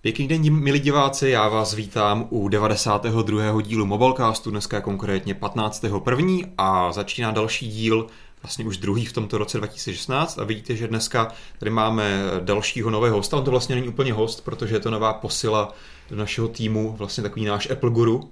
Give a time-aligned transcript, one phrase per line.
[0.00, 3.62] Pěkný den, milí diváci, já vás vítám u 92.
[3.62, 6.48] dílu Mobilecastu, dneska je konkrétně 15.1.
[6.58, 8.06] a začíná další díl,
[8.42, 13.16] vlastně už druhý v tomto roce 2016 a vidíte, že dneska tady máme dalšího nového
[13.16, 15.72] hosta, on to vlastně není úplně host, protože je to nová posila
[16.10, 18.30] do našeho týmu, vlastně takový náš Apple guru,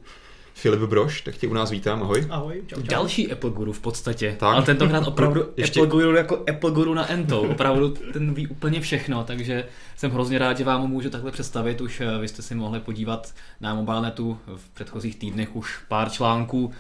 [0.59, 2.27] Filip Broš, tak tě u nás vítám, ahoj.
[2.31, 2.87] Ahoj, čau, čau.
[2.87, 4.55] Další Apple Guru v podstatě, tak.
[4.55, 5.81] ale tentokrát opravdu Ještě...
[5.81, 9.65] Apple Guru jako Apple Guru na Ento, opravdu ten ví úplně všechno, takže
[9.97, 13.35] jsem hrozně rád, že vám můžu takhle představit, už eh, vy jste si mohli podívat
[13.61, 16.73] na mobilnetu v předchozích týdnech už pár článků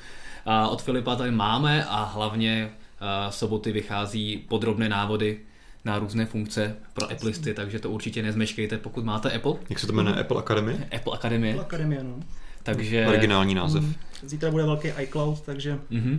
[0.47, 5.41] a od Filipa tady máme a hlavně eh, soboty vychází podrobné návody
[5.85, 9.55] na různé funkce pro Appleisty, takže to určitě nezmeškejte, pokud máte Apple.
[9.71, 10.21] Jak se to jmenuje?
[10.21, 10.89] Apple Academy?
[10.97, 11.51] Apple Academy.
[11.51, 12.21] Apple Academy, no.
[12.67, 13.07] Takže...
[13.07, 13.83] Originální název.
[13.83, 13.95] Mm.
[14.23, 16.19] Zítra bude velký iCloud, takže mm-hmm.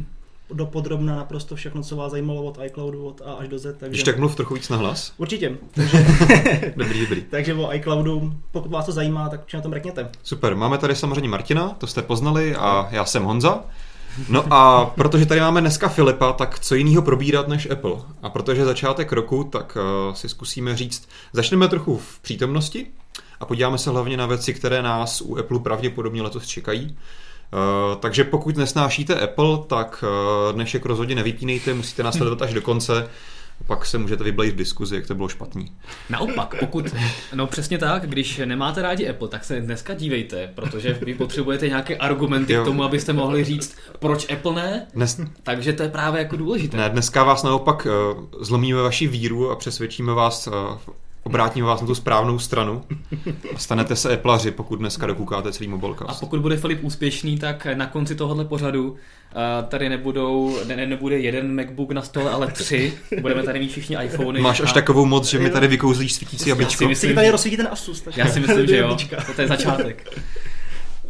[0.54, 3.64] do podrobna naprosto všechno, co vás zajímalo od iCloudu od A až do Z.
[3.64, 3.90] Takže...
[3.90, 5.14] Když tak mluv trochu víc na hlas.
[5.18, 5.58] Určitě.
[5.72, 6.06] Takže...
[6.76, 7.22] dobrý, dobrý.
[7.30, 10.10] takže o iCloudu, pokud vás to zajímá, tak na tom řekněte.
[10.24, 13.64] Super, máme tady samozřejmě Martina, to jste poznali, a já jsem Honza.
[14.30, 17.94] No a protože tady máme dneska Filipa, tak co jiného probírat než Apple.
[18.22, 22.88] A protože začátek roku, tak uh, si zkusíme říct, začneme trochu v přítomnosti,
[23.40, 26.98] a podíváme se hlavně na věci, které nás u Apple pravděpodobně letos čekají.
[27.54, 32.62] Uh, takže pokud nesnášíte Apple, tak uh, dnešek rozhodně nevypínejte, musíte nás sledovat až do
[32.62, 33.10] konce,
[33.68, 35.72] pak se můžete vyblejit v diskuzi, jak to bylo špatný.
[36.10, 36.96] Naopak, pokud,
[37.34, 41.98] no přesně tak, když nemáte rádi Apple, tak se dneska dívejte, protože vy potřebujete nějaké
[41.98, 42.62] argumenty jo.
[42.62, 45.22] k tomu, abyste mohli říct, proč Apple ne, Dnes...
[45.44, 46.78] takže to je právě jako důležité.
[46.78, 50.54] Ne, dneska vás naopak uh, zlomíme vaši víru a přesvědčíme vás uh,
[51.28, 52.84] obrátíme vás na tu správnou stranu
[53.56, 56.06] a stanete se Appleaři, pokud dneska dokoukáte celý mobilka.
[56.06, 58.96] A pokud bude Filip úspěšný, tak na konci tohohle pořadu
[59.68, 62.94] tady nebudou, ne, nebude jeden MacBook na stole, ale tři.
[63.22, 64.42] Budeme tady mít všichni iPhony.
[64.42, 64.74] Máš až a...
[64.74, 66.84] takovou moc, že mi tady vykouzlíš svítící jablíčko.
[66.84, 68.04] Já si myslím, tady rozsvítí ten Asus.
[68.16, 68.98] Já si myslím, že jo.
[69.36, 70.10] To je začátek.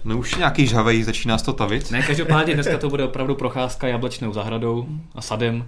[0.04, 1.92] No už nějaký žavej, začíná to tavit.
[1.92, 5.66] Ne, každopádně dneska to bude opravdu procházka jablečnou zahradou a sadem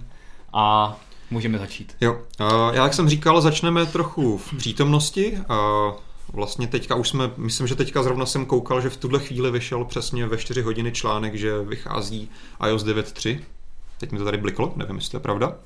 [0.52, 0.96] a
[1.30, 1.96] Můžeme začít.
[2.00, 2.18] Jo,
[2.72, 5.38] já jak jsem říkal, začneme trochu v přítomnosti.
[6.32, 9.84] Vlastně teďka už jsme, myslím, že teďka zrovna jsem koukal, že v tuhle chvíli vyšel
[9.84, 12.30] přesně ve 4 hodiny článek, že vychází
[12.68, 13.40] iOS 9.3.
[13.98, 15.56] Teď mi to tady bliklo, nevím, jestli to je pravda.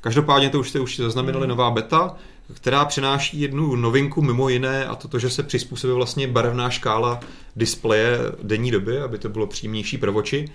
[0.00, 1.48] Každopádně to už jste už zaznamenali hmm.
[1.48, 2.16] nová beta,
[2.54, 7.20] která přináší jednu novinku mimo jiné a to, že se přizpůsobí vlastně barevná škála
[7.56, 10.48] displeje denní doby, aby to bylo příjemnější pro oči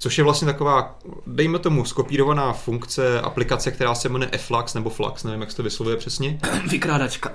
[0.00, 5.24] což je vlastně taková, dejme tomu, skopírovaná funkce aplikace, která se jmenuje Flux nebo Flux,
[5.24, 6.38] nevím, jak se to vyslovuje přesně.
[6.70, 7.32] Vykrádačka.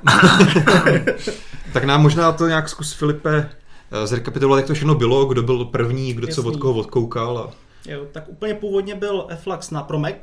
[1.74, 3.50] tak nám možná to nějak zkus, Filipe,
[3.92, 6.44] eh, zrekapitulovat, jak to všechno bylo, kdo byl první, kdo Jasný.
[6.44, 7.38] co od koho odkoukal.
[7.38, 7.52] A...
[7.92, 10.16] Jo, tak úplně původně byl Flux na Pro Mac,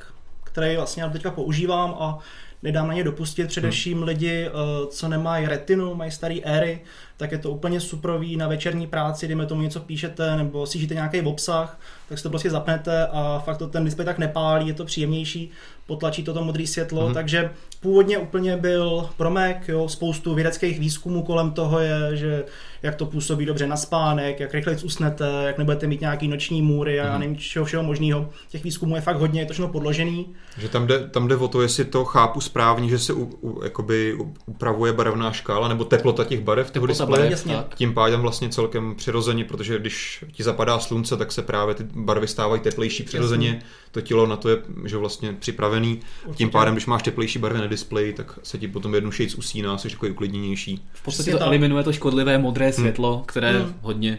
[0.45, 2.19] který vlastně já teďka používám a
[2.63, 4.07] nedám na ně dopustit především hmm.
[4.07, 4.51] lidi, eh,
[4.87, 6.81] co nemají retinu, mají staré éry,
[7.23, 10.95] tak je to úplně suprový na večerní práci, dejme tomu něco píšete nebo si žijete
[10.95, 14.75] nějaký obsah, tak si to prostě zapnete a fakt to ten displej tak nepálí, je
[14.75, 15.51] to příjemnější,
[15.87, 17.15] potlačí to to modré světlo, hmm.
[17.15, 17.51] takže
[17.81, 22.45] původně úplně byl pro Mac, jo, spoustu vědeckých výzkumů kolem toho je, že
[22.83, 27.01] jak to působí dobře na spánek, jak rychle usnete, jak nebudete mít nějaký noční můry
[27.01, 27.21] a hmm.
[27.21, 28.29] nevím čeho všeho možného.
[28.49, 30.27] Těch výzkumů je fakt hodně, je to všechno podložený.
[30.59, 33.65] Že tam jde, tam jde o to, jestli to chápu správně, že se u, u,
[33.65, 36.71] jakoby upravuje barevná škála nebo teplota těch barev
[37.17, 37.65] toho displeje.
[37.75, 42.29] Tím pádem vlastně celkem přirozeně, protože když ti zapadá slunce, tak se právě ty barvy
[42.29, 43.49] stávají teplejší přirozeně.
[43.49, 43.63] Jasně.
[43.91, 46.01] To tělo na to je že vlastně připravený.
[46.25, 46.39] Určitě.
[46.39, 49.79] Tím pádem, když máš teplejší barvy na displeji, tak se ti potom jednu šejc usíná,
[49.79, 50.85] jsi takový uklidněnější.
[50.93, 52.73] V podstatě to eliminuje to škodlivé modré hmm.
[52.73, 53.25] světlo, hmm.
[53.25, 53.75] které hmm.
[53.81, 54.19] hodně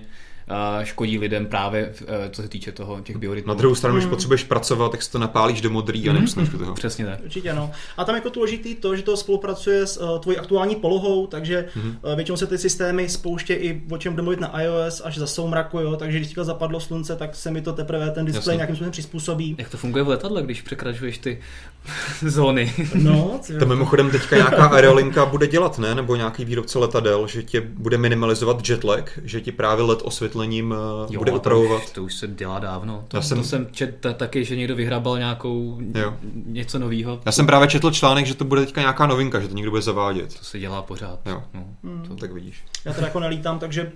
[0.83, 3.53] škodí lidem právě, e, co se týče toho, těch biorytmů.
[3.53, 4.09] Na druhou stranu, když hmm.
[4.09, 6.73] potřebuješ pracovat, tak si to napálíš do modrý a nemusíš do toho.
[6.73, 7.19] Přesně tak.
[7.23, 7.71] Určitě no.
[7.97, 11.97] A tam jako důležitý to, že to spolupracuje s uh, tvojí aktuální polohou, takže hmm.
[12.03, 15.27] uh, většinou se ty systémy spouště i o čem bude mluvit na iOS až za
[15.27, 18.75] soumraku, jo, takže když teďka zapadlo slunce, tak se mi to teprve ten displej nějakým
[18.75, 19.55] způsobem přizpůsobí.
[19.57, 21.39] Jak to funguje v letadle, když překračuješ ty
[22.21, 22.73] zóny?
[22.95, 25.95] No, to mimochodem teďka nějaká aerolinka bude dělat, ne?
[25.95, 29.99] Nebo nějaký výrobce letadel, že tě bude minimalizovat jetlag, že ti právě let
[30.33, 30.75] osvětlením
[31.09, 31.81] jo, bude upravovat.
[31.81, 33.05] To už, to už se dělá dávno.
[33.07, 36.13] To, Já jsem, to jsem četl taky, že někdo vyhrabal nějakou jo.
[36.45, 37.19] něco nového.
[37.25, 39.81] Já jsem právě četl článek, že to bude teďka nějaká novinka, že to někdo bude
[39.81, 40.39] zavádět.
[40.39, 41.19] To se dělá pořád.
[41.25, 41.43] Jo.
[41.53, 42.05] No, hmm.
[42.07, 42.63] to tak vidíš.
[42.85, 43.91] Já teda jako nelítám, takže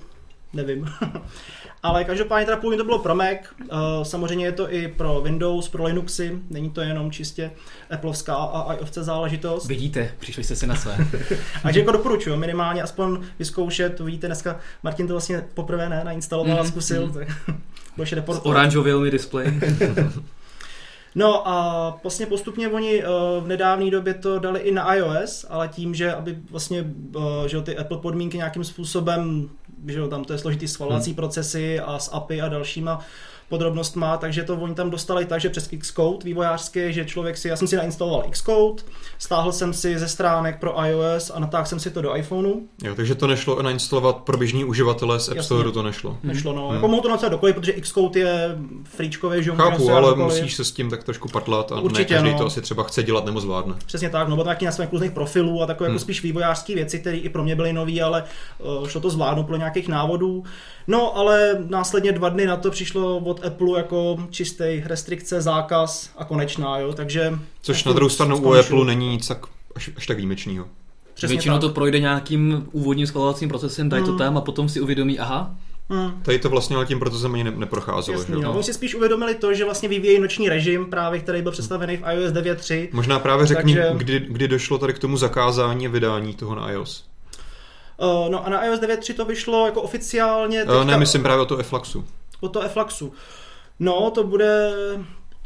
[0.54, 0.90] nevím.
[1.84, 3.68] Ale každopádně teda původně to bylo pro Mac, uh,
[4.04, 7.52] samozřejmě je to i pro Windows, pro Linuxy, není to jenom čistě
[7.92, 9.68] Appleovská a iOSce záležitost.
[9.68, 10.98] Vidíte, přišli jste si na své.
[11.64, 16.60] Takže jako doporučuji minimálně aspoň vyzkoušet, to vidíte dneska, Martin to vlastně poprvé ne, nainstaloval
[16.60, 17.14] a mhm, zkusil, mm-hmm.
[17.14, 17.28] tak
[17.98, 18.42] bude report.
[18.42, 19.60] S oranžovými display.
[21.16, 23.04] No a vlastně postupně oni
[23.40, 26.86] v nedávné době to dali i na iOS, ale tím, že aby vlastně
[27.48, 29.50] že ty Apple podmínky nějakým způsobem,
[29.86, 31.16] že tam to je složitý schvalovací hmm.
[31.16, 33.00] procesy a s API a dalšíma,
[33.50, 37.48] podrobnost má, takže to oni tam dostali tak, že přes Xcode vývojářské, že člověk si,
[37.48, 38.84] já jsem si nainstaloval Xcode,
[39.18, 42.62] stáhl jsem si ze stránek pro iOS a natáhl jsem si to do iPhoneu.
[42.84, 46.18] Jo, takže to nešlo nainstalovat pro běžní uživatele z App Store, to nešlo.
[46.24, 46.66] Nešlo, no.
[46.66, 46.76] Hmm.
[46.76, 50.18] Jako mohu to napsat dokoliv, protože Xcode je fríčkový, že Chápu, ale dokoliv.
[50.18, 52.38] musíš se s tím tak trošku patlat a Určitě, ne každý no.
[52.38, 53.76] to asi třeba chce dělat nebo zvládne.
[53.86, 55.96] Přesně tak, no, bylo to taky na svých různých profilů a takové jako hmm.
[55.96, 58.24] jako spíš vývojářské věci, které i pro mě byly nové, ale
[58.80, 60.44] uh, šlo to zvládnout pro nějakých návodů.
[60.88, 66.26] No, ale následně dva dny na to přišlo od Apple jako čistý restrikce, zákaz a
[66.26, 67.34] konečná, jo, takže...
[67.62, 69.46] Což na druhou stranu u Apple není nic tak,
[69.76, 70.66] až, až tak výjimečného.
[71.14, 71.62] Přesně Většinou tak.
[71.62, 74.12] to projde nějakým úvodním schvalovacím procesem, dají hmm.
[74.12, 75.56] to tam a potom si uvědomí, aha,
[75.90, 76.22] Hmm.
[76.22, 78.20] Tady to vlastně ale tím procesem ani ne, neprocházelo.
[78.20, 78.42] Jasný, že?
[78.42, 78.54] No.
[78.54, 82.04] Oni si spíš uvědomili to, že vlastně vyvíjejí noční režim, právě který byl představený v
[82.14, 82.90] iOS 9.3.
[82.92, 83.94] Možná právě řekni, takže...
[83.98, 87.06] kdy, kdy došlo tady k tomu zakázání vydání toho na iOS.
[87.98, 90.60] Uh, no a na iOS 9.3 to vyšlo jako oficiálně.
[90.60, 90.80] Teďka...
[90.80, 92.06] Uh, ne, myslím právě o to Eflaxu.
[92.42, 93.14] O to Eflaxu.
[93.80, 94.72] No, to bude,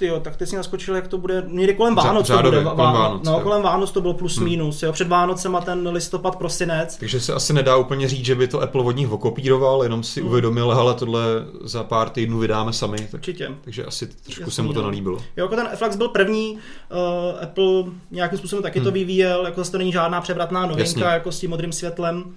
[0.01, 3.23] jo, tak ty si naskočil, jak to bude, někdy kolem Vánoc to bude, kolem Vánoc,
[3.25, 4.45] no, kolem Vánoc to bylo plus hmm.
[4.45, 6.97] minus, jo, před Vánocema ten listopad, prosinec.
[6.97, 10.19] Takže se asi nedá úplně říct, že by to Apple od nich okopíroval, jenom si
[10.19, 10.29] hmm.
[10.29, 11.21] uvědomil, ale tohle
[11.63, 12.97] za pár týdnů vydáme sami.
[12.97, 13.51] Tak, Určitě.
[13.61, 14.85] Takže asi trošku Jasný, se mu to no.
[14.85, 15.17] nalíbilo.
[15.17, 18.85] Jo, jako ten Flax byl první, uh, Apple nějakým způsobem taky hmm.
[18.85, 21.03] to vyvíjel, jako to není žádná převratná novinka, Jasně.
[21.03, 22.35] jako s tím modrým světlem.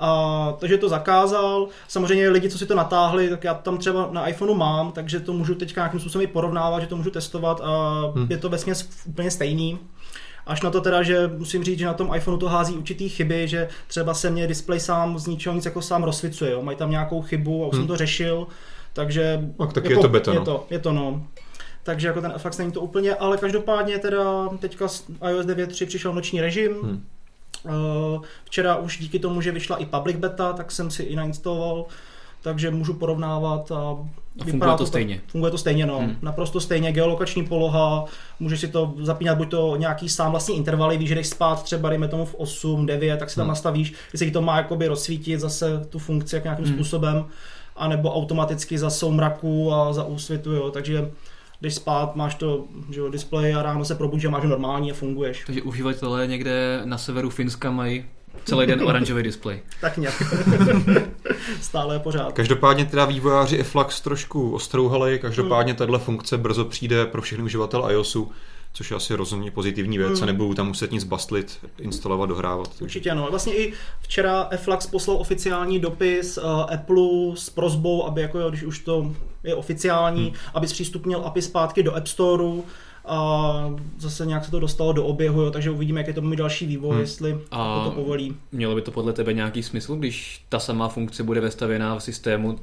[0.00, 1.68] A, takže to zakázal.
[1.88, 5.32] Samozřejmě lidi, co si to natáhli, tak já tam třeba na iPhoneu mám, takže to
[5.32, 8.26] můžu teď nějakým způsobem i porovnávat, že to můžu testovat a hmm.
[8.30, 8.74] je to vlastně
[9.06, 9.78] úplně stejný.
[10.46, 13.48] Až na to teda, že musím říct, že na tom iPhoneu to hází určitý chyby,
[13.48, 16.62] že třeba se mě display sám z ničeho nic jako sám rozsvicuje, jo.
[16.62, 17.82] mají tam nějakou chybu a už hmm.
[17.82, 18.46] jsem to řešil,
[18.92, 19.40] takže...
[19.58, 20.40] Tak, tak jako, je to beta, no.
[20.40, 21.26] Je to, je to no.
[21.82, 26.12] Takže jako ten fakt není to úplně, ale každopádně teda teďka z iOS 9.3 přišel
[26.12, 27.02] noční režim, hmm
[28.44, 31.84] včera už díky tomu, že vyšla i public beta, tak jsem si i nainstaloval,
[32.42, 33.96] takže můžu porovnávat a,
[34.40, 35.20] a funguje to, to stejně.
[35.26, 35.98] Funguje to stejně, no.
[35.98, 36.16] Hmm.
[36.22, 36.92] Naprosto stejně.
[36.92, 38.04] Geolokační poloha,
[38.40, 41.88] můžeš si to zapínat buď to nějaký sám vlastní intervaly, víš, že jdeš spát třeba,
[41.88, 43.48] dejme tomu v 8, 9, tak si tam hmm.
[43.48, 46.74] nastavíš, jestli to má jakoby rozsvítit zase tu funkci jak nějakým hmm.
[46.74, 47.24] způsobem,
[47.76, 50.70] anebo automaticky za soumraku a za úsvitu, jo.
[50.70, 51.10] Takže
[51.60, 54.94] jdeš spát, máš to že jo, display a ráno se probudíš a máš normální a
[54.94, 55.42] funguješ.
[55.46, 58.04] Takže uživatelé někde na severu Finska mají
[58.44, 59.60] celý den oranžový displej.
[59.80, 60.22] tak nějak.
[61.60, 62.32] Stále pořád.
[62.32, 65.78] Každopádně teda vývojáři Eflax trošku ostrouhali, každopádně hmm.
[65.78, 68.32] tahle funkce brzo přijde pro všechny uživatel iOSu
[68.76, 70.22] což je asi rozhodně pozitivní věc hmm.
[70.22, 72.68] a nebudou tam muset nic bastlit, instalovat, dohrávat.
[72.80, 73.26] Určitě ano.
[73.30, 76.44] Vlastně i včera Eflax poslal oficiální dopis uh,
[76.74, 79.12] Apple s prozbou, aby jako, když už to
[79.44, 80.34] je oficiální, hmm.
[80.54, 82.64] aby zpřístupnil API zpátky do App Storeu
[83.04, 83.50] a
[83.98, 86.66] zase nějak se to dostalo do oběhu, jo, takže uvidíme, jak je to mít další
[86.66, 87.00] vývoj, hmm.
[87.00, 88.36] jestli a to povolí.
[88.52, 92.58] Mělo by to podle tebe nějaký smysl, když ta samá funkce bude vestavěná v systému,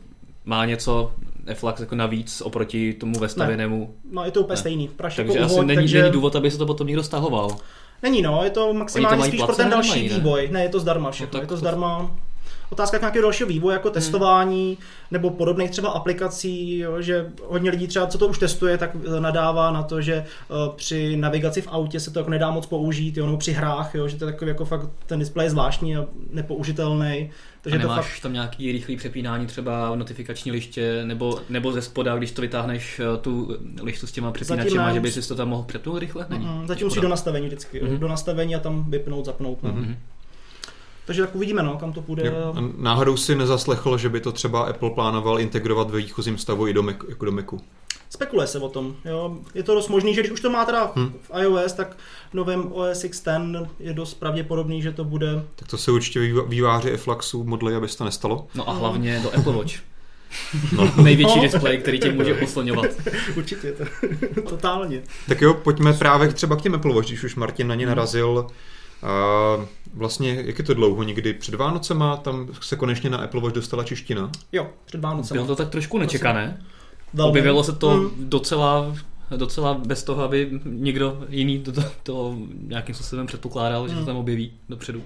[0.45, 1.12] má něco
[1.45, 3.95] Eflax jako navíc oproti tomu vestavěnému?
[4.04, 4.12] Ne.
[4.12, 4.57] No je to úplně ne.
[4.57, 4.88] stejný.
[4.88, 6.01] Praš takže jako asi není, takže...
[6.01, 7.57] není důvod, aby se to potom někdo stahoval.
[8.04, 10.48] Není no, je to maximálně to spíš pro ten další vývoj.
[10.48, 10.54] Ne?
[10.54, 12.16] ne, je to zdarma všechno, no, je to zdarma.
[12.73, 13.93] Otázka nějakého dalšího vývoje, jako hmm.
[13.93, 14.77] testování
[15.11, 19.71] nebo podobných třeba aplikací, jo, že hodně lidí třeba, co to už testuje, tak nadává
[19.71, 23.25] na to, že uh, při navigaci v autě se to jako nedá moc použít, jo,
[23.25, 26.05] nebo při hrách, jo, že to je takový jako fakt ten displej je zvláštní a
[26.31, 27.31] nepoužitelný.
[27.61, 28.21] Takže a nemáš to fakt...
[28.21, 33.18] tam nějaký rychlý přepínání třeba notifikační liště nebo, nebo ze spoda, když to vytáhneš eh,
[33.18, 36.25] tu lištu s těma přepínačema, že by si to tam mohl přepnout rychle?
[36.30, 36.45] Není.
[36.45, 37.83] Mm, zatím musí do nastavení vždycky.
[37.83, 37.97] Mm-hmm.
[37.97, 39.63] Do nastavení a tam vypnout, zapnout.
[39.63, 39.69] No.
[39.69, 39.95] Mm-hmm.
[41.06, 42.26] Takže tak uvidíme, no, kam to půjde.
[42.26, 42.56] Jo.
[42.78, 46.83] Náhodou si nezaslechl, že by to třeba Apple plánoval integrovat ve výchozím stavu i do,
[46.83, 47.62] Mac, jako do Macu.
[48.10, 48.95] Spekuluje se o tom.
[49.06, 49.38] Jo.
[49.54, 51.14] Je to dost možný, že když už to má teda hmm.
[51.22, 51.98] v iOS, tak
[52.31, 53.24] v novém OS X
[53.80, 55.44] je dost pravděpodobný, že to bude.
[55.56, 58.48] Tak to se určitě výváři Eflaxu modlí, aby se to nestalo.
[58.56, 59.74] No a hlavně do Apple Watch.
[60.72, 60.94] No.
[61.04, 61.44] Největší no.
[61.44, 62.86] displej, který tě může poslňovat.
[63.36, 63.86] Určitě, to,
[64.50, 65.02] totálně.
[65.28, 67.95] Tak jo, pojďme právě třeba k těm Apple Watch, když už Martin na ně hmm.
[69.04, 73.56] A vlastně, jak je to dlouho, někdy před Vánocema, tam se konečně na Apple Watch
[73.56, 74.31] dostala čeština?
[74.52, 75.36] Jo, před Vánocema.
[75.36, 76.62] Bylo to tak trošku nečekané.
[77.14, 77.30] Velmi.
[77.30, 78.10] Objevilo se to hmm.
[78.18, 78.95] docela
[79.38, 84.06] docela bez toho, aby někdo jiný to, to, to nějakým způsobem předpokládal, že se hmm.
[84.06, 85.04] tam objeví dopředu.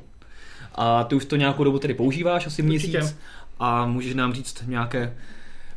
[0.75, 3.15] A ty už to nějakou dobu tedy používáš, asi měsíc, Určitě.
[3.59, 5.17] a můžeš nám říct nějaké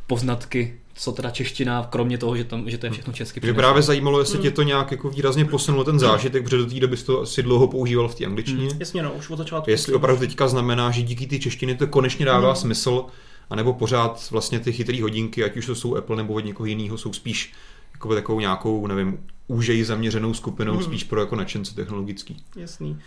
[0.07, 3.39] poznatky, co teda čeština, kromě toho, že, tam, že to je všechno česky.
[3.43, 4.43] Mě právě zajímalo, jestli hmm.
[4.43, 7.43] tě to nějak jako výrazně posunulo ten zážitek, protože do té doby jsi to asi
[7.43, 8.67] dlouho používal v té angličtině.
[8.67, 8.79] Hmm.
[8.79, 9.69] Jasně, no, už od začátku.
[9.69, 12.55] Jestli opravdu teďka znamená, že díky té češtině to konečně dává hmm.
[12.55, 13.05] smysl,
[13.49, 16.97] anebo pořád vlastně ty chytré hodinky, ať už to jsou Apple nebo od někoho jiného,
[16.97, 17.53] jsou spíš
[17.93, 19.17] jako takovou nějakou, nevím,
[19.47, 20.83] úžej zaměřenou skupinou, hmm.
[20.83, 22.43] spíš pro jako nadšence technologický.
[22.55, 22.97] Jasný.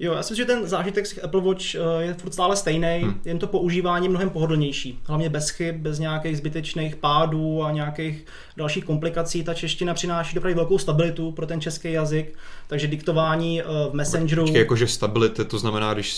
[0.00, 3.00] Jo, já si myslím, že ten zážitek z Apple Watch eh, je furt stále stejný,
[3.02, 3.20] hmm.
[3.24, 5.00] jen to používání mnohem pohodlnější.
[5.04, 8.24] Hlavně bez chyb, bez nějakých zbytečných pádů a nějakých
[8.56, 9.44] dalších komplikací.
[9.44, 14.42] Ta čeština přináší dopravy velkou stabilitu pro ten český jazyk, takže diktování eh, v Messengeru...
[14.42, 16.14] Počkej, jakože stability, to znamená, když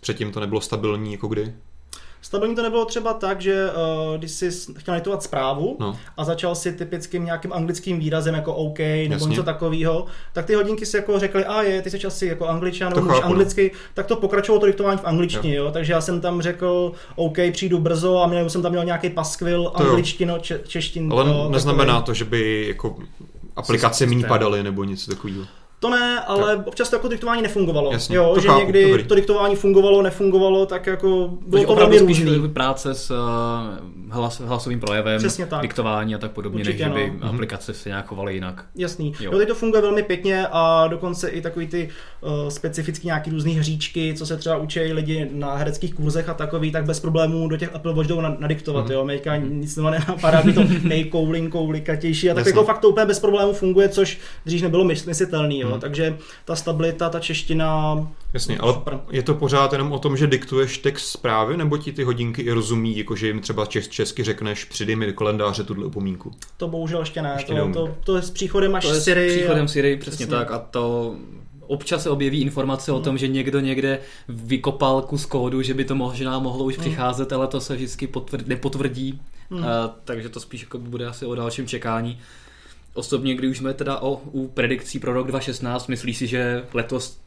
[0.00, 1.52] předtím to nebylo stabilní, jako kdy?
[2.22, 5.98] Stabilní to nebylo třeba tak, že uh, když jsi chtěl notovat zprávu no.
[6.16, 9.28] a začal si typickým nějakým anglickým výrazem jako OK nebo Jasně.
[9.28, 12.92] něco takového, tak ty hodinky si jako řekly, a je, ty jsi asi jako angličan
[12.94, 13.24] nebo no.
[13.24, 15.64] anglicky, tak to pokračovalo to diktování v angličtině, jo.
[15.64, 15.70] jo.
[15.70, 19.72] Takže já jsem tam řekl, OK, přijdu brzo a měl jsem tam měl nějaký paskvil
[19.74, 21.12] angličtino, če, češtin.
[21.12, 22.06] Ale to, neznamená takový...
[22.06, 22.96] to, že by jako
[23.56, 25.44] aplikace méně padaly nebo něco takového.
[25.82, 26.66] To ne, ale tak.
[26.66, 27.92] občas to jako diktování nefungovalo.
[27.92, 29.04] Jasně, jo, to že chápu, někdy dobrý.
[29.04, 32.48] to diktování fungovalo, nefungovalo, tak jako bylo to velmi různý.
[32.48, 33.16] práce s uh,
[34.10, 35.62] hlas, hlasovým projevem, tak.
[35.62, 36.94] diktování a tak podobně, Určitě, než no.
[36.94, 37.28] by mhm.
[37.28, 38.64] aplikace se nějak chovaly jinak.
[38.74, 39.14] Jasný.
[39.20, 39.32] Jo.
[39.32, 41.88] jo, teď to funguje velmi pěkně a dokonce i takový ty
[42.20, 46.72] uh, specifický nějaký různý hříčky, co se třeba učí lidi na hereckých kurzech a takový,
[46.72, 48.86] tak bez problémů do těch Apple Watch jdou nadiktovat.
[48.86, 48.92] Mm.
[48.92, 51.50] Jo, Mějka nic nenapadá, by to nejkoulin,
[52.30, 55.60] a tak jako fakt to úplně bez problémů funguje, což dřív nebylo myslitelný.
[55.60, 55.71] Jo.
[55.74, 55.80] Hmm.
[55.80, 57.98] takže ta stabilita, ta čeština...
[58.32, 59.00] Jasně, ale super.
[59.10, 62.52] je to pořád jenom o tom, že diktuješ text zprávy, nebo ti ty hodinky i
[62.52, 66.32] rozumí, jakože jim třeba čes, česky řekneš, přidej mi do kalendáře tuhle upomínku?
[66.56, 69.30] To bohužel ještě ne, ještě to, to, to, je s příchodem až to je Siri.
[69.30, 69.68] S příchodem a...
[69.68, 71.14] Siri, přesně, přesně tak a to
[71.66, 73.00] občas se objeví informace hmm.
[73.00, 73.98] o tom, že někdo někde
[74.28, 76.80] vykopal kus kódu, že by to možná mohlo už hmm.
[76.80, 79.60] přicházet, ale to se vždycky potvrd, nepotvrdí, hmm.
[79.60, 79.66] uh,
[80.04, 82.18] takže to spíš jako bude asi o dalším čekání.
[82.94, 87.20] Osobně, když už jsme teda o, u predikcí pro rok 2016, myslíš si, že letos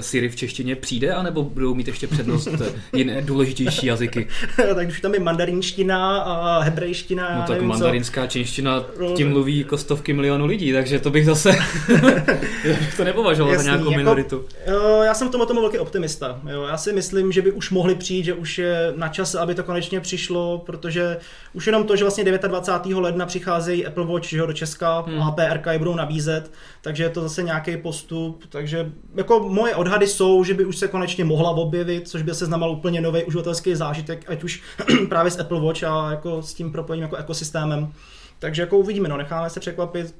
[0.00, 2.48] Siri v češtině přijde, anebo budou mít ještě přednost
[2.96, 4.28] jiné důležitější jazyky?
[4.74, 7.36] tak už tam je mandarinština a hebrejština.
[7.36, 8.28] No tak nevím, mandarinská co.
[8.28, 11.50] čínština, no, tím mluví jako stovky milionů lidí, takže to bych zase
[12.96, 14.44] to nepovažoval Jasný, za nějakou jako, minoritu.
[14.66, 16.40] Jo, já jsem v tomhle tomu velký optimista.
[16.50, 19.54] Jo, já si myslím, že by už mohli přijít, že už je na čas, aby
[19.54, 21.16] to konečně přišlo, protože
[21.52, 22.98] už jenom to, že vlastně 29.
[22.98, 25.22] ledna přicházejí Apple Watch že do Česka hmm.
[25.22, 30.06] a PRK je budou nabízet, takže je to zase nějaký postup, takže jako moje odhady
[30.06, 33.74] jsou, že by už se konečně mohla objevit, což by se znamenalo úplně nový uživatelský
[33.74, 34.62] zážitek, ať už
[35.08, 37.92] právě s Apple Watch a jako s tím propojením jako ekosystémem.
[38.38, 40.14] Takže jako uvidíme, no, necháme se překvapit.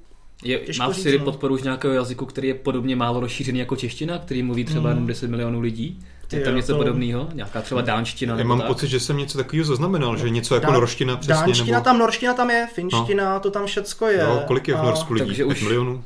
[0.45, 1.25] Je, má v Siri no.
[1.25, 4.91] podporu už nějakého jazyku, který je podobně málo rozšířený jako čeština, který mluví třeba hmm.
[4.91, 6.01] jenom 10 milionů lidí?
[6.33, 6.79] Je tam něco to...
[6.79, 7.29] podobného?
[7.35, 8.39] Nějaká třeba dánština?
[8.39, 8.67] Já mám tak?
[8.67, 10.75] pocit, že jsem něco takového zaznamenal, že něco jako Dán...
[10.75, 11.35] norština přesně.
[11.35, 11.85] Dánština nebo...
[11.85, 13.41] tam, norština tam je, finština, no.
[13.41, 14.25] to tam všecko je.
[14.25, 15.27] No, kolik je v Norsku lidí?
[15.27, 15.63] Takže už...
[15.63, 16.05] milionů?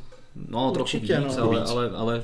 [0.49, 1.43] No, trochu víc, no.
[1.43, 2.23] ale, ale, ale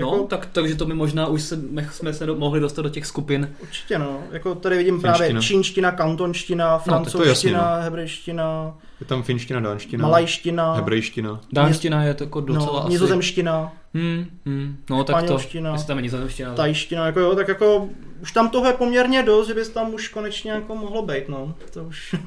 [0.00, 0.16] jako...
[0.16, 3.06] No, tak, takže to by možná už se, jsme se do, mohli dostat do těch
[3.06, 3.54] skupin.
[3.62, 5.14] Určitě no, jako tady vidím finština.
[5.14, 8.74] právě čínština, kantonština, francouzština, no, hebrejština.
[9.00, 11.40] Je tam finština, dánština, malajština, hebrejština.
[11.52, 12.88] Dánština je to jako docela no, asi...
[12.88, 13.72] nizozemština.
[13.94, 14.76] Hmm, hmm.
[14.90, 16.54] No tak to, jestli tam je nizozemština.
[16.54, 17.88] Tajština, jako jo, tak jako
[18.22, 21.54] už tam toho je poměrně dost, že bys tam už konečně jako mohlo být, no.
[21.72, 22.14] To už...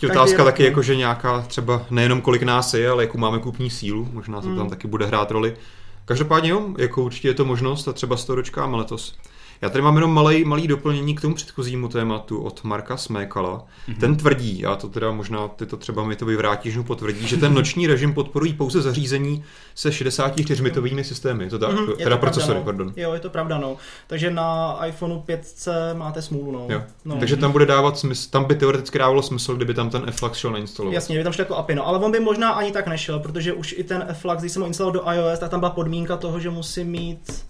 [0.00, 3.70] Teď otázka taky, jako, že nějaká třeba nejenom kolik nás je, ale jakou máme kupní
[3.70, 4.56] sílu, možná to hmm.
[4.56, 5.56] tam taky bude hrát roli.
[6.04, 9.16] Každopádně jo, jako určitě je to možnost a třeba se to dočkáme letos.
[9.60, 13.66] Já tady mám jenom malý, malý doplnění k tomu předchozímu tématu od Marka Smékala.
[13.88, 13.98] Mm-hmm.
[14.00, 17.36] Ten tvrdí, já to teda možná ty to třeba mi to vyvrátíš, no potvrdí, že
[17.36, 19.44] ten noční režim podporují pouze zařízení
[19.74, 21.50] se 64-bitovými systémy.
[21.50, 22.64] To tak, mm-hmm, teda procesory, no.
[22.64, 22.92] pardon.
[22.96, 23.76] Jo, je to pravda, no.
[24.06, 26.66] Takže na iPhoneu 5 máte smůlu, no.
[26.68, 26.82] Jo.
[27.04, 27.16] no.
[27.16, 30.50] Takže tam bude dávat smysl, tam by teoreticky dávalo smysl, kdyby tam ten Flux šel
[30.50, 30.94] nainstalovat.
[30.94, 33.52] Jasně, kdyby tam šel jako API, no, ale on by možná ani tak nešel, protože
[33.52, 36.40] už i ten Flux, když jsem ho instaloval do iOS, tak tam byla podmínka toho,
[36.40, 37.44] že musí mít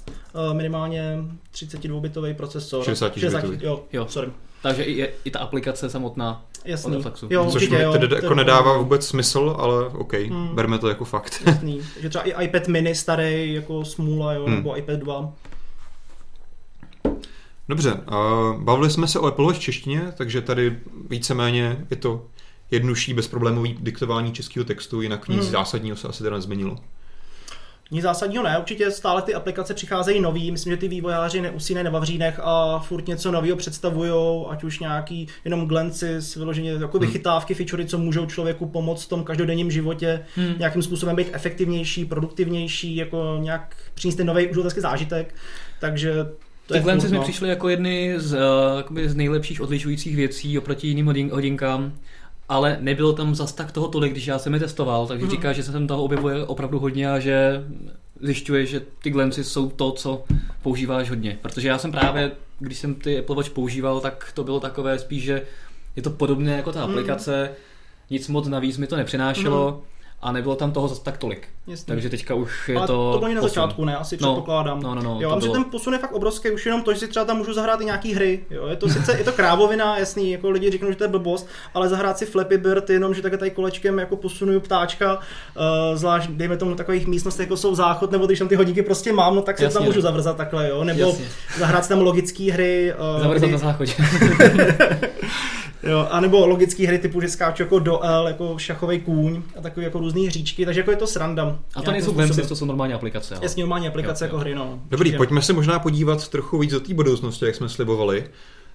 [0.52, 1.18] minimálně
[1.54, 2.84] 32-bitový procesor.
[2.84, 3.58] 60-bitový.
[3.60, 4.30] Jo, jo, sorry.
[4.62, 7.04] Takže i, i ta aplikace samotná Jasný.
[7.30, 10.54] Jo, Což mi tedy jako nedává vůbec smysl, ale OK, hmm.
[10.54, 11.42] berme to jako fakt.
[11.46, 11.82] Jasný.
[11.94, 14.54] Takže třeba i iPad mini starý, jako smůla, jo, hmm.
[14.54, 15.32] nebo iPad 2.
[17.68, 20.78] Dobře, uh, bavili jsme se o Apple Watch češtině, takže tady
[21.10, 22.26] víceméně je to
[22.70, 25.50] jednodušší bezproblémový diktování českého textu, jinak nic hmm.
[25.50, 26.76] zásadního se asi teda nezměnilo.
[27.90, 31.90] Nic zásadního ne, určitě stále ty aplikace přicházejí nový, myslím, že ty vývojáři neusínají na
[31.90, 37.06] vavřínech a furt něco nového představují, ať už nějaký jenom glenci vyloženě jako hmm.
[37.06, 40.54] vychytávky, featurey, co můžou člověku pomoct v tom každodenním životě, hmm.
[40.58, 45.34] nějakým způsobem být efektivnější, produktivnější, jako nějak přinést ten nový uživatelský zážitek,
[45.80, 46.26] takže
[46.72, 48.34] Ty glenci mi přišly jako jedny z,
[48.90, 51.92] uh, z nejlepších odlišujících věcí oproti jiným hodinkám
[52.48, 55.30] ale nebylo tam zas tak toho tolik, když já jsem je testoval, takže mm.
[55.30, 57.64] říká, že se tam toho objevuje opravdu hodně a že
[58.20, 60.24] zjišťuje, že ty glancy jsou to, co
[60.62, 61.38] používáš hodně.
[61.42, 65.22] Protože já jsem právě, když jsem ty Apple Watch používal, tak to bylo takové spíš,
[65.22, 65.42] že
[65.96, 66.90] je to podobné jako ta mhm.
[66.90, 67.50] aplikace,
[68.10, 69.70] nic moc navíc mi to nepřinášelo.
[69.70, 71.48] Mm a nebylo tam toho zase tak tolik.
[71.66, 71.86] Jasně.
[71.86, 73.12] Takže teďka už je Ale to.
[73.12, 73.96] to bylo na začátku, ne?
[73.96, 74.82] Asi no, předpokládám.
[74.82, 75.52] No, no, no, jo, to bylo...
[75.52, 77.84] ten posun je fakt obrovský, už jenom to, že si třeba tam můžu zahrát i
[77.84, 78.40] nějaký hry.
[78.50, 78.66] Jo?
[78.66, 81.88] Je to sice je to krávovina, jasný, jako lidi řeknou, že to je blbost, ale
[81.88, 86.56] zahrát si Flappy Bird jenom, že také tady kolečkem jako posunuju ptáčka, uh, zvlášť dejme
[86.56, 89.60] tomu takových místnostech, jako jsou záchod, nebo když tam ty hodinky prostě mám, no tak
[89.60, 89.74] Jasně.
[89.74, 90.84] tam můžu zavrzat takhle, jo?
[90.84, 91.24] Nebo Jasně.
[91.58, 92.94] zahrát si tam logické hry.
[93.14, 93.52] Uh, zavrzat kdy...
[93.52, 93.92] na záchodě.
[95.90, 99.60] Jo, a nebo logické hry typu, že skáču jako do L, jako šachový kůň a
[99.60, 101.58] takový jako různý hříčky, takže jako je to sranda.
[101.74, 103.38] A to nejsou Glemsys, to jsou normální aplikace.
[103.42, 104.40] Jasně, normální aplikace jo, jako jo.
[104.40, 104.80] hry, no.
[104.88, 105.16] Dobrý, Určitě.
[105.16, 108.24] pojďme se možná podívat trochu víc do té budoucnosti, jak jsme slibovali.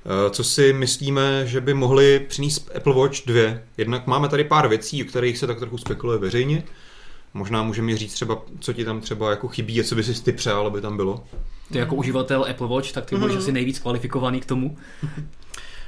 [0.05, 3.59] Eh, co si myslíme, že by mohli přinést Apple Watch 2?
[3.77, 6.63] Jednak máme tady pár věcí, o kterých se tak trochu spekuluje veřejně.
[7.33, 10.31] Možná můžeme říct třeba, co ti tam třeba jako chybí a co by si ty
[10.31, 11.23] přál, aby tam bylo.
[11.71, 13.19] Ty jako uživatel Apple Watch, tak ty mm-hmm.
[13.19, 14.77] budeš asi nejvíc kvalifikovaný k tomu.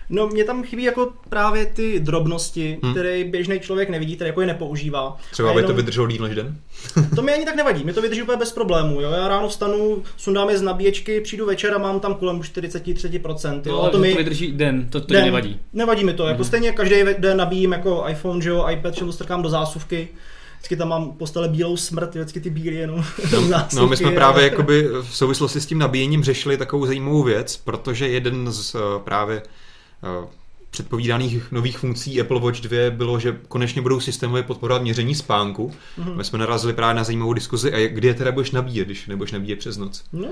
[0.10, 2.94] No, mě tam chybí jako právě ty drobnosti, hmm.
[2.94, 5.18] které běžný člověk nevidí, které jako je nepoužívá.
[5.32, 5.64] Třeba jenom...
[5.64, 6.58] aby to vydrželo díl než den?
[7.16, 9.02] to mi ani tak nevadí, mě to vydrží úplně bez problémů.
[9.02, 9.12] Jo?
[9.12, 13.62] Já ráno vstanu, sundám je z nabíječky, přijdu večer a mám tam kolem 43%.
[13.66, 13.72] Jo?
[13.72, 15.60] No, a to, mi vydrží den, to, to den, nevadí.
[15.74, 16.46] Nevadí mi to, jako hmm.
[16.46, 20.08] stejně každý den nabíjím jako iPhone, že jo, iPad, všechno strkám do zásuvky
[20.58, 23.04] vždycky tam mám postele bílou smrt, vždycky ty bílé jenom
[23.50, 27.58] no, no, my jsme právě jakoby v souvislosti s tím nabíjením řešili takovou zajímavou věc,
[27.58, 29.48] protože jeden z uh, právě Eh,
[30.72, 35.72] předpovídaných nových funkcí Apple Watch 2 bylo, že konečně budou systémově podporovat měření spánku.
[36.00, 36.16] Mm-hmm.
[36.16, 39.32] My jsme narazili právě na zajímavou diskuzi, a kdy je teda budeš nabíjet, když nebudeš
[39.32, 40.04] nabíjet přes noc?
[40.14, 40.28] No,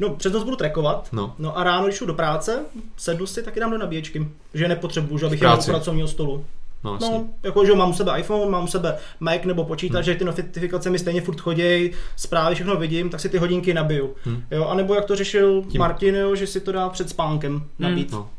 [0.00, 1.34] no přes noc budu trackovat, no.
[1.38, 2.64] no a ráno, když jdu do práce,
[2.96, 6.44] sednu si, taky dám do nabíječky, že nepotřebuju, že abych jel do pracovního stolu.
[6.84, 10.12] No, no, jako, že mám u sebe iPhone, mám u sebe Mac nebo počítač, hmm.
[10.12, 14.14] že ty notifikace mi stejně furt chodí, zprávy, všechno vidím, tak si ty hodinky nabiju.
[14.24, 14.42] Hmm.
[14.50, 15.78] Jo, a nebo jak to řešil Tím.
[15.78, 17.68] Martin, jo, že si to dá před spánkem hmm.
[17.78, 18.10] nabít.
[18.10, 18.20] Hmm.
[18.20, 18.30] No.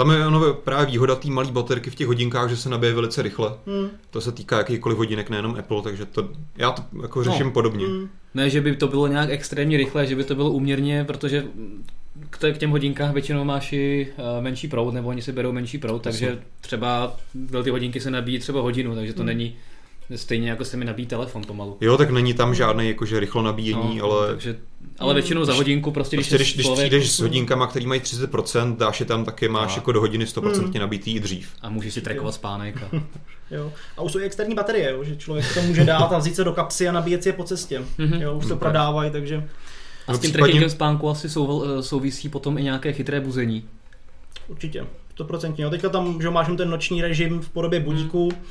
[0.00, 3.22] Tam je ono právě výhoda té malé baterky v těch hodinkách, že se nabije velice
[3.22, 3.54] rychle.
[3.66, 3.88] Hmm.
[4.10, 7.52] To se týká jakýkoliv hodinek, nejenom Apple, takže to, já to jako řeším no.
[7.52, 7.86] podobně.
[7.86, 8.08] Hmm.
[8.34, 11.44] Ne, že by to bylo nějak extrémně rychle, že by to bylo úměrně, protože
[12.30, 16.02] k těm hodinkách většinou máš i eh, menší proud, nebo oni si berou menší proud,
[16.02, 17.16] takže třeba
[17.64, 19.26] ty hodinky se nabíjí třeba hodinu, takže to hmm.
[19.26, 19.56] není
[20.16, 21.76] Stejně jako se mi nabíjí telefon pomalu.
[21.80, 24.28] Jo, tak není tam žádný jakože rychlo nabíjení, no, ale...
[24.28, 24.56] Takže,
[24.98, 28.76] ale většinou za hodinku prostě, prostě když, když, když přijdeš s hodinkama, který mají 30%,
[28.76, 29.74] dáš je tam taky, máš a.
[29.74, 30.72] jako do hodiny 100% hmm.
[30.78, 31.52] nabitý i dřív.
[31.62, 32.82] A můžeš si trackovat spánek.
[32.82, 32.96] A...
[33.50, 33.72] jo.
[33.96, 36.44] A už jsou i externí baterie, jo, že člověk to může dát a vzít se
[36.44, 37.82] do kapsy a nabíjet si je po cestě.
[37.98, 38.22] Mm-hmm.
[38.22, 39.48] Jo, už to prodávají, takže...
[40.06, 40.42] A s tím případně...
[40.42, 43.64] trackingem spánku asi sou, eh, souvisí potom i nějaké chytré buzení.
[44.48, 44.86] Určitě,
[45.18, 45.70] 100%.
[45.70, 48.42] Teďka tam že máš ten noční režim v podobě budíku, hmm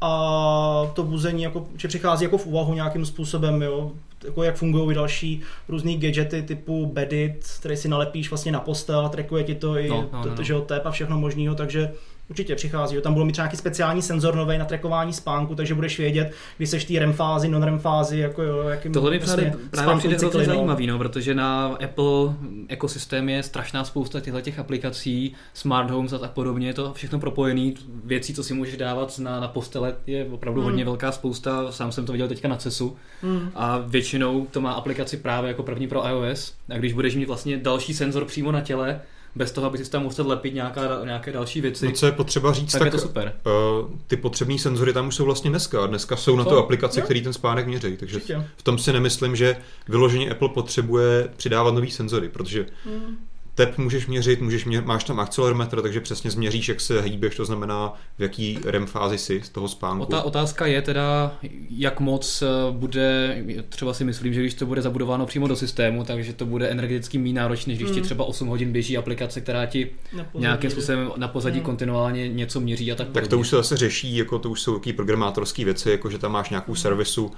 [0.00, 3.92] a to buzení jako, že přichází jako v úvahu nějakým způsobem, jo,
[4.24, 9.08] jako jak fungují další různé gadgety typu Bedit, který si nalepíš vlastně na postel a
[9.08, 10.36] trackuje ti to i no, no, no.
[10.36, 11.92] To, že jo, tep a všechno možného, takže
[12.30, 13.02] Určitě přichází, jo.
[13.02, 16.84] tam budou mít nějaký speciální senzor nový na trackování spánku, takže budeš vědět, kdy seš
[16.84, 20.44] v té REM fázi, non-REM fázi, jako jo, jakým Tohle mi vlastně právě přijde hrozně
[20.44, 22.34] zajímavý, no, protože na Apple
[22.68, 27.18] ekosystém je strašná spousta těchto těch aplikací, smart homes a tak podobně, je to všechno
[27.18, 27.72] propojené,
[28.04, 30.70] věcí, co si můžeš dávat na, na postele, je opravdu hmm.
[30.70, 33.50] hodně velká spousta, sám jsem to viděl teďka na CESu hmm.
[33.54, 37.56] a většinou to má aplikaci právě jako první pro iOS a když budeš mít vlastně
[37.56, 39.00] další senzor přímo na těle,
[39.34, 41.86] bez toho, aby si tam musel lepit nějaká, nějaké další věci.
[41.86, 43.32] No co je potřeba říct, tak, tak je to super.
[43.46, 45.86] Uh, ty potřební senzory tam už jsou vlastně dneska.
[45.86, 47.96] Dneska jsou na to aplikace, které ten spánek měří.
[47.96, 48.46] Takže Určitě.
[48.56, 49.56] v tom si nemyslím, že
[49.88, 53.16] vyloženě Apple potřebuje přidávat nový senzory, protože hmm
[53.58, 57.44] tep můžeš měřit, můžeš mě, máš tam akcelerometr, takže přesně změříš, jak se hýbeš, to
[57.44, 60.06] znamená, v jaký REM fázi si z toho spánku.
[60.06, 61.36] Ta otázka je teda,
[61.70, 66.04] jak moc eh, bude, třeba si myslím, že když to bude zabudováno přímo do systému,
[66.04, 67.94] takže to bude energeticky méně náročné, když hmm.
[67.94, 69.90] ti třeba 8 hodin běží aplikace, která ti
[70.34, 71.66] nějakým způsobem na pozadí hmm.
[71.66, 74.74] kontinuálně něco měří a tak Tak to už se zase řeší, jako to už jsou
[74.74, 76.80] takové programátorské věci, jako že tam máš nějakou hmm.
[76.80, 77.32] servisu,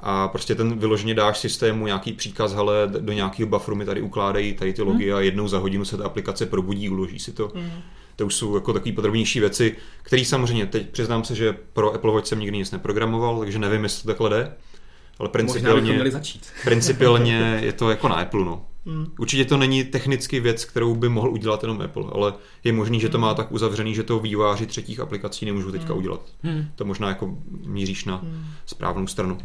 [0.00, 4.52] a prostě ten vyloženě dáš systému nějaký příkaz, hele, do nějakého bufferu mi tady ukládají
[4.52, 5.16] tady ty logy hmm.
[5.16, 7.52] a jednou za hodinu se ta aplikace probudí, uloží si to.
[7.54, 7.70] Hmm.
[8.16, 12.12] To už jsou jako takové podrobnější věci, které samozřejmě, teď přiznám se, že pro Apple
[12.12, 14.52] Watch jsem nikdy nic neprogramoval, takže nevím, jestli to takhle jde.
[15.18, 16.46] Ale principiálně, začít.
[16.64, 18.66] principiálně je to jako na Apple, no.
[18.86, 19.06] Hmm.
[19.18, 23.08] Určitě to není technicky věc, kterou by mohl udělat jenom Apple, ale je možný, že
[23.08, 23.36] to má hmm.
[23.36, 25.98] tak uzavřený, že to výváři třetích aplikací nemůžou teďka hmm.
[25.98, 26.20] udělat.
[26.42, 26.66] Hmm.
[26.74, 28.44] To možná jako míříš na hmm.
[28.66, 29.38] správnou stranu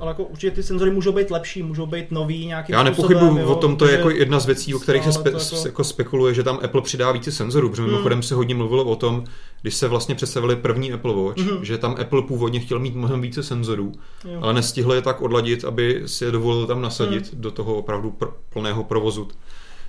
[0.00, 3.54] ale jako určitě ty senzory můžou být lepší, můžou být nový nějaký Já nepochybuji o
[3.54, 5.66] tom, to je jako jedna z věcí, o kterých se spe, jako...
[5.66, 7.90] jako spekuluje, že tam Apple přidá více senzorů, protože hmm.
[7.90, 9.24] mimochodem se hodně mluvilo o tom,
[9.62, 11.64] když se vlastně představili první Apple Watch, hmm.
[11.64, 13.92] že tam Apple původně chtěl mít mnohem více senzorů,
[14.24, 14.40] jo.
[14.42, 17.40] ale nestihli je tak odladit, aby si je dovolil tam nasadit hmm.
[17.40, 19.28] do toho opravdu pr- plného provozu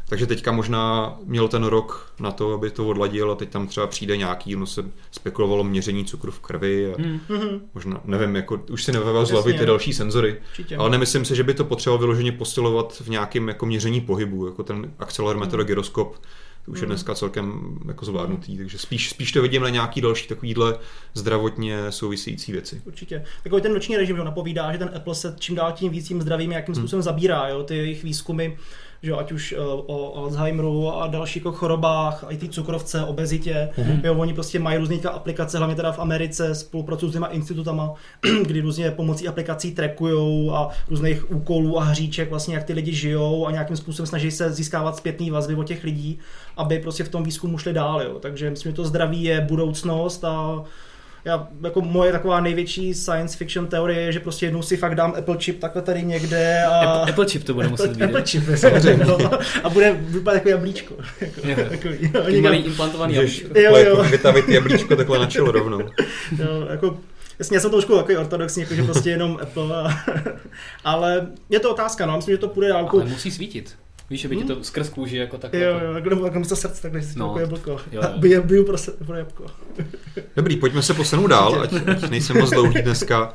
[0.09, 3.87] Takže teďka možná měl ten rok na to, aby to odladil a teď tam třeba
[3.87, 7.19] přijde nějaký, no se spekulovalo měření cukru v krvi a hmm.
[7.73, 10.77] možná, nevím, jako už si nevevil z hlavy ty další senzory, Určitě.
[10.77, 14.63] ale nemyslím si, že by to potřebovalo vyloženě posilovat v nějakém jako měření pohybu, jako
[14.63, 15.65] ten akcelerometr hmm.
[15.65, 16.17] gyroskop,
[16.65, 16.89] to už je hmm.
[16.89, 20.79] dneska celkem jako zvládnutý, takže spíš, spíš to vidím na nějaký další takovýhle
[21.13, 22.81] zdravotně související věci.
[22.85, 23.25] Určitě.
[23.43, 26.21] Takový ten noční režim jo, napovídá, že ten Apple se čím dál tím víc tím
[26.21, 26.81] zdravím jakým hmm.
[26.81, 27.03] způsobem hmm.
[27.03, 28.51] zabírá, jo, ty jejich výzkumy
[29.03, 34.05] že ať už uh, o Alzheimeru a dalších jako chorobách, i ty cukrovce, obezitě, mm-hmm.
[34.05, 37.93] jo, oni prostě mají různé aplikace, hlavně teda v Americe, spolupracují s těma institutama,
[38.45, 43.47] kdy různě pomocí aplikací trackujou a různých úkolů a hříček vlastně, jak ty lidi žijou
[43.47, 46.19] a nějakým způsobem snaží se získávat zpětný vazby od těch lidí,
[46.57, 48.19] aby prostě v tom výzkumu šli dál, jo.
[48.19, 50.63] Takže myslím, že to zdraví je budoucnost a
[51.25, 55.13] já, jako moje taková největší science fiction teorie je, že prostě jednou si fakt dám
[55.17, 56.79] Apple chip takhle tady někde a...
[56.79, 58.03] Apple, Apple chip to bude muset být.
[58.03, 59.05] Apple chip, samozřejmě.
[59.05, 59.17] No,
[59.63, 60.95] a bude vypadat jako jablíčko.
[61.43, 63.59] Jako, takový, jo, malý implantovaný jablíčko.
[63.59, 63.75] Jo, jo.
[63.77, 65.79] Jako vytavit jablíčko takhle na čelo rovnou.
[66.39, 66.97] Jo, jako,
[67.39, 69.77] Jasně, já jsem trošku takový ortodoxní, jako, že prostě jenom Apple.
[69.77, 70.03] A,
[70.83, 73.01] ale je to otázka, no, myslím, že to půjde dálku.
[73.01, 73.75] Ale musí svítit.
[74.09, 75.53] Víš, že by ti to skrz kůži jako tak.
[75.53, 77.71] Jo, jako- jo, jako nebo jako místo srdce, takhle si no, jablko.
[77.71, 78.01] Jo, jo.
[78.17, 79.45] Biju, biju pro, pro jabko.
[80.35, 83.33] Dobrý, pojďme se posunout dál, ať, ať nejsem moc dlouhý dneska.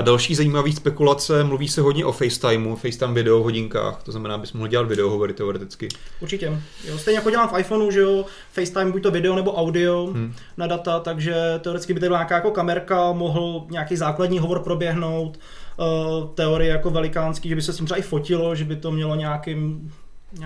[0.00, 4.68] Další zajímavý spekulace, mluví se hodně o FaceTimeu, FaceTime video hodinkách, to znamená, bys mohl
[4.68, 5.88] dělat videohovory teoreticky.
[6.20, 6.60] Určitě.
[6.84, 10.34] Jo, stejně jako dělám v iPhoneu, že jo, FaceTime buď to video nebo audio hmm.
[10.56, 15.38] na data, takže teoreticky by to byla nějaká jako kamerka, mohl nějaký základní hovor proběhnout,
[15.76, 18.90] uh, teorie jako velikánský, že by se s tím třeba i fotilo, že by to
[18.90, 19.92] mělo nějakým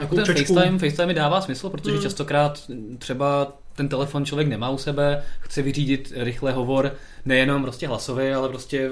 [0.01, 2.03] jako ten FaceTime, FaceTime mi dává smysl, protože hmm.
[2.03, 2.61] častokrát
[2.99, 8.49] třeba ten telefon člověk nemá u sebe, chce vyřídit rychle hovor, nejenom prostě hlasový, ale
[8.49, 8.91] prostě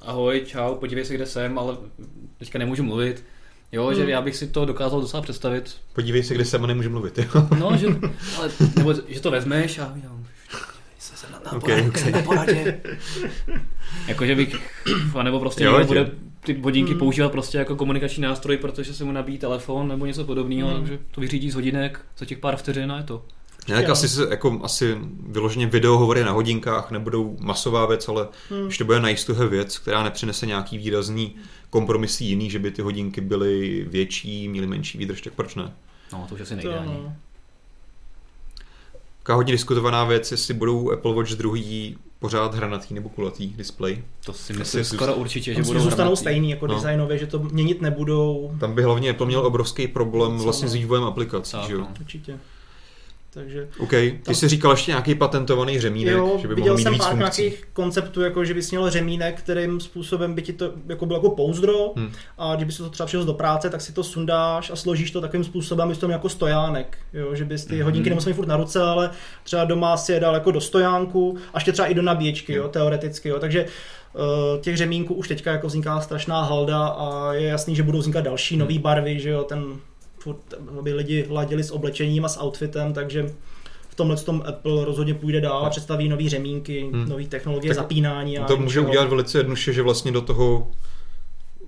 [0.00, 1.76] ahoj, čau, podívej se, kde jsem, ale
[2.38, 3.24] teďka nemůžu mluvit.
[3.72, 3.94] Jo, hmm.
[3.94, 5.76] že já bych si to dokázal docela představit.
[5.92, 7.48] Podívej se, kde jsem a nemůžu mluvit, jo.
[7.58, 7.86] No, že,
[8.38, 10.10] ale, nebo, že to vezmeš a jo,
[10.98, 12.12] se na, na, okay, poradě, okay.
[12.12, 12.80] na poradě.
[14.08, 14.56] Jakože bych,
[15.22, 16.98] nebo prostě jo, bude ty hodinky hmm.
[16.98, 20.78] používat prostě jako komunikační nástroj, protože se mu nabíjí telefon nebo něco podobného, hmm.
[20.78, 23.24] takže to vyřídí z hodinek za těch pár vteřin a je to.
[23.68, 28.70] Ne, tak asi, jako, asi vyloženě videohovory na hodinkách nebudou masová věc, ale hmm.
[28.78, 31.36] to bude nice to have věc, která nepřinese nějaký výrazný
[31.70, 35.72] kompromis jiný, že by ty hodinky byly větší, měly menší výdrž, tak proč ne?
[36.12, 36.98] No, to už asi nejde ani.
[39.22, 44.02] Taká hodně diskutovaná věc, jestli budou Apple Watch druhý pořád hranatý nebo kulatý display.
[44.24, 46.20] To si myslím skoro určitě, že budou zůstanou hranatý.
[46.20, 46.74] stejný jako no.
[46.74, 48.54] designově, že to měnit nebudou.
[48.60, 51.56] Tam by hlavně Apple měl obrovský problém vlastně s vývojem aplikací.
[51.66, 51.86] že jo?
[52.00, 52.38] Určitě.
[53.34, 54.34] Takže OK, ty tam...
[54.34, 57.64] jsi říkal ještě nějaký patentovaný řemínek, jo, že by mohl mít jsem víc pár nějakých
[57.72, 61.92] konceptů, jako že bys měl řemínek, kterým způsobem by ti to jako bylo jako pouzdro
[61.96, 62.12] hmm.
[62.38, 65.20] a když bys to třeba přišel do práce, tak si to sundáš a složíš to
[65.20, 67.84] takovým způsobem, abys to měl jako stojánek, jo, že bys ty hmm.
[67.84, 69.10] hodinky nemusel mít furt na ruce, ale
[69.44, 72.68] třeba doma si je dal jako do stojánku a ještě třeba i do nabíječky, jo,
[72.68, 77.76] teoreticky, jo, takže uh, těch řemínků už teďka jako vzniká strašná halda a je jasný,
[77.76, 79.64] že budou vznikat další nové barvy, že jo, ten
[80.24, 83.34] furt, aby lidi ladili s oblečením a s outfitem, takže
[83.88, 87.08] v tomhle tom Apple rozhodně půjde dál a představí nové řemínky, hmm.
[87.08, 88.38] nové technologie tak zapínání.
[88.38, 88.88] A to může něčeho.
[88.88, 90.70] udělat velice jednoduše, že vlastně do toho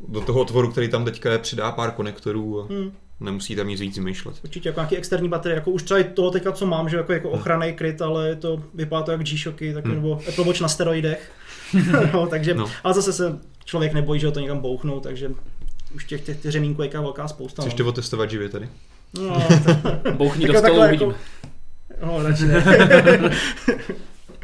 [0.08, 2.92] do toho otvoru, který tam teďka je, přidá pár konektorů a hmm.
[3.20, 4.36] nemusí tam nic víc vymýšlet.
[4.44, 7.28] Určitě, jako nějaký externí baterie, jako už třeba toho teďka, co mám, že jako, jako
[7.28, 7.38] hmm.
[7.38, 9.94] ochranný kryt, ale to vypadá to jak G-Shocky, tak, hmm.
[9.94, 11.32] nebo Apple Watch na steroidech.
[12.12, 12.70] no, takže, no.
[12.84, 15.30] Ale zase se člověk nebojí, že ho to někam bouchnou, takže
[15.96, 17.62] už těch, těch, těch řemínků je velká spousta.
[17.62, 17.78] Chceš no.
[17.84, 18.68] to otestovat živě tady?
[19.20, 19.48] No.
[20.12, 21.14] Bouchni do stolu, uvidíme.
[21.14, 21.14] Jako,
[22.02, 22.20] No,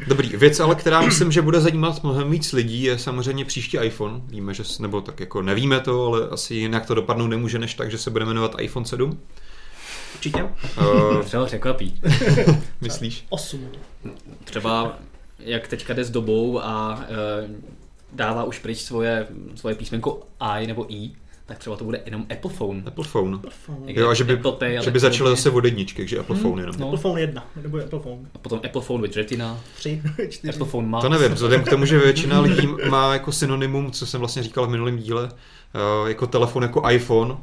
[0.07, 4.21] Dobrý, věc ale, která myslím, že bude zajímat mnohem víc lidí, je samozřejmě příští iPhone.
[4.27, 7.91] Víme, že, nebo tak jako nevíme to, ale asi jinak to dopadnout nemůže, než tak,
[7.91, 9.19] že se bude jmenovat iPhone 7.
[10.13, 10.43] Určitě.
[10.43, 12.01] Uh, Třeba překvapí.
[12.81, 13.25] Myslíš?
[13.29, 13.67] 8.
[14.43, 14.97] Třeba
[15.39, 17.55] jak teďka jde s dobou a uh,
[18.13, 21.11] dává už pryč svoje, svoje písmenko I nebo I,
[21.45, 22.83] tak třeba to bude jenom Apple Phone.
[22.85, 23.35] Apple Phone.
[23.35, 23.83] Apple phone.
[23.87, 26.61] Jo, a že by, Pay, že by začalo zase od jedničky, že Apple hmm, Phone
[26.61, 26.75] jenom.
[26.79, 26.85] No.
[26.85, 28.19] Apple Phone 1, nebo Apple Phone.
[28.35, 29.59] A potom Apple Phone with Retina.
[29.77, 30.49] 3, 4.
[30.53, 31.01] Apple Phone Max.
[31.01, 34.67] To nevím, vzhledem k tomu, že většina lidí má jako synonymum, co jsem vlastně říkal
[34.67, 37.37] v minulém díle, uh, jako telefon jako iPhone,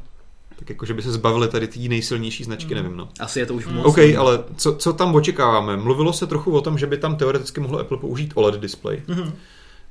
[0.58, 2.82] tak jako, že by se zbavili tady té nejsilnější značky, hmm.
[2.82, 3.08] nevím, no.
[3.20, 3.86] Asi je to už moc.
[3.86, 5.76] OK, ale co, co tam očekáváme?
[5.76, 9.02] Mluvilo se trochu o tom, že by tam teoreticky mohlo Apple použít OLED display.
[9.08, 9.32] Hmm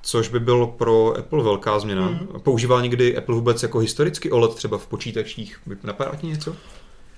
[0.02, 2.08] což by bylo pro Apple velká změna.
[2.08, 2.28] Mm.
[2.44, 5.60] Používal někdy Apple vůbec jako historicky OLED třeba v počítačích?
[5.84, 6.56] Napadá ti něco?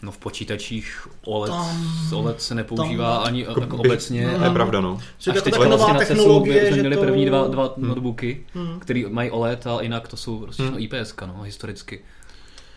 [0.02, 4.30] No v počítačích OLED, tam, OLED se nepoužívá tam, ani jako, jako obecně.
[4.38, 5.00] To je pravda, no.
[5.32, 7.02] Až teď vlastně na CESu jsme měli to...
[7.02, 7.88] první dva, dva hmm.
[7.88, 8.80] notebooky, hmm.
[8.80, 10.76] které mají OLED a jinak to jsou prostě hmm.
[10.80, 12.02] IPS, no, historicky.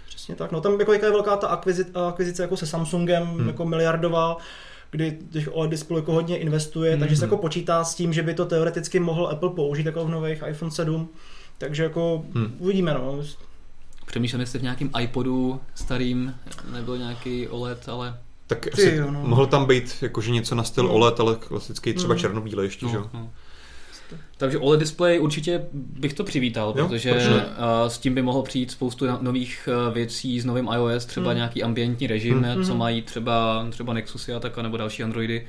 [0.07, 0.53] Přesně tak.
[0.53, 3.49] No tam jako jaká je velká ta akvizice, akvizice jako se Samsungem, hmm.
[3.49, 4.37] jako miliardová,
[4.95, 6.99] kdy těch OLED display jako hodně investuje, mm-hmm.
[6.99, 10.09] takže se jako počítá s tím, že by to teoreticky mohl Apple použít jako v
[10.09, 11.09] nových iPhone 7.
[11.59, 12.57] Takže jako hmm.
[12.59, 13.23] uvidíme, no.
[14.07, 16.35] Přemýšleli jste v nějakém iPodu starým,
[16.73, 18.19] nebyl nějaký OLED, ale...
[18.47, 19.23] Tak Ty, asi jo, no.
[19.23, 20.95] mohl tam být jakože něco na styl hmm.
[20.95, 22.21] OLED, ale klasicky třeba hmm.
[22.21, 23.11] černobílé ještě, no, že jo?
[23.15, 23.31] No.
[24.37, 28.71] Takže OLED display určitě bych to přivítal, jo, protože uh, s tím by mohlo přijít
[28.71, 31.37] spoustu nových uh, věcí s novým iOS, třeba hmm.
[31.37, 32.65] nějaký ambientní režim, hmm.
[32.65, 35.47] co mají třeba, třeba Nexusy a tak, nebo další Androidy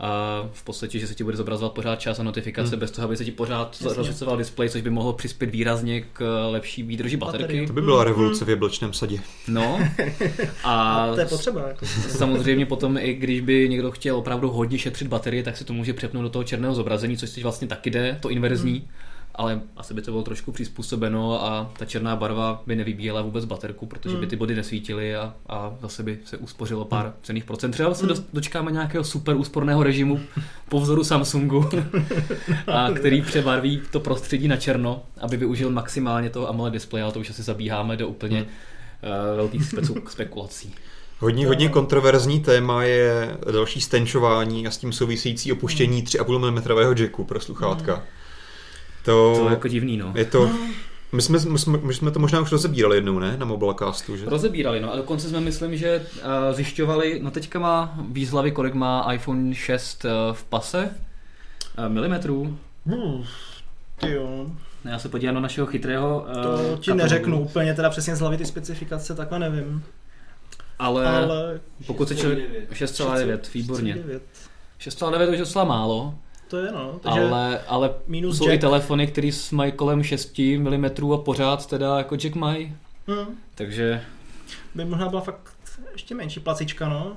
[0.00, 2.80] a v podstatě, že se ti bude zobrazovat pořád čas a notifikace hmm.
[2.80, 6.82] bez toho, aby se ti pořád rozsvěcoval displej, což by mohlo přispět výrazně k lepší
[6.82, 7.66] výdrži baterky.
[7.66, 9.20] To by byla revoluce v jablčném sadě.
[9.48, 9.80] No.
[10.64, 11.68] A, a to je potřeba.
[11.68, 11.86] Jako.
[12.08, 15.92] Samozřejmě potom, i když by někdo chtěl opravdu hodně šetřit baterie, tak se to může
[15.92, 18.72] přepnout do toho černého zobrazení, což teď vlastně taky jde, to inverzní.
[18.72, 18.88] Hmm
[19.38, 23.86] ale asi by to bylo trošku přizpůsobeno a ta černá barva by nevybíjela vůbec baterku,
[23.86, 24.30] protože by hmm.
[24.30, 27.14] ty body nesvítily a, a zase by se uspořilo pár hmm.
[27.22, 27.70] cených procent.
[27.70, 28.24] Třeba se hmm.
[28.32, 30.20] dočkáme nějakého super úsporného režimu
[30.68, 31.68] po vzoru Samsungu,
[32.66, 37.20] a který přebarví to prostředí na černo, aby využil maximálně toho AMOLED displeje, ale to
[37.20, 39.74] už asi zabíháme do úplně uh, velkých
[40.08, 40.74] spekulací.
[41.20, 47.24] Hodně, hodně kontroverzní téma je další stenčování a s tím související opuštění 3,5 mm jacku
[47.24, 48.02] pro sluchátka.
[49.08, 50.12] To, to je jako divný, no.
[50.16, 50.50] Je to...
[51.12, 53.36] My jsme, my, jsme, my jsme to možná už rozebírali jednou, ne?
[53.36, 54.24] Na Mobilecastu, že?
[54.26, 54.92] Rozebírali, no.
[54.92, 60.04] A dokonce jsme, myslím, že uh, zjišťovali, no teďka má výzlavy, kolik má iPhone 6
[60.04, 60.90] uh, v pase?
[61.78, 62.58] Uh, milimetrů?
[62.86, 63.24] Hmm,
[64.00, 64.46] ty jo.
[64.84, 67.02] Já se podívám na našeho chytrého uh, To ti katalogu.
[67.02, 69.84] neřeknu úplně, teda přesně z hlavy ty specifikace, takhle nevím.
[70.78, 72.70] Ale, Ale pokud se člověk...
[72.72, 73.94] 6,9, výborně.
[74.80, 76.14] 6,9 už je docela málo.
[76.48, 77.00] To je no.
[77.02, 78.54] Takže ale, ale minus jsou jack.
[78.54, 82.76] i telefony, které mají kolem 6 mm a pořád teda jako jack mají.
[83.06, 83.26] Hmm.
[83.54, 84.02] Takže...
[84.74, 85.52] By možná byla fakt
[85.92, 87.16] ještě menší placička, no.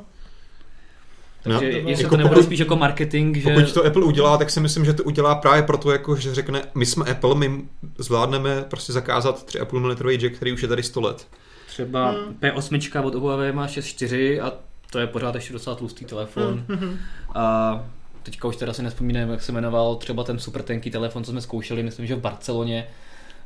[1.43, 3.53] Takže no, jestli jako to nebude pokud, spíš jako marketing, že...
[3.53, 6.61] Pokud to Apple udělá, tak si myslím, že to udělá právě proto, jako, že řekne,
[6.75, 7.61] my jsme Apple, my
[7.97, 11.27] zvládneme prostě zakázat 3,5 mm jack, který už je tady 100 let.
[11.67, 12.37] Třeba hmm.
[12.41, 14.51] P8 od Huawei má 6.4 a
[14.91, 16.65] to je pořád ještě docela tlustý telefon.
[16.69, 16.97] Hmm.
[17.35, 17.85] A
[18.23, 21.41] teďka už teda si nespomínám, jak se jmenoval třeba ten super tenký telefon, co jsme
[21.41, 22.87] zkoušeli, myslím, že v Barceloně.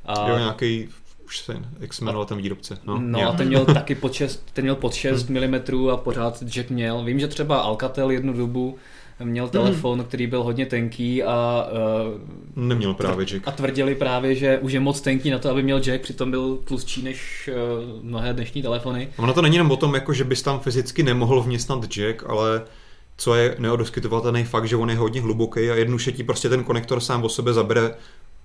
[0.06, 0.30] A...
[0.30, 0.90] Jo, nějaký
[1.26, 2.78] už se, jak se jmenoval ten výrobce.
[2.86, 5.48] No, no a ten měl taky pod 6, ten měl pod 6 hmm.
[5.48, 7.04] mm a pořád Jack měl.
[7.04, 8.78] Vím, že třeba Alcatel jednu dobu
[9.24, 10.08] měl telefon, hmm.
[10.08, 11.68] který byl hodně tenký a
[12.56, 13.48] uh, neměl právě jack.
[13.48, 16.58] A tvrdili právě, že už je moc tenký na to, aby měl jack, přitom byl
[16.64, 19.08] tlustší než uh, mnohé dnešní telefony.
[19.18, 22.62] Ono to není jenom o tom, jako, že bys tam fyzicky nemohl vměstnat jack, ale
[23.18, 27.00] co je neodoskytovatelný fakt, že on je hodně hluboký a jednoduše ti prostě ten konektor
[27.00, 27.94] sám o sebe zabere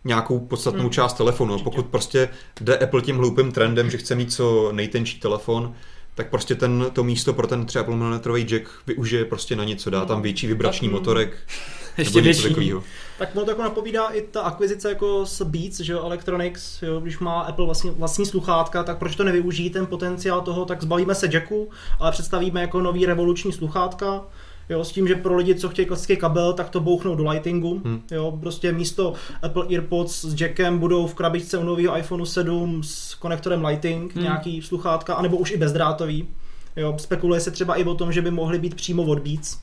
[0.05, 0.91] nějakou podstatnou hmm.
[0.91, 1.59] část telefonu.
[1.59, 2.29] Pokud prostě
[2.61, 5.75] jde Apple tím hloupým trendem, že chce mít co nejtenčí telefon,
[6.15, 10.05] tak prostě ten, to místo pro ten 3,5 mm jack využije prostě na něco, dá
[10.05, 10.23] tam hmm.
[10.23, 11.37] větší vibrační tak, motorek.
[11.99, 12.49] Ještě větší.
[12.49, 12.83] Takovýho.
[13.19, 17.01] Tak mu to jako napovídá i ta akvizice jako s Beats, že jo, Electronics, jo,
[17.01, 21.15] když má Apple vlastní, vlastní sluchátka, tak proč to nevyužít ten potenciál toho, tak zbavíme
[21.15, 24.23] se jacku, ale představíme jako nový revoluční sluchátka,
[24.71, 27.83] Jo, s tím, že pro lidi, co chtějí klasický kabel, tak to bouchnou do lightingu.
[27.85, 28.03] Hmm.
[28.11, 33.15] Jo, prostě místo Apple EarPods s jackem budou v krabičce u nového iPhone 7 s
[33.15, 34.25] konektorem Lighting, hmm.
[34.25, 36.29] nějaký sluchátka, anebo už i bezdrátový.
[36.77, 39.59] Jo, spekuluje se třeba i o tom, že by mohly být přímo od Beats,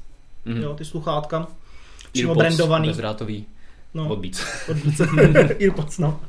[0.45, 0.61] hmm.
[0.61, 1.47] jo, ty sluchátka.
[2.11, 2.87] Přímo Earpods brandovaný.
[2.87, 3.45] bezdrátový.
[3.93, 4.45] No, od Beats.
[4.69, 4.99] Od Beats.
[5.59, 6.19] Earpods, no.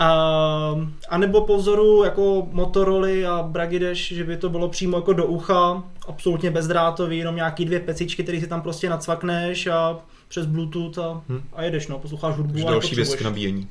[0.00, 0.76] A,
[1.08, 5.26] a nebo po vzoru jako Motorola a Bragidesh, že by to bylo přímo jako do
[5.26, 10.98] ucha, absolutně bezdrátový, jenom nějaký dvě pecičky, které si tam prostě nacvakneš a přes Bluetooth
[10.98, 11.42] a, hmm.
[11.52, 12.52] a jedeš, no, posloucháš hudbu.
[12.52, 13.68] Takže další věc k nabíjení.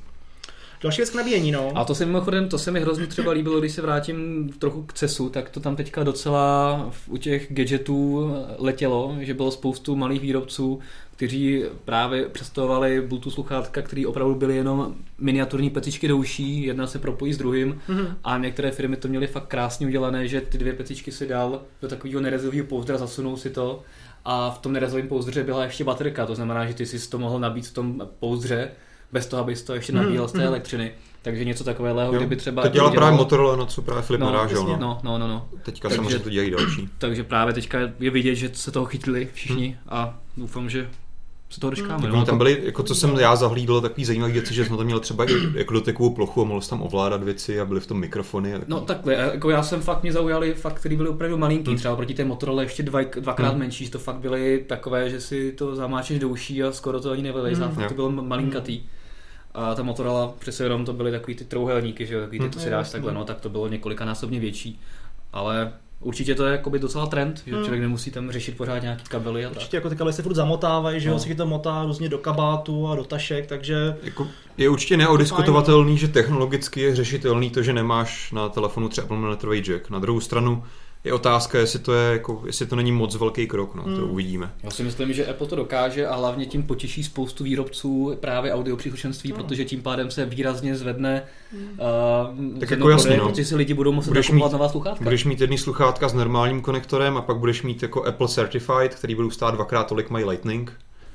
[0.83, 1.71] Další věc k nabíjení, no.
[1.75, 4.93] A to se mimochodem, to se mi hrozně třeba líbilo, když se vrátím trochu k
[4.93, 10.79] CESu, tak to tam teďka docela u těch gadgetů letělo, že bylo spoustu malých výrobců,
[11.19, 16.99] kteří právě představovali Bluetooth sluchátka, které opravdu byly jenom miniaturní pecičky do uší, jedna se
[16.99, 18.15] propojí s druhým mm-hmm.
[18.23, 21.87] a některé firmy to měly fakt krásně udělané, že ty dvě pecičky si dal do
[21.87, 23.81] takového nerezového pouzdra, zasunul si to
[24.25, 27.39] a v tom nerezovém pouzdře byla ještě baterka, to znamená, že ty si to mohl
[27.39, 28.71] nabít v tom pouzdře
[29.11, 30.47] bez toho, abys to ještě nabíjel z té mhm.
[30.47, 30.91] elektřiny.
[31.21, 32.61] Takže něco takového, kdyby třeba...
[32.61, 34.63] To dělá právě Motorola, na co právě Filip no, narážel.
[34.63, 34.77] No.
[34.77, 35.49] no, no, no, no.
[35.63, 36.89] Teďka takže, samozřejmě to dělají další.
[36.97, 39.77] Takže právě teďka je vidět, že se toho chytili všichni hmm.
[39.89, 40.89] a doufám, že
[41.49, 42.07] se toho dočkáme.
[42.07, 42.19] Hmm.
[42.19, 45.01] No, tam byly, jako co jsem já zahlídl, takový zajímavý věci, že jsme tam měli
[45.01, 48.53] třeba i jako dotekovou plochu a mohl tam ovládat věci a byly v tom mikrofony.
[48.53, 51.77] A no takhle, jako já jsem fakt mě zaujali fakt, který byly opravdu malinký, hmm.
[51.77, 53.59] třeba proti té Motorola ještě dva, dvakrát hmm.
[53.59, 57.11] menší, že to fakt byly takové, že si to zamáčeš do uší a skoro to
[57.11, 57.75] ani nevylejzá, hmm.
[57.75, 58.81] fakt to bylo malinkatý.
[59.53, 62.51] A ta Motorola přece jenom to byly takový ty trouhelníky, že jo, takový ty, hmm.
[62.51, 64.79] to si dáš takhle, no, tak to bylo několikanásobně větší.
[65.33, 67.63] Ale Určitě to je jakoby docela trend, že hmm.
[67.63, 69.73] člověk nemusí tam řešit pořád nějaký kabely a Určitě tak.
[69.73, 71.19] jako ty kabely se furt zamotávají, že no.
[71.19, 73.97] si to motá různě do kabátu a do tašek, takže...
[74.03, 79.35] Jako je určitě neodiskutovatelný, že technologicky je řešitelný to, že nemáš na telefonu třeba mm
[79.61, 79.89] jack.
[79.89, 80.63] Na druhou stranu
[81.03, 83.95] je otázka, jestli to, je, jako, jestli to není moc velký krok, no, hmm.
[83.95, 84.51] to uvidíme.
[84.63, 88.77] Já si myslím, že Apple to dokáže a hlavně tím potěší spoustu výrobců právě audio
[88.77, 89.41] příslušenství, hmm.
[89.41, 91.79] protože tím pádem se výrazně zvedne hmm.
[92.51, 93.29] uh, tak jako jasně, no.
[93.29, 95.03] protože si lidi budou muset budeš mít, nová sluchátka.
[95.03, 99.15] Budeš mít jedný sluchátka s normálním konektorem a pak budeš mít jako Apple Certified, který
[99.15, 100.73] budou stát dvakrát tolik mají Lightning.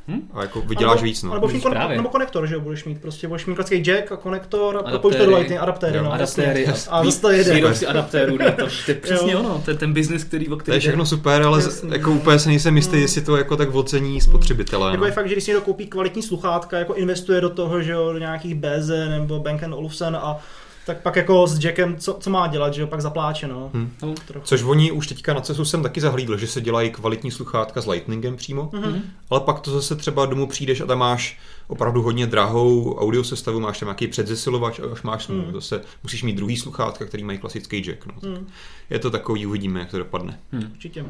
[0.08, 0.30] Hmm?
[0.32, 1.34] A jako vyděláš nebo, víc, no.
[1.34, 4.76] Nebo, kon, nebo konektor, že jo, budeš mít prostě, budeš mít klasický jack a konektor
[4.76, 6.12] a propojíš to do Lightning, adaptéry, no.
[6.12, 7.54] Adaptéry a, a zase to jede.
[7.54, 10.76] Výrobci adaptérů, to, to je přesně ono, to je ten biznis, který, o který To
[10.76, 11.62] je všechno super, ale
[11.92, 14.90] jako úplně se nejsem jistý, jestli to jako tak ocení spotřebitelé.
[14.90, 15.06] Jako no.
[15.06, 18.12] je fakt, že když si někdo koupí kvalitní sluchátka, jako investuje do toho, že jo,
[18.12, 20.38] do nějakých BZ nebo Bank Olufsen a
[20.86, 23.70] tak pak jako s Jackem, co, co má dělat, že jo, pak zapláče, no.
[23.74, 23.90] Hmm.
[24.02, 27.80] no Což oni už teďka na cestu jsem taky zahlídl, že se dělají kvalitní sluchátka
[27.80, 29.00] s Lightningem přímo, mm-hmm.
[29.30, 33.60] ale pak to zase třeba domů přijdeš a tam máš opravdu hodně drahou audio sestavu,
[33.60, 35.52] máš tam nějaký předzesilovač a už máš mm.
[35.52, 38.14] zase musíš mít druhý sluchátka, který mají klasický jack, no.
[38.22, 38.46] Mm.
[38.90, 40.40] Je to takový, uvidíme, jak to dopadne.
[40.52, 40.70] Hmm.
[40.72, 41.04] Určitě.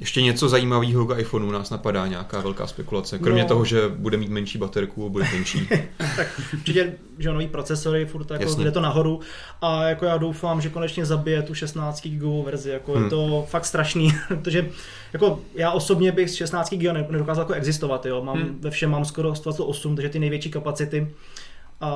[0.00, 3.18] Ještě něco zajímavého k iPhoneu nás napadá, nějaká velká spekulace.
[3.18, 3.48] Kromě no.
[3.48, 5.68] toho, že bude mít menší baterku a bude menší.
[6.16, 9.20] tak určitě, že nový procesory, furt jako jde to nahoru.
[9.60, 12.70] A jako já doufám, že konečně zabije tu 16 GB verzi.
[12.70, 13.04] Jako hmm.
[13.04, 14.70] je to fakt strašný, protože
[15.12, 18.06] jako já osobně bych s 16 GB nedokázal jako existovat.
[18.06, 18.24] Jo.
[18.24, 18.58] Mám, hmm.
[18.60, 21.08] Ve všem mám skoro 128, takže ty největší kapacity
[21.80, 21.90] a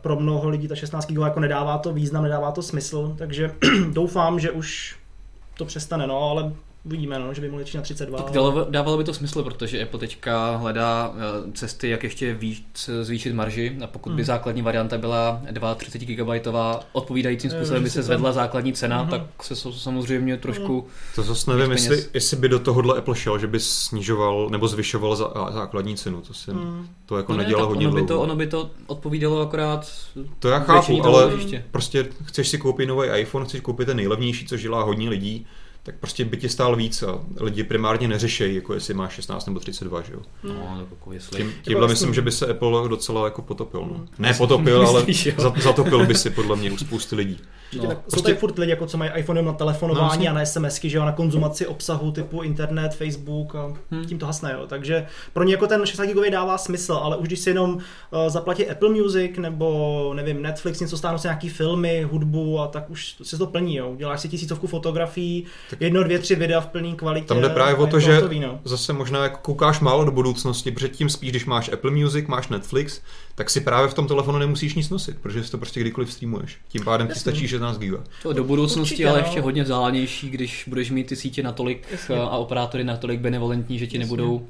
[0.00, 3.54] pro mnoho lidí ta 16 GB jako nedává to význam, nedává to smysl, takže
[3.92, 4.96] doufám, že už
[5.54, 6.52] to přestane, no, ale
[6.84, 8.22] Uvidíme, no, že by mohli na 32.
[8.22, 8.32] Tak
[8.70, 13.76] dávalo by to smysl, protože Apple teďka hledá eh, cesty, jak ještě víc zvýšit marži
[13.84, 14.16] a pokud hmm.
[14.16, 16.54] by základní varianta byla 2,30 GB
[16.92, 19.10] odpovídajícím způsobem by se zvedla základní cena, hmm.
[19.10, 20.80] tak se samozřejmě trošku...
[20.80, 20.90] Hmm.
[21.14, 25.16] To zase nevím, jestli, jestli by do tohohle Apple šel, že by snižoval nebo zvyšoval
[25.16, 26.88] za, základní cenu, to si hmm.
[27.06, 29.92] to jako no nedělalo hodně ono by, to, ono by to odpovídalo akorát
[30.38, 31.32] To já chápu, ale
[31.70, 35.46] prostě chceš si koupit nový iPhone, chceš koupit ten nejlevnější, což dělá hodně lidí,
[35.84, 39.60] tak prostě by ti stál víc a lidi primárně neřešejí, jako jestli má 16 nebo
[39.60, 40.20] 32, že jo.
[40.42, 41.38] No, jako jestli...
[41.38, 43.80] Tím, tímhle myslím, že by se Apple docela jako potopil.
[43.80, 43.94] No.
[43.94, 44.08] Hmm.
[44.18, 45.06] Ne potopil, ale
[45.62, 47.38] zatopil by si podle mě u spousty lidí.
[47.76, 48.16] No, tak prostě...
[48.16, 50.96] Jsou tady furt lidi, jako co mají iPhone na telefonování no, a na SMSky, že
[50.96, 54.04] jo, na konzumaci obsahu typu internet, Facebook a hmm.
[54.04, 54.66] tím to hasne, jo.
[54.66, 57.80] Takže pro ně jako ten 16 GB dává smysl, ale už když si jenom uh,
[58.28, 63.16] zaplatí Apple Music nebo nevím, Netflix, něco stáhnou si nějaký filmy, hudbu a tak už
[63.22, 63.94] si to plní, jo.
[63.96, 65.46] Děláš si tisícovku fotografií,
[65.80, 67.26] jedno, dvě, tři videa v plný kvalitě.
[67.26, 68.60] Tam jde právě o to, že hotový, no.
[68.64, 72.48] zase možná jako koukáš málo do budoucnosti, protože tím spíš, když máš Apple Music, máš
[72.48, 73.00] Netflix,
[73.34, 76.58] tak si právě v tom telefonu nemusíš nic nosit, protože si to prostě kdykoliv streamuješ.
[76.68, 77.14] Tím pádem Jasný.
[77.14, 78.00] ti stačí 16 GB.
[78.22, 79.24] To do budoucnosti Určitě, ale no.
[79.24, 82.16] ještě hodně vzdálenější, když budeš mít ty sítě natolik Jasný.
[82.16, 84.04] a operátory natolik benevolentní, že ti Jasný.
[84.04, 84.46] nebudou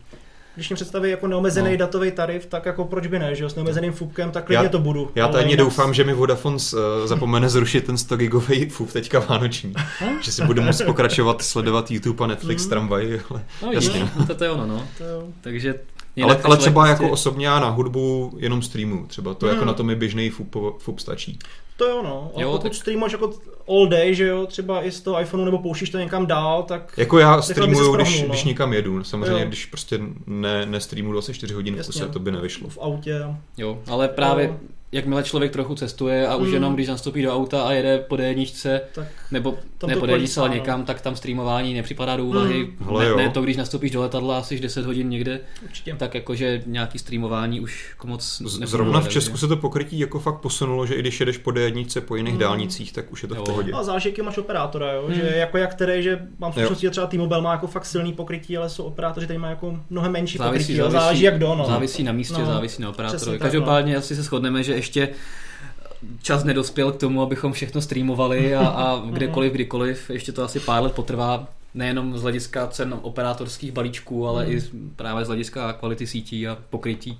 [0.54, 1.76] když mi představí jako neomezený no.
[1.76, 4.70] datový tarif, tak jako proč by ne, že jo, s neomezeným fupkem, tak klidně já,
[4.70, 5.10] to budu.
[5.14, 9.74] Já tajně doufám, že mi Vodafone uh, zapomene zrušit ten 100 gigový fup teďka vánoční.
[10.20, 12.70] že si budu moct pokračovat, sledovat YouTube a Netflix mm.
[12.70, 13.20] tramvaj.
[13.30, 14.10] Ale no, jasně.
[14.26, 14.86] To, to je ono, no.
[14.98, 15.04] To
[15.40, 15.74] Takže
[16.24, 17.12] ale, ale třeba jako prostě...
[17.12, 19.54] osobně já na hudbu jenom streamu, třeba to hmm.
[19.54, 21.38] jako na to mi běžný FUP, FUP stačí.
[21.82, 22.30] To je ono.
[22.36, 22.74] A jo, pokud tak...
[22.74, 23.32] streamuješ jako
[23.68, 26.94] all day, že jo, třeba i z toho iPhoneu nebo pouštíš to někam dál, tak...
[26.96, 28.28] Jako já streamuju, když, no.
[28.28, 29.04] když někam jedu.
[29.04, 29.48] Samozřejmě, jo.
[29.48, 32.68] když prostě ne, ne streamuju 24 hodin v kuse, to by nevyšlo.
[32.68, 33.24] V autě.
[33.56, 34.56] Jo, ale právě jo
[34.92, 36.54] jakmile člověk trochu cestuje a už mm.
[36.54, 38.16] jenom když nastoupí do auta a jede po
[38.94, 42.72] tak nebo ne po d ale někam, tak tam streamování nepřipadá do úvahy.
[42.78, 42.98] Mm.
[42.98, 45.94] Ne, ne, to, když nastoupíš do letadla asi 10 hodin někde, Určitě.
[45.98, 50.18] tak jakože nějaký streamování už jako moc nefunguje, Zrovna v Česku se to pokrytí jako
[50.18, 52.38] fakt posunulo, že i když jedeš po d po jiných mm.
[52.40, 53.42] dálnicích, tak už je to jo.
[53.42, 53.72] v pohodě.
[53.72, 55.04] A záleží, jaký máš operátora, jo?
[55.08, 55.14] Mm.
[55.14, 58.56] že jako jak který, že mám v současnosti třeba T-Mobile má jako fakt silný pokrytí,
[58.56, 61.64] ale jsou operátoři, který má jako mnohem menší závisí, pokrytí, závisí, záleží jak do, no.
[61.66, 62.46] Závisí na místě, no.
[62.46, 63.38] závisí na operátorovi.
[63.38, 63.98] Každopádně no.
[63.98, 65.08] asi se shodneme, že ještě
[66.22, 70.10] čas nedospěl k tomu, abychom všechno streamovali a, a kdekoliv, kdykoliv.
[70.10, 74.52] Ještě to asi pár let potrvá, nejenom z hlediska cen operátorských balíčků, ale mm.
[74.52, 74.62] i
[74.96, 77.18] právě z hlediska kvality sítí a pokrytí.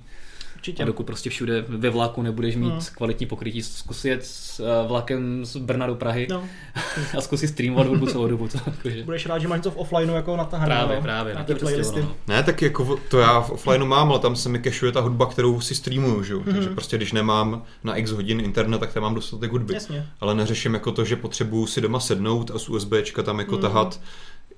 [0.63, 0.83] Určitě.
[0.83, 2.81] A dokud prostě všude ve vlaku nebudeš mít hmm.
[2.95, 6.43] kvalitní pokrytí, zkus jet s uh, vlakem z Brna do Prahy no.
[7.17, 8.47] a zkusit streamovat hudbu celou dobu.
[8.47, 9.03] To, jakože...
[9.03, 11.01] Budeš rád, že máš něco v offlineu jako na Právě, no?
[11.01, 11.35] právě.
[11.35, 12.01] Na ty playlisty.
[12.01, 14.99] Prostě ne, tak jako to já v offlineu mám, ale tam se mi kešuje ta
[14.99, 16.35] hudba, kterou si streamuju, že?
[16.35, 16.53] Mm-hmm.
[16.53, 19.73] takže prostě když nemám na x hodin internet, tak tam mám dostatek hudby.
[19.73, 20.07] Jasně.
[20.19, 23.61] Ale neřeším jako to, že potřebuju si doma sednout a z USBčka tam jako mm.
[23.61, 23.99] tahat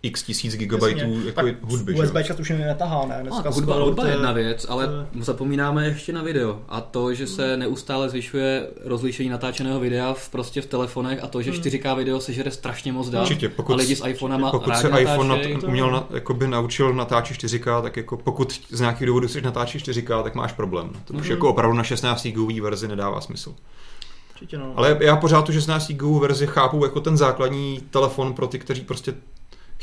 [0.05, 1.93] x tisíc gigabajtů jako hudby.
[1.93, 3.19] USB čas už netahá, ne?
[3.21, 5.23] Dneska no, hudba, hudba je jedna věc, ale to...
[5.23, 6.59] zapomínáme ještě na video.
[6.69, 11.41] A to, že se neustále zvyšuje rozlišení natáčeného videa v, prostě v telefonech a to,
[11.41, 11.97] že 4K hmm.
[11.97, 13.21] video sežere strašně moc dát.
[13.21, 17.37] Určitě, pokud, a lidi s iPhonema pokud se iPhone nat, uměl na, jakoby naučil natáčet
[17.37, 20.89] 4K, tak jako pokud z nějakých důvodů chceš natáčet 4K, tak máš problém.
[21.05, 21.31] To už mm-hmm.
[21.31, 23.55] jako opravdu na 16 GB verzi nedává smysl.
[24.35, 24.73] Určitě no.
[24.75, 28.81] Ale já pořád tu 16 GB verzi chápu jako ten základní telefon pro ty, kteří
[28.81, 29.13] prostě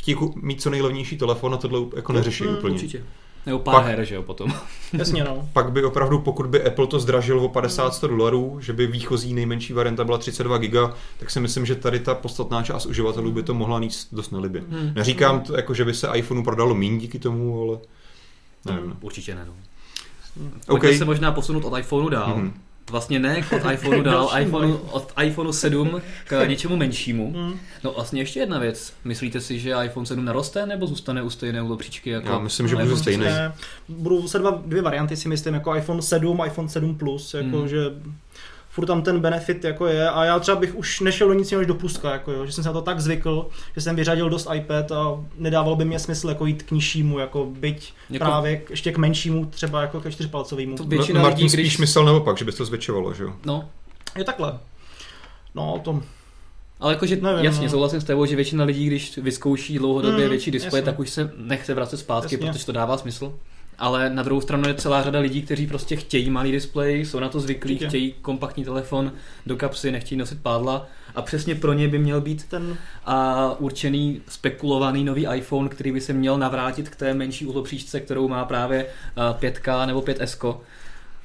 [0.02, 2.74] chtějí mít co nejlevnější telefon a tohle jako neřeší mm, úplně.
[2.74, 3.04] Určitě.
[3.46, 4.52] Nebo pár pak, her, že jo, potom.
[4.92, 5.48] Jasně, no.
[5.52, 9.72] Pak by opravdu, pokud by Apple to zdražil o 50-100 dolarů, že by výchozí nejmenší
[9.72, 13.54] varianta byla 32 giga, tak si myslím, že tady ta podstatná část uživatelů by to
[13.54, 14.62] mohla níst dost nelibě.
[14.70, 14.92] Hmm.
[14.94, 17.78] Neříkám to, jako, že by se iPhoneu prodalo méně díky tomu, ale
[18.64, 18.90] nevím.
[18.90, 18.98] Hmm.
[19.00, 19.54] Určitě ne, no.
[20.66, 20.98] Pojďme okay.
[20.98, 22.34] se možná posunout od iPhoneu dál.
[22.34, 22.54] Hmm
[22.90, 27.32] vlastně ne od iPhoneu dál, iPhoneu, od iPhoneu 7 k něčemu menšímu.
[27.32, 27.58] Hmm.
[27.84, 28.92] No vlastně ještě jedna věc.
[29.04, 32.10] Myslíte si, že iPhone 7 naroste nebo zůstane u stejné úlopříčky?
[32.10, 33.52] Jako Já myslím, že bude stejné.
[33.88, 37.68] Budou se dva, dvě varianty si myslím, jako iPhone 7, iPhone 7 Plus, jako hmm.
[37.68, 37.78] že
[38.72, 41.60] furt tam ten benefit jako je a já třeba bych už nešel do nic jiného
[41.60, 44.30] než do pluska, jako jo, že jsem se na to tak zvykl, že jsem vyřadil
[44.30, 48.24] dost iPad a nedával by mě smysl jako jít k nižšímu, jako byť jako...
[48.24, 50.76] právě ještě k menšímu, třeba jako ke čtyřpalcovému.
[50.76, 51.72] To většina no, Martin lidí, když...
[51.72, 53.32] spíš myslel naopak, že by to zvětšovalo, že jo?
[53.46, 53.68] No.
[54.16, 54.58] Je takhle.
[55.54, 56.02] No, to
[56.80, 57.70] ale jakože Nevím, jasně, no.
[57.70, 61.32] souhlasím s tebou, že většina lidí, když vyzkouší dlouhodobě mm, větší displej, tak už se
[61.36, 62.52] nechce vracet zpátky, jasně.
[62.52, 63.32] protože to dává smysl
[63.82, 67.28] ale na druhou stranu je celá řada lidí, kteří prostě chtějí malý displej, jsou na
[67.28, 67.88] to zvyklí, Určitě.
[67.88, 69.12] chtějí kompaktní telefon
[69.46, 72.76] do kapsy, nechtějí nosit pádla a přesně pro ně by měl být ten
[73.06, 78.28] a určený spekulovaný nový iPhone, který by se měl navrátit k té menší uhlopříčce, kterou
[78.28, 80.56] má právě 5K nebo 5S.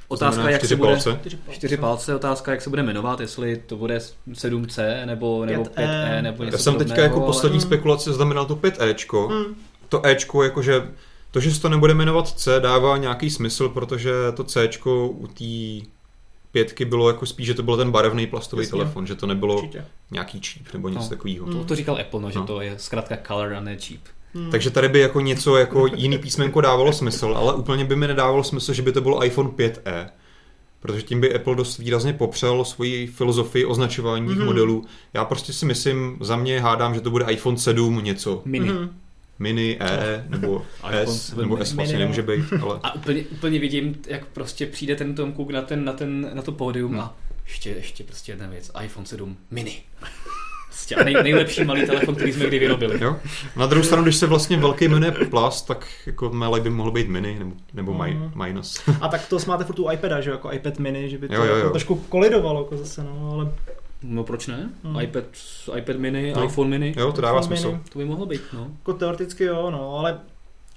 [0.07, 1.19] Otázka, jak se bude, palce.
[1.49, 2.15] Čtyři palce.
[2.15, 3.97] Otázka, jak se bude jmenovat, jestli to bude
[4.31, 7.67] 7C nebo, nebo 5E, 5E nebo něco Já jsem teďka jako poslední hmm.
[7.67, 9.27] spekulace znamenal to 5Ečko.
[9.27, 9.55] Hmm.
[9.89, 10.81] To Ečko, jakože
[11.37, 15.87] to, že se to nebude jmenovat C, dává nějaký smysl, protože to C u té
[16.51, 18.71] pětky bylo jako spíš, že to byl ten barevný plastový Jasně.
[18.71, 19.85] telefon, že to nebylo Určitě.
[20.11, 21.09] nějaký cheap nebo něco no.
[21.09, 21.51] takového.
[21.51, 22.45] To, to říkal Apple, no, že no.
[22.45, 24.01] to je zkrátka color a ne cheap.
[24.33, 24.51] Hmm.
[24.51, 28.43] Takže tady by jako něco jako jiný písmenko dávalo smysl, ale úplně by mi nedávalo
[28.43, 30.09] smysl, že by to byl iPhone 5e.
[30.79, 34.45] Protože tím by Apple dost výrazně popřel svoji filozofii označování mm-hmm.
[34.45, 34.85] modelů.
[35.13, 38.41] Já prostě si myslím, za mě hádám, že to bude iPhone 7 něco.
[38.45, 38.69] Mini.
[38.69, 38.89] Mm-hmm
[39.39, 42.53] mini E nebo S, nebo S vlastně nemůže být.
[42.61, 42.79] Ale...
[42.83, 46.41] A úplně, úplně vidím, jak prostě přijde ten Tom Cook na, ten, na, ten, na
[46.41, 46.99] to pódium hmm.
[46.99, 47.15] a
[47.47, 49.81] ještě, ještě prostě jedna věc, iPhone 7 mini.
[50.67, 53.03] Prostě nej, nejlepší malý telefon, který jsme kdy vyrobili.
[53.03, 53.15] Jo.
[53.55, 57.07] Na druhou stranu, když se vlastně velký jmenuje Plus, tak jako malý by mohl být
[57.07, 58.31] mini nebo, nebo mm.
[58.45, 58.81] minus.
[59.01, 61.43] A tak to máte furt tu iPada, že jako iPad mini, že by to jo,
[61.43, 61.57] jo, jo.
[61.57, 63.51] Jako trošku kolidovalo jako zase, no, ale
[64.03, 64.69] No proč ne?
[64.83, 64.99] Hmm.
[65.01, 65.23] iPad,
[65.77, 66.43] iPad mini, no.
[66.43, 66.93] iPhone mini.
[66.97, 67.67] Jo, to dává smysl.
[67.67, 67.83] Mini.
[67.93, 68.67] To by mohlo být, no.
[68.77, 70.19] Jako teoreticky jo, no, ale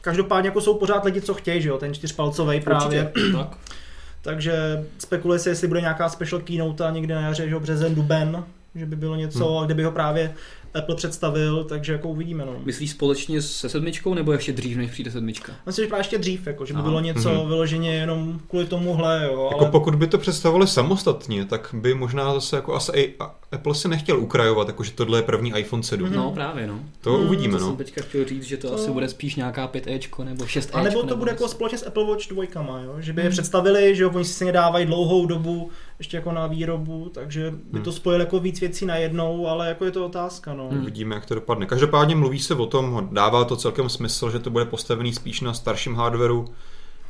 [0.00, 3.12] každopádně jako jsou pořád lidi, co chtějí, že jo, ten čtyřpalcový právě.
[3.36, 3.58] tak.
[4.22, 8.44] Takže spekuluje se, jestli bude nějaká special keynote někde na jaře, že jo, březen, duben,
[8.74, 9.66] že by bylo něco, hmm.
[9.66, 10.34] kde by ho právě
[10.74, 12.46] Apple představil, takže jako uvidíme.
[12.46, 12.56] No.
[12.64, 15.52] Myslíš společně se sedmičkou nebo ještě dřív, než přijde sedmička?
[15.66, 17.48] Myslím, že právě ještě dřív, jako, že by bylo něco mm-hmm.
[17.48, 19.20] vyloženě jenom kvůli tomuhle.
[19.24, 19.70] Jo, jako ale...
[19.70, 23.14] pokud by to představovali samostatně, tak by možná zase jako asi i
[23.52, 26.08] Apple se nechtěl ukrajovat, jako že tohle je první iPhone 7.
[26.08, 26.16] Mm-hmm.
[26.16, 26.80] No právě, no.
[27.00, 27.66] To mm, uvidíme, to no.
[27.68, 28.74] jsem teďka chtěl říct, že to, to...
[28.74, 32.04] asi bude spíš nějaká 5Ečko nebo 6 A nebo to bude jako společně s Apple
[32.04, 32.44] Watch 2,
[32.84, 32.96] jo?
[32.98, 33.26] že by mm.
[33.26, 37.78] je představili, že jo, oni si nedávají dlouhou dobu ještě jako na výrobu, takže by
[37.78, 37.82] hmm.
[37.82, 40.54] to spojilo jako víc věcí najednou, ale jako je to otázka.
[40.54, 40.68] No.
[40.68, 40.84] Hmm.
[40.84, 41.66] Vidíme, jak to dopadne.
[41.66, 45.54] Každopádně mluví se o tom, dává to celkem smysl, že to bude postavený spíš na
[45.54, 46.48] starším hardwareu,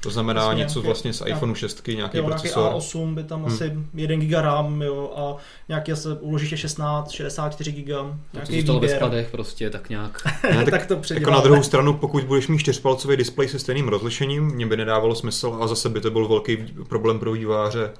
[0.02, 2.62] to znamená vlastně něco nějaký, vlastně z iPhone 6, nějaký jo, procesor.
[2.62, 3.52] Nějaký A8 by tam hmm.
[3.54, 5.36] asi 1 GB RAM jo, a
[5.68, 7.88] nějaký asi uložíště 16, 64 GB.
[8.32, 10.22] Nějaký to ve skladech prostě tak nějak.
[10.54, 13.88] ne, tak, tak to jako na druhou stranu, pokud budeš mít čtyřpalcový displej se stejným
[13.88, 16.56] rozlišením, mě by nedávalo smysl a zase by to byl velký
[16.88, 17.90] problém pro výváře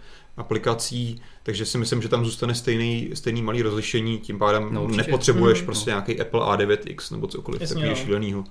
[0.41, 5.59] aplikací, takže si myslím, že tam zůstane stejný, stejný malý rozlišení, tím pádem no, nepotřebuješ
[5.59, 5.95] hmm, prostě no.
[5.95, 8.45] nějaký Apple A9X nebo cokoliv takového šíleného.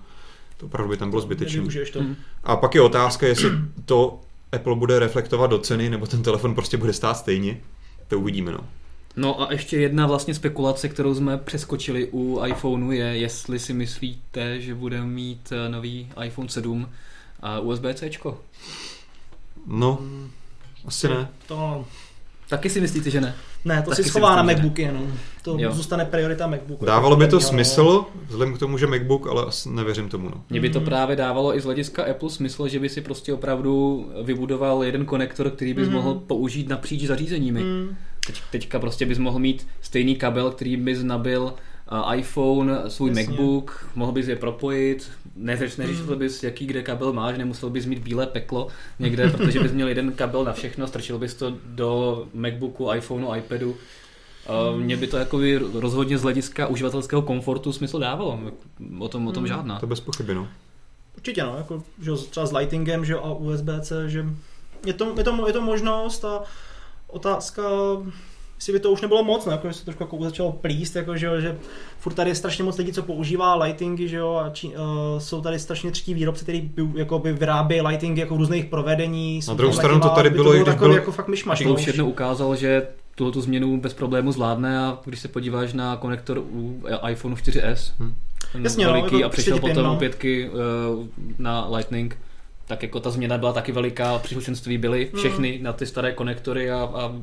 [0.57, 1.63] To opravdu by tam bylo zbytečné.
[1.99, 2.15] Hmm.
[2.43, 3.51] A pak je otázka, jestli
[3.85, 4.19] to
[4.51, 7.61] Apple bude reflektovat do ceny, nebo ten telefon prostě bude stát stejně.
[8.07, 8.59] To uvidíme, no.
[9.15, 14.61] No a ještě jedna vlastně spekulace, kterou jsme přeskočili u iPhoneu je, jestli si myslíte,
[14.61, 16.89] že bude mít nový iPhone 7
[17.41, 18.09] a USB-C.
[19.67, 20.29] No, hmm.
[20.85, 21.27] Asi ne.
[21.47, 21.85] To...
[22.49, 23.35] Taky si myslíte, že ne?
[23.65, 25.13] Ne, to Taky si schová na MacBooky jenom.
[25.41, 25.71] To jo.
[25.71, 26.85] zůstane priorita MacBooku.
[26.85, 30.29] Dávalo by to smysl, vzhledem k tomu, že MacBook, ale asi nevěřím tomu.
[30.29, 30.43] No.
[30.49, 34.05] Mně by to právě dávalo i z hlediska Apple smysl, že by si prostě opravdu
[34.23, 35.93] vybudoval jeden konektor, který bys mm.
[35.93, 37.63] mohl použít napříč zařízeními.
[37.63, 37.95] Mm.
[38.27, 41.53] Teď, teďka prostě bys mohl mít stejný kabel, který bys nabil
[42.15, 43.23] iPhone, svůj Jasně.
[43.23, 46.19] MacBook, mohl bys je propojit, neřeš, neřešil hmm.
[46.19, 48.67] bys, jaký kde kabel máš, nemusel bys mít bílé peklo
[48.99, 53.75] někde, protože bys měl jeden kabel na všechno, strčil bys to do MacBooku, iPhoneu, iPadu.
[54.47, 54.83] Hmm.
[54.83, 55.39] Mně by to jako
[55.73, 58.39] rozhodně z hlediska uživatelského komfortu smysl dávalo.
[58.99, 59.47] O tom, o tom hmm.
[59.47, 59.79] žádná.
[59.79, 60.47] To bez pochyby, no.
[61.17, 64.25] Určitě no, jako, že třeba s lightingem že a USB-C, že
[64.85, 66.43] je to, je, to, je to možnost a
[67.07, 67.63] otázka,
[68.59, 71.17] jestli by to už nebylo moc, no, jako, že se trošku jako začalo plíst, jako,
[71.17, 71.57] že, že
[71.99, 74.73] furt tady je strašně moc lidí, co používá lightingy, že jo, a či, uh,
[75.17, 79.39] jsou tady strašně třetí výrobci, který jako by vyrábí lightingy jako v různých provedení.
[79.47, 81.65] Na druhou stranu to tady bylo, to bylo takový, jako fakt myšmaš.
[81.65, 85.97] už jednou ukázal, že tuhle tu změnu bez problému zvládne a když se podíváš na
[85.97, 88.15] konektor u iPhone 4S, hmm.
[88.51, 89.95] ten Jasně, no, no, a přišel potom no.
[89.95, 91.05] pětky uh,
[91.37, 92.17] na Lightning,
[92.67, 95.19] tak jako ta změna byla taky veliká, příslušenství byly hmm.
[95.19, 95.63] všechny hmm.
[95.63, 97.13] na ty staré konektory a, a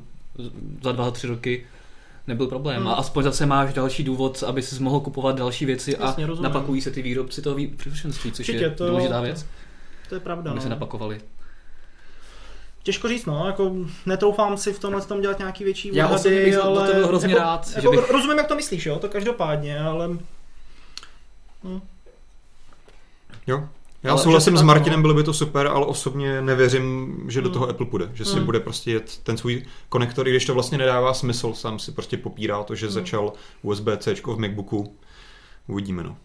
[0.82, 1.66] za dva, tři roky
[2.26, 2.76] nebyl problém.
[2.76, 2.88] Hmm.
[2.88, 6.52] A aspoň zase máš další důvod, aby si mohl kupovat další věci Jasně, a rozumím.
[6.52, 9.46] napakují se ty výrobci toho příslušenství, což Určitě, je to, důležitá věc.
[10.08, 10.50] To je pravda.
[10.50, 10.62] Aby no.
[10.62, 11.20] se napakovali.
[12.82, 13.74] Těžko říct, no, jako
[14.06, 17.28] netroufám si v tomhle tom dělat nějaký větší Já osobně bych ale, to byl hrozně
[17.28, 17.68] jako, rád.
[17.68, 18.10] Jako, že bych...
[18.10, 20.08] Rozumím, jak to myslíš, jo, to každopádně, ale...
[21.64, 21.80] Hm.
[23.46, 23.68] Jo,
[24.06, 27.52] já ale souhlasím s Martinem, bylo by to super, ale osobně nevěřím, že do hmm.
[27.52, 28.10] toho Apple půjde.
[28.14, 28.44] Že si hmm.
[28.44, 32.16] bude prostě jet ten svůj konektor, i když to vlastně nedává smysl, sám si prostě
[32.16, 32.92] popírá to, že hmm.
[32.92, 33.32] začal
[33.62, 34.96] USB-C v MacBooku.
[35.66, 36.16] Uvidíme, no.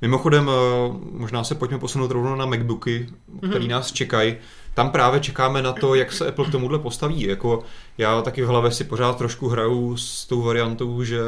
[0.00, 3.08] Mimochodem, eh, možná se pojďme posunout rovnou na MacBooky,
[3.38, 3.72] který hmm.
[3.72, 4.36] nás čekají.
[4.74, 7.22] Tam právě čekáme na to, jak se Apple k tomuhle postaví.
[7.22, 7.64] Jako
[7.98, 11.20] já taky v hlavě si pořád trošku hraju s tou variantou, že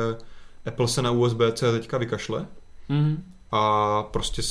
[0.66, 2.46] Apple se na USB-C teďka vykašle.
[2.88, 4.42] Mm a prostě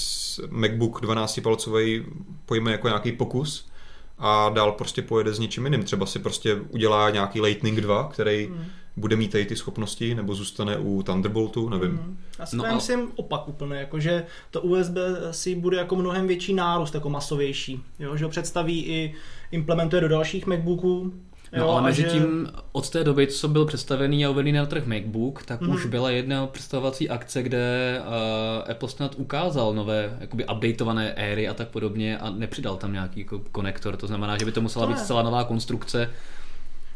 [0.50, 2.06] MacBook 12-palcový
[2.46, 3.70] pojme jako nějaký pokus
[4.18, 5.84] a dál prostě pojede s něčím jiným.
[5.84, 8.66] Třeba si prostě udělá nějaký Lightning 2, který mm.
[8.98, 11.92] bude mít tady ty schopnosti, nebo zůstane u Thunderboltu, nevím.
[11.92, 12.18] Mm.
[12.40, 12.76] Já si no a...
[12.76, 14.96] myslím opak úplně, jako že to USB
[15.32, 17.84] si bude jako mnohem větší nárůst, jako masovější.
[18.00, 18.18] Jo?
[18.18, 19.16] Že ho představí i
[19.52, 21.14] implementuje do dalších MacBooků,
[21.54, 22.08] No jo, ale mezi že...
[22.08, 25.70] tím od té doby, co byl představený a uvedený na trh MacBook, tak mm.
[25.70, 31.54] už byla jedna představovací akce, kde uh, Apple snad ukázal nové, jakoby updateované éry a
[31.54, 33.98] tak podobně a nepřidal tam nějaký jako konektor.
[33.98, 36.10] To znamená, že by to musela to být celá nová konstrukce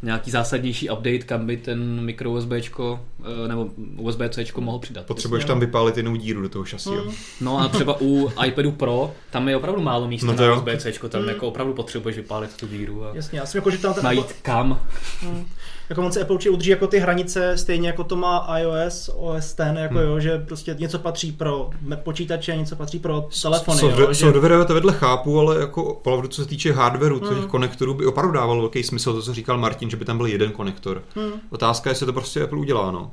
[0.04, 5.06] nějaký zásadnější update, kam by ten mikro USB eh, nebo USB C mohl přidat.
[5.06, 6.90] Potřebuješ tam vypálit jinou díru do toho šasí.
[6.90, 7.12] Mm.
[7.42, 11.10] No a třeba u iPadu Pro, tam je opravdu málo místa no na USB C,
[11.10, 11.30] tam mm.
[11.30, 13.06] jako opravdu potřebuješ vypálit tu díru.
[13.06, 14.82] A Jasně, já jsem jako, že tam ten najít kam.
[15.24, 15.46] Mm
[15.92, 19.54] jako on se Apple určitě udrží jako ty hranice, stejně jako to má iOS, OS
[19.54, 20.08] ten, jako hmm.
[20.08, 21.70] jo, že prostě něco patří pro
[22.04, 23.80] počítače, něco patří pro telefony.
[23.80, 24.66] So, jo, software že...
[24.66, 27.36] to vedle chápu, ale jako opravdu co se týče hardwareu, hmm.
[27.36, 30.26] těch konektorů by opravdu dávalo velký smysl, to co říkal Martin, že by tam byl
[30.26, 31.04] jeden konektor.
[31.16, 31.32] Hmm.
[31.50, 33.12] Otázka je, jestli to prostě Apple udělá, no.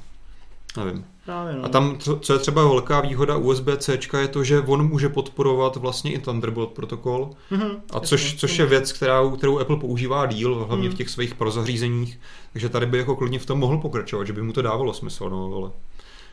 [0.76, 1.04] Nevím.
[1.28, 1.64] Právě, no.
[1.64, 6.12] A tam, co je třeba velká výhoda USB-C, je to, že on může podporovat vlastně
[6.12, 10.88] i Thunderbolt protokol, mm-hmm, a což, což je věc, kterou, kterou Apple používá díl, hlavně
[10.88, 10.94] mm.
[10.94, 12.20] v těch svých prozařízeních,
[12.52, 15.30] takže tady by jako klidně v tom mohl pokračovat, že by mu to dávalo smysl,
[15.30, 15.70] no, ale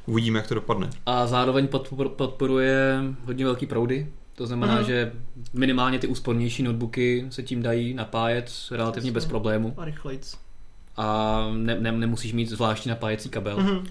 [0.06, 0.90] uvidíme, jak to dopadne.
[1.06, 1.68] A zároveň
[2.16, 4.84] podporuje hodně velký proudy, to znamená, mm.
[4.84, 5.12] že
[5.54, 9.14] minimálně ty úspornější notebooky se tím dají napájet relativně Jasně.
[9.14, 9.74] bez problému.
[9.78, 10.38] A rychlejc.
[10.98, 13.58] A ne, ne, nemusíš mít zvláštní napájecí kabel.
[13.60, 13.88] Mm.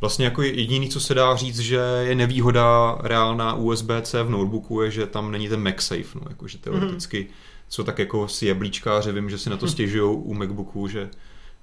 [0.00, 4.90] Vlastně jako jediný, co se dá říct, že je nevýhoda reálná USB-C v notebooku, je,
[4.90, 7.34] že tam není ten MagSafe, no, jakože teoreticky, mm.
[7.68, 11.10] co tak jako si jablíčkáři, vím, že si na to stěžují u MacBooku, že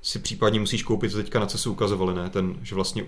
[0.04, 2.30] si případně musíš koupit, co teďka na co se ukazovali, ne?
[2.30, 3.06] Ten, že vlastně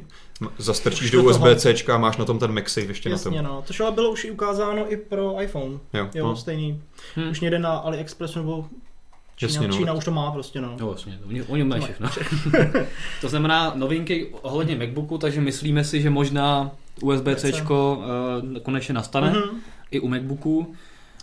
[0.57, 3.55] zastrčíš do USB-C a máš na tom ten MagSafe ještě Jasně, na tom.
[3.55, 3.63] no.
[3.77, 5.79] To ale bylo už i ukázáno i pro iPhone.
[5.93, 6.35] Jo, jo no.
[6.35, 6.81] stejný.
[7.15, 7.29] Hmm.
[7.29, 8.65] Už někde na AliExpressu nebo
[9.35, 9.77] Čína, Jasně, no.
[9.77, 10.75] Čína už to má prostě, no.
[10.79, 12.09] No vlastně, oni, oni mají všechno.
[13.21, 16.71] to znamená novinky ohledně MacBooku, takže myslíme si, že možná
[17.01, 17.77] USB-C uh,
[18.55, 19.49] eh, konečně nastane mm-hmm.
[19.91, 20.75] i u MacBooku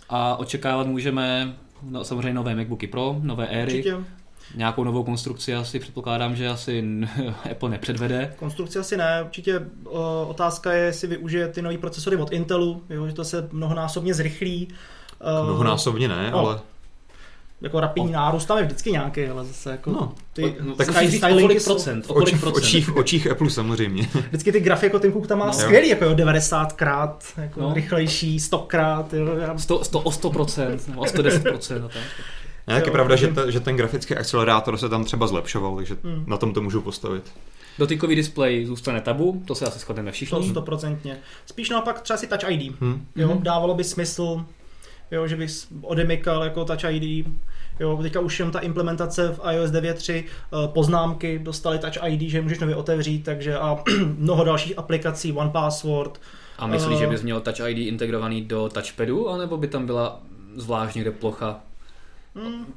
[0.09, 3.97] a očekávat můžeme no, samozřejmě nové MacBooky Pro, nové éry, Určitě.
[4.55, 6.85] Nějakou novou konstrukci asi předpokládám, že asi
[7.51, 8.35] Apple nepředvede.
[8.39, 13.07] Konstrukci asi ne, určitě o, otázka je, jestli využije ty nové procesory od Intelu, jo,
[13.07, 14.69] že to se mnohonásobně zrychlí.
[15.45, 16.61] Mnohonásobně ne, no, ale
[17.63, 18.15] jako rapidní oh.
[18.15, 22.07] nárůst tam je vždycky nějaký, ale zase jako no, ty no, tak sky, Skylinky procent,
[22.07, 24.09] v, očích, v, očích, očích Apple samozřejmě.
[24.29, 25.53] Vždycky ty grafy jako Tim Cook tam má no.
[25.53, 27.75] skvělý, jako jo, 90 krát, jako no.
[27.75, 29.13] rychlejší, 100 krát.
[29.13, 31.91] Jo, 100, 100, o 100 procent, o 110 procent.
[32.67, 35.97] Ne, jak je pravda, že, ta, že ten grafický akcelerátor se tam třeba zlepšoval, takže
[36.05, 36.25] hmm.
[36.27, 37.33] na tom to můžu postavit.
[37.79, 40.39] Dotykový displej zůstane tabu, to se asi shodneme všichni.
[40.39, 41.19] To stoprocentně.
[41.47, 42.81] Spíš naopak třeba si Touch ID.
[42.81, 43.07] Hmm.
[43.17, 43.43] Jo, hmm.
[43.43, 44.45] dávalo by smysl
[45.13, 45.51] jo, že bych
[45.83, 47.27] odemykal jako Touch ID,
[47.81, 52.43] Jo, teďka už jenom ta implementace v iOS 9.3 eh, poznámky dostali Touch ID, že
[52.43, 53.79] můžeš nově otevřít, takže a
[54.19, 56.21] mnoho dalších aplikací, One Password.
[56.59, 60.21] A myslíš, uh, že bys měl Touch ID integrovaný do touchpadu, anebo by tam byla
[60.57, 61.61] zvlášť někde plocha?
[62.35, 62.75] Hmm.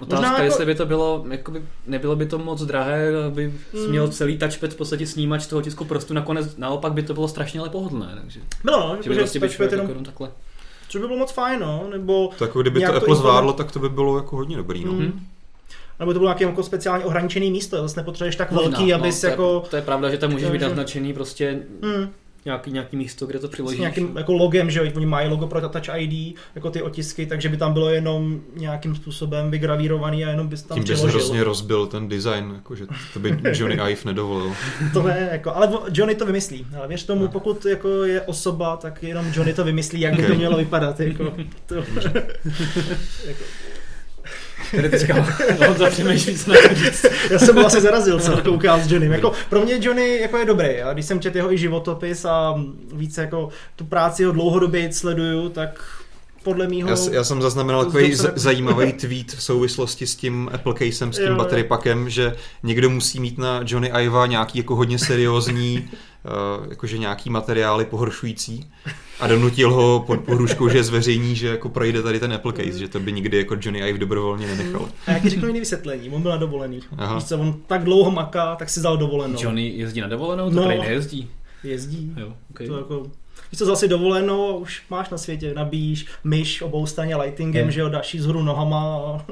[0.00, 0.42] Otázka, jako...
[0.42, 3.88] jestli by to bylo, jakoby, nebylo by to moc drahé, aby mm.
[3.88, 7.60] měl celý touchpad v podstatě snímač toho tisku prostě nakonec, naopak by to bylo strašně
[7.60, 8.18] ale pohodlné.
[8.20, 9.88] Takže, bylo, no, že by prostě touchpad jenom...
[9.88, 10.30] Jako takhle.
[10.92, 12.28] Což by bylo moc fajn, no, nebo...
[12.28, 14.92] Tak jako kdyby to Apple zvládlo, tak to by bylo jako hodně dobrý, no.
[14.92, 15.20] Mm.
[15.98, 19.28] Nebo to bylo nějaké jako speciálně ohraničený místo, zase nepotřebuješ tak velký, no, abys no,
[19.28, 19.64] jako...
[19.70, 22.08] To je pravda, že tam můžeš být naznačený prostě mm
[22.44, 23.78] nějaký, nějaký místo, kde to přiložíš.
[23.78, 27.48] S nějakým jako logem, že oni mají logo pro Touch ID, jako ty otisky, takže
[27.48, 31.86] by tam bylo jenom nějakým způsobem vygravírovaný a jenom bys tam Tím bys hrozně rozbil
[31.86, 34.52] ten design, jakože to by Johnny Ive nedovolil.
[34.92, 36.66] to ne, jako, ale Johnny to vymyslí.
[36.78, 37.28] Ale věř tomu, no.
[37.28, 41.00] pokud jako je osoba, tak jenom Johnny to vymyslí, jak by to mělo vypadat.
[41.00, 41.34] Jako,
[41.66, 41.74] to,
[43.26, 43.44] jako,
[44.76, 45.14] Tady teďka
[45.66, 47.06] Honza přemýšlí, co říct.
[47.30, 49.12] Já jsem asi zarazil, co koukal s Johnnym.
[49.12, 50.82] Jako, pro mě Johnny jako je dobrý.
[50.82, 55.48] A když jsem četl jeho i životopis a více jako tu práci ho dlouhodobě sleduju,
[55.48, 55.84] tak
[56.42, 56.88] podle mýho...
[56.88, 61.16] Já, já jsem zaznamenal takový z, zajímavý tweet v souvislosti s tím Apple casem, s
[61.16, 65.90] tím jo, battery packem, že někdo musí mít na Johnny Iva nějaký jako hodně seriózní
[66.60, 68.70] uh, jakože nějaký materiály pohoršující
[69.22, 72.88] a donutil ho pod pohruškou, že zveřejní, že jako projde tady ten Apple case, že
[72.88, 74.88] to by nikdy jako Johnny Ive dobrovolně nenechal.
[75.06, 76.80] A jak řeknu jiný vysvětlení, on byl na dovolený.
[76.98, 77.14] Aha.
[77.14, 79.42] Víš co, on tak dlouho maká, tak si vzal dovolenou.
[79.42, 81.30] Johnny jezdí na dovolenou, to no, nejezdí.
[81.64, 82.14] Jezdí.
[82.16, 82.66] Jo, okay.
[82.66, 83.02] to jako,
[83.52, 87.72] Víš co, zase dovolenou a už máš na světě, nabíjíš myš obou straně lightingem, je.
[87.72, 89.24] že jo, dáš z hru nohama a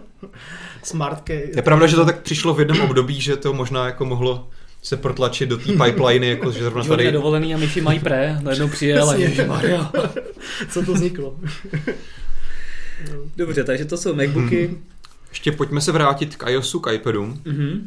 [0.83, 1.51] smartky.
[1.57, 4.49] Je pravda, že to tak přišlo v jednom období, že to možná jako mohlo
[4.83, 7.13] se protlačit do té pipeliny, jako že zrovna tady...
[7.13, 9.17] dovolený a myši mají pré, najednou přijel a
[9.47, 9.93] Maria.
[10.71, 11.37] Co to vzniklo?
[13.37, 14.67] Dobře, takže to jsou Macbooky.
[14.67, 14.85] Hmm.
[15.31, 17.25] Ještě pojďme se vrátit k iOSu, k iPadu.
[17.25, 17.81] Mm-hmm.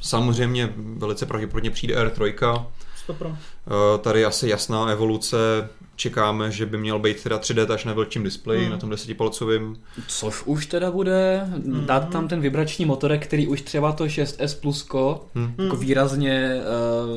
[0.00, 2.64] Samozřejmě velice pravděpodobně přijde R3.
[2.96, 3.36] Stopro.
[3.36, 5.36] Eh, tady asi jasná evoluce
[6.02, 8.70] čekáme, že by měl být teda 3D touch na velkém displeji, mm.
[8.70, 9.76] na tom 10 palcovým.
[10.08, 11.86] Což už teda bude, mm.
[11.86, 15.54] dát tam ten vibrační motorek, který už třeba to 6S Plusko mm.
[15.58, 16.60] jako výrazně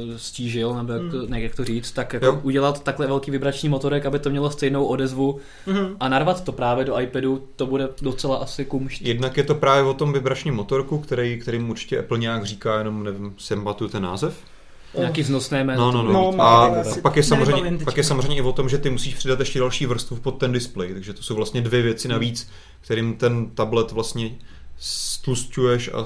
[0.09, 1.29] uh, stížil, nebo jak, mm.
[1.29, 2.39] ne, jak to říct, tak jako jo.
[2.43, 5.95] udělat takhle velký vibrační motorek, aby to mělo stejnou odezvu mm.
[5.99, 9.01] a narvat to právě do iPadu, to bude docela asi kumšt.
[9.01, 13.03] Jednak je to právě o tom vibračním motorku, který, kterým určitě Apple nějak říká, jenom
[13.03, 14.54] nevím, jsem ten název.
[14.97, 15.91] Nějaký vznosné jméno.
[15.91, 16.31] No, no, no.
[16.37, 19.39] no a pak je, samozřejmě, pak je samozřejmě i o tom, že ty musíš přidat
[19.39, 22.49] ještě další vrstvu pod ten displej, takže to jsou vlastně dvě věci navíc,
[22.81, 24.31] kterým ten tablet vlastně
[24.77, 26.05] stlustuješ a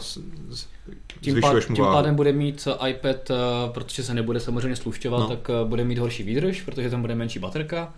[1.22, 3.36] tím, pár, tím pádem bude mít iPad, eh,
[3.72, 5.28] protože se nebude samozřejmě slušťovat, no.
[5.28, 7.94] tak eh, bude mít horší výdrž, protože tam bude menší baterka.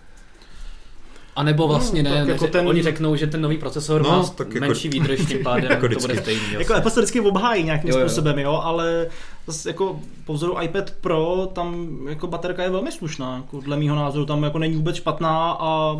[1.35, 2.67] A nebo vlastně no, ne, jako ten...
[2.67, 4.59] oni řeknou, že ten nový procesor no, má tak jako...
[4.59, 6.41] menší výdrž, tím pádem jako to bude stejný.
[6.51, 8.09] Jako Apple se vždycky obhájí nějakým jo, jo.
[8.09, 9.07] způsobem, jo, ale
[9.47, 13.95] zase jako po vzoru iPad Pro tam jako baterka je velmi slušná, jako dle mýho
[13.95, 15.95] názoru tam jako není vůbec špatná a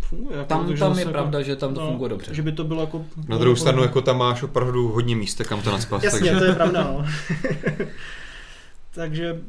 [0.00, 0.36] funguje.
[0.38, 2.34] Jako, tam, tam je jako, pravda, že tam to no, funguje dobře.
[2.34, 3.04] Že by to bylo jako...
[3.28, 6.04] Na druhou stranu jako tam máš opravdu hodně místa, kam to nadspat.
[6.04, 6.38] Jasně, takže...
[6.38, 7.06] to je pravda, no.
[8.94, 9.40] takže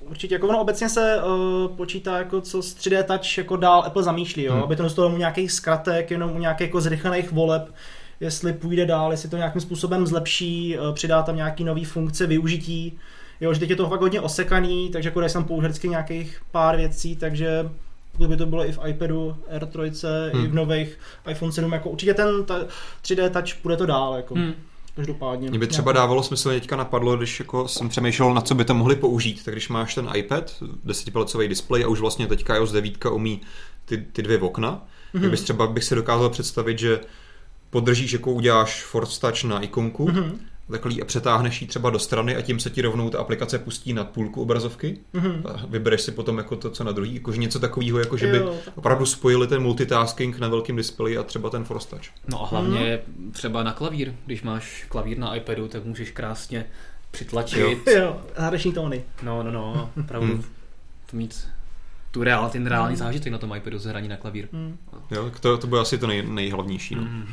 [0.00, 4.02] určitě jako ono obecně se uh, počítá jako co s 3D Touch jako dál Apple
[4.02, 4.52] zamýšlí, jo?
[4.52, 4.62] Hmm.
[4.62, 7.74] aby to dostalo u nějakých zkratek, jenom u nějakých jako zrychlených voleb,
[8.20, 12.98] jestli půjde dál, jestli to nějakým způsobem zlepší, uh, přidá tam nějaký nový funkce, využití,
[13.40, 16.76] jo, že teď je to fakt hodně osekaný, takže jako jsem použil vždycky nějakých pár
[16.76, 17.70] věcí, takže
[18.16, 19.90] kdyby to bylo i v iPadu R3,
[20.32, 20.44] hmm.
[20.44, 20.98] i v nových
[21.30, 22.58] iPhone 7, jako určitě ten ta
[23.02, 24.34] 3D Touch bude to dál, jako.
[24.34, 24.54] Hmm
[24.96, 25.50] každopádně.
[25.50, 28.74] Mě by třeba dávalo smysl, teďka napadlo, když jako jsem přemýšlel, na co by to
[28.74, 33.04] mohli použít, tak když máš ten iPad, desetipalecový displej a už vlastně teďka iOS 9
[33.04, 33.40] umí
[33.84, 35.20] ty, ty dvě okna, mm-hmm.
[35.20, 37.00] tak bys třeba bych si dokázal představit, že
[37.70, 40.38] podržíš, jako uděláš Force Touch na ikonku, mm-hmm
[40.70, 43.92] takhle a přetáhneš ji třeba do strany a tím se ti rovnou ta aplikace pustí
[43.92, 45.42] na půlku obrazovky mm-hmm.
[45.44, 48.36] a vybereš si potom jako to, co na druhý, jakože něco takového, jako že by
[48.36, 52.04] jo, opravdu spojili ten multitasking na velkém displeji a třeba ten Force Touch.
[52.28, 53.32] No a hlavně mm.
[53.32, 56.64] třeba na klavír, když máš klavír na iPadu, tak můžeš krásně
[57.10, 57.86] přitlačit.
[57.86, 59.04] Jo, jo hradeční tóny.
[59.22, 60.42] No, no, no, opravdu mm.
[61.10, 61.48] to mít
[62.10, 62.98] tu reál, ten reálný mm.
[62.98, 64.48] zážitek na tom iPadu z hraní na klavír.
[64.52, 64.78] Mm.
[65.10, 66.94] Jo, to, to bude asi to nej, nejhlavnější.
[66.94, 67.02] No.
[67.02, 67.26] Mm.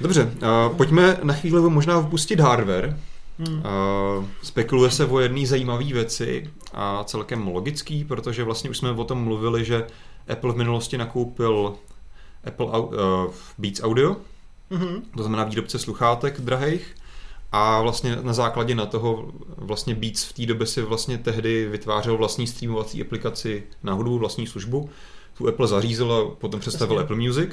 [0.00, 2.96] Dobře, uh, pojďme na chvíli možná vpustit hardware.
[3.38, 3.56] Hmm.
[3.58, 9.04] Uh, spekuluje se o jedné zajímavé věci a celkem logický, protože vlastně už jsme o
[9.04, 9.86] tom mluvili, že
[10.28, 11.74] Apple v minulosti nakoupil
[12.44, 12.90] Apple uh,
[13.58, 14.16] Beats Audio,
[14.70, 15.02] mm-hmm.
[15.16, 16.94] to znamená výrobce sluchátek drahých,
[17.52, 22.16] a vlastně na základě na toho vlastně Beats v té době si vlastně tehdy vytvářel
[22.16, 24.90] vlastní streamovací aplikaci na hudbu, vlastní službu,
[25.38, 27.04] tu Apple zařízl a potom představil Jasně.
[27.04, 27.50] Apple Music.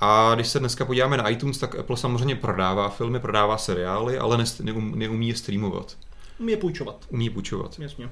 [0.00, 4.44] A když se dneska podíváme na iTunes, tak Apple samozřejmě prodává filmy, prodává seriály, ale
[4.62, 5.96] neumí, neumí je streamovat.
[6.38, 7.04] Umí je půjčovat.
[7.08, 7.78] Umí je půjčovat.
[7.78, 8.04] Jasně.
[8.06, 8.10] Uh,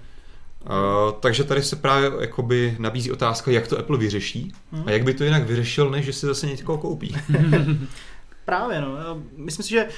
[1.21, 4.83] takže tady se právě jakoby nabízí otázka, jak to Apple vyřeší hmm.
[4.87, 7.17] a jak by to jinak vyřešil, než že si zase někoho koupí.
[8.45, 8.89] právě, no.
[9.37, 9.89] Myslím si, že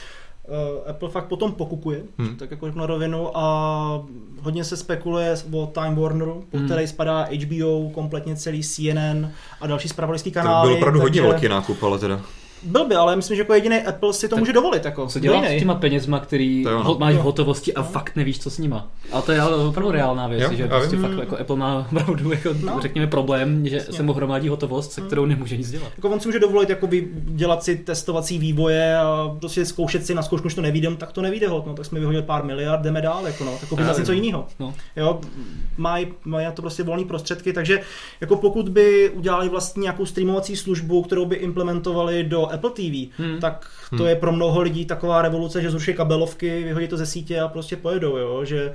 [0.87, 2.37] Apple fakt potom pokukuje, hmm.
[2.37, 4.05] tak jako na rovinu a
[4.41, 6.67] hodně se spekuluje o Time Warneru, po hmm.
[6.67, 9.31] který spadá HBO, kompletně celý CNN
[9.61, 10.67] a další spravodajský kanály.
[10.67, 11.21] To byl opravdu takže...
[11.21, 12.21] hodně velký nákup, ale teda.
[12.63, 14.85] Byl by, ale myslím, že jako jediný Apple si to tak může dovolit.
[14.85, 15.07] Jako.
[15.07, 18.59] Co dělat s těma penězma, který ho, máš v hotovosti a fakt nevíš, co s
[18.59, 18.89] nima.
[19.13, 22.31] A to je ale opravdu reálná věc, jo, že prostě fakt jako Apple má opravdu
[22.31, 22.79] jako, no.
[22.83, 23.93] řekněme problém, že Jasně.
[23.93, 25.93] se mu hromadí hotovost, se kterou nemůže nic dělat.
[25.97, 30.23] Jako on si může dovolit jakoby, dělat si testovací vývoje a prostě zkoušet si na
[30.23, 33.03] zkoušku, že to nevídem, tak to nevíde hod, no, tak jsme vyhodili pár miliard, jdeme
[33.03, 34.47] dál, jako no, tak zase něco jiného.
[34.61, 34.75] No.
[34.97, 35.21] Jo,
[35.77, 37.81] mají, mají na to prostě volné prostředky, takže
[38.21, 43.41] jako pokud by udělali vlastně nějakou streamovací službu, kterou by implementovali do Apple TV, hmm.
[43.41, 44.07] tak to hmm.
[44.07, 47.77] je pro mnoho lidí taková revoluce, že zruší kabelovky, vyhodí to ze sítě a prostě
[47.77, 48.45] pojedou, jo?
[48.45, 48.73] že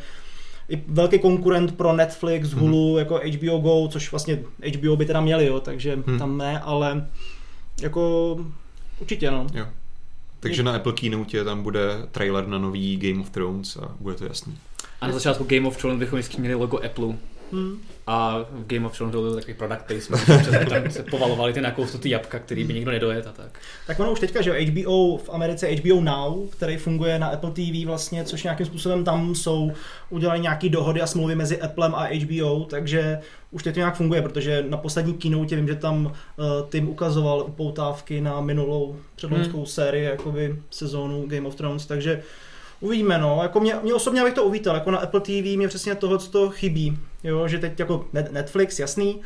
[0.70, 2.62] i velký konkurent pro Netflix, hmm.
[2.62, 3.00] Hulu, hmm.
[3.00, 4.40] jako HBO Go, což vlastně
[4.78, 6.20] HBO by teda měli, jo, takže hmm.
[6.20, 7.08] tam ne, ale
[7.82, 8.38] jako
[9.00, 9.48] určitě, no.
[9.54, 9.66] Jo.
[10.40, 14.26] Takže na Apple Keynote tam bude trailer na nový Game of Thrones a bude to
[14.26, 14.58] jasný.
[15.02, 17.14] A na začátku Game of Thrones bychom vždycky měli logo Apple.
[17.56, 17.78] Hmm.
[18.08, 22.10] A v Game of Thrones byl takový product placement, že tam se povalovali ty nakousnutý
[22.10, 23.60] jabka, který by nikdo nedojet a tak.
[23.88, 27.86] Tak ono už teďka, že HBO v Americe HBO Now, který funguje na Apple TV
[27.86, 29.72] vlastně, což nějakým způsobem tam jsou
[30.10, 33.20] udělané nějaké dohody a smlouvy mezi Applem a HBO, takže
[33.52, 36.12] už teď to nějak funguje, protože na poslední keynote vím, že tam uh,
[36.70, 39.66] Tim ukazoval upoutávky na minulou předloňskou hmm.
[39.66, 42.22] sérii, jakoby sezónu Game of Thrones, takže
[42.80, 43.40] Uvidíme, no.
[43.42, 46.32] Jako mě, mě osobně bych to uvítal, jako na Apple TV mě přesně toho, co
[46.32, 46.98] to chybí.
[47.24, 49.22] Jo, že teď jako Netflix, jasný,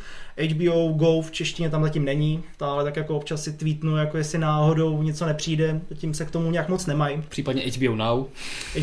[0.50, 4.38] HBO Go v češtině tam zatím není, ale tak jako občas si tweetnu, jako jestli
[4.38, 7.22] náhodou něco nepřijde, zatím se k tomu nějak moc nemají.
[7.28, 8.24] Případně HBO Now.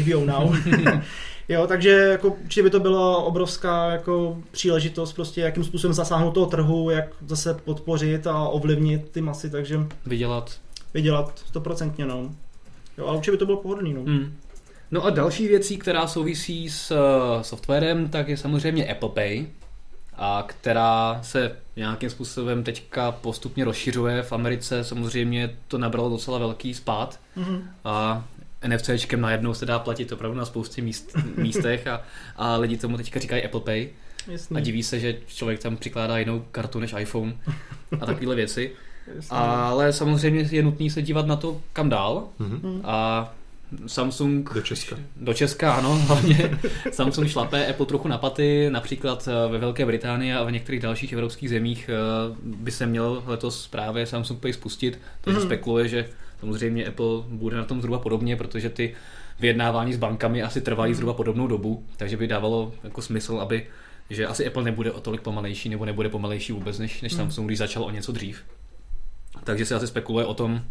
[0.04, 0.56] HBO Now.
[1.50, 6.46] jo, takže jako určitě by to byla obrovská jako příležitost prostě jakým způsobem zasáhnout toho
[6.46, 9.80] trhu, jak zase podpořit a ovlivnit ty masy, takže...
[10.06, 10.60] Vydělat.
[10.94, 12.30] Vydělat, stoprocentně, no.
[12.98, 14.02] Jo, ale určitě by to bylo pohodlný, no.
[14.02, 14.38] Hmm.
[14.92, 19.46] No a další věcí, která souvisí s uh, softwarem, tak je samozřejmě Apple Pay,
[20.18, 24.24] a která se nějakým způsobem teďka postupně rozšiřuje.
[24.24, 27.62] V Americe samozřejmě to nabralo docela velký spát mm-hmm.
[27.84, 28.26] a
[28.68, 32.02] NFCčkem najednou se dá platit opravdu na spoustě míst, místech a,
[32.36, 33.90] a lidi tomu teďka říkají Apple Pay.
[34.28, 34.58] Jasný.
[34.58, 37.34] A diví se, že člověk tam přikládá jinou kartu než iPhone
[38.02, 38.72] a takovéhle věci.
[39.16, 39.38] Jasný.
[39.38, 42.28] Ale samozřejmě je nutný se dívat na to, kam dál.
[42.40, 42.82] Mm-hmm.
[42.84, 43.34] A
[43.88, 44.54] Samsung...
[44.54, 44.96] Do Česka.
[45.16, 46.60] Do Česka, ano, hlavně.
[46.92, 51.14] Samsung šlape Apple trochu na paty, například eh, ve Velké Británii a v některých dalších
[51.14, 55.46] evropských zemích eh, by se měl letos právě Samsung Pay spustit, takže mm.
[55.46, 56.10] spekuluje, že
[56.40, 58.96] samozřejmě Apple bude na tom zhruba podobně, protože ty
[59.40, 60.96] vyjednávání s bankami asi trvají mhm.
[60.96, 63.68] zhruba podobnou dobu, takže by dávalo jako smysl, aby
[64.10, 67.22] že asi Apple nebude o tolik pomalejší nebo nebude pomalejší vůbec než, než mhm.
[67.22, 68.44] Samsung, když začal o něco dřív.
[69.44, 70.62] Takže se asi spekuluje o tom,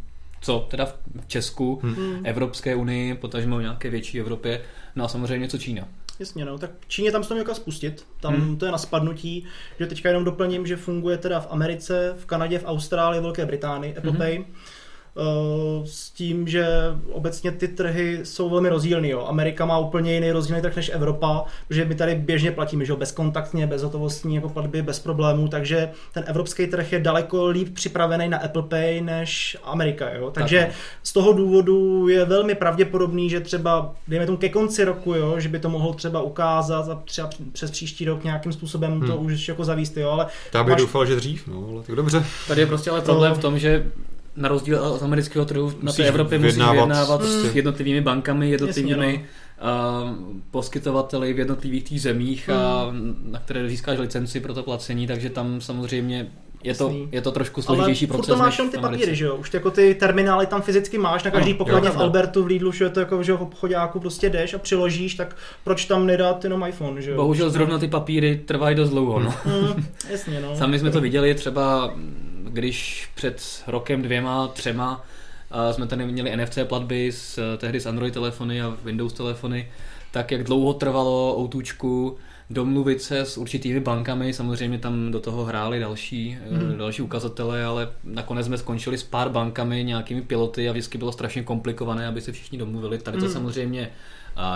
[0.41, 0.95] co teda v
[1.27, 2.21] Česku, hmm.
[2.25, 4.63] Evropské unii, potažmo v nějaké větší Evropě,
[4.97, 5.89] no a samozřejmě co Čína.
[6.19, 8.57] Jasně, no, tak Číně tam se to měl spustit, tam hmm.
[8.57, 9.45] to je na spadnutí,
[9.79, 13.97] že teďka jenom doplním, že funguje teda v Americe, v Kanadě, v Austrálii, Velké Británii,
[13.97, 14.19] Apple hmm.
[14.19, 14.45] Pay.
[15.19, 16.67] Eh, s tím, že
[17.13, 19.09] obecně ty trhy jsou velmi rozdílný.
[19.09, 19.27] Jo.
[19.29, 22.97] Amerika má úplně jiný rozdílný trh než Evropa, protože my tady běžně platíme že jo,
[22.97, 28.39] bezkontaktně, bezhotovostní jako platby, bez problémů, takže ten evropský trh je daleko líp připravený na
[28.39, 30.15] Apple Pay než Amerika.
[30.15, 30.31] Jo.
[30.31, 35.15] Takže tak, z toho důvodu je velmi pravděpodobný, že třeba, dejme tomu ke konci roku,
[35.15, 39.07] jo, že by to mohl třeba ukázat a třeba přes příští rok nějakým způsobem hmm.
[39.07, 39.97] to už jako zavíst.
[39.97, 40.11] Jo.
[40.11, 40.81] Ale Já bych máš...
[40.81, 42.25] doufal, že dřív, no, ale tak dobře.
[42.49, 43.39] Tady je prostě ale problém to...
[43.39, 43.87] v tom, že
[44.37, 47.51] na rozdíl od amerického trhu na té Evropě musíš vyjednávat prostě.
[47.51, 49.25] s jednotlivými bankami, jednotlivými Jasně,
[49.63, 50.17] no.
[50.51, 52.87] poskytovateli v jednotlivých těch zemích, a,
[53.25, 56.31] na které získáš licenci pro to placení, takže tam samozřejmě
[56.65, 58.29] je to, je to trošku složitější proces.
[58.29, 59.37] Ale to máš ty papíry, že jo?
[59.37, 62.85] Už jako ty terminály tam fyzicky máš, na každý pokladně v Albertu, v Lidlu, že
[62.85, 66.65] je to jako, že v obchodáku prostě jdeš a přiložíš, tak proč tam nedát jenom
[66.69, 67.17] iPhone, že jo?
[67.17, 69.35] Bohužel zrovna ty papíry trvají dost dlouho, no.
[69.45, 70.57] Mm, jasně, no.
[70.59, 71.95] Sami jsme to viděli třeba
[72.57, 75.05] když před rokem, dvěma, třema
[75.73, 79.69] jsme tady měli NFC platby s, tehdy s Android telefony a Windows telefony,
[80.11, 82.17] tak jak dlouho trvalo outučku
[82.51, 86.79] domluvit se s určitými bankami, samozřejmě tam do toho hráli další, hmm.
[86.79, 91.43] další ukazatele, ale nakonec jsme skončili s pár bankami, nějakými piloty a vždycky bylo strašně
[91.43, 92.99] komplikované, aby se všichni domluvili.
[92.99, 93.33] Tady to hmm.
[93.33, 93.91] samozřejmě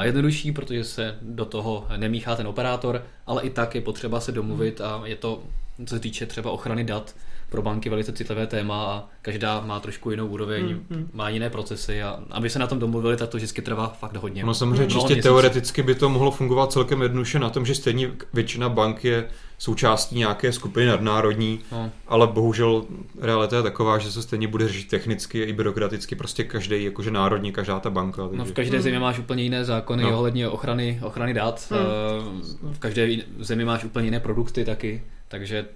[0.03, 4.81] jednodušší, protože se do toho nemíchá ten operátor, ale i tak je potřeba se domluvit
[4.81, 5.43] a je to
[5.87, 7.15] co se týče třeba ochrany dat,
[7.51, 11.11] pro banky velice citlivé téma a každá má trošku jinou úroveň, hmm, hmm.
[11.13, 14.45] má jiné procesy a aby se na tom domluvili, tak to vždycky trvá fakt hodně.
[14.45, 14.91] No samozřejmě hmm.
[14.91, 19.29] čistě teoreticky by to mohlo fungovat celkem jednoduše na tom, že stejně většina bank je
[19.59, 21.91] součástí nějaké skupiny nadnárodní, no.
[22.09, 22.85] ale bohužel
[23.21, 27.53] realita je taková, že se stejně bude řešit technicky i byrokraticky, prostě každý, jakože národní,
[27.53, 28.23] každá ta banka.
[28.23, 28.39] Takže...
[28.39, 30.19] No v každé zemi máš úplně jiné zákony no.
[30.19, 32.73] ohledně ochrany, ochrany dat, hmm.
[32.73, 35.67] v každé zemi máš úplně jiné produkty taky, takže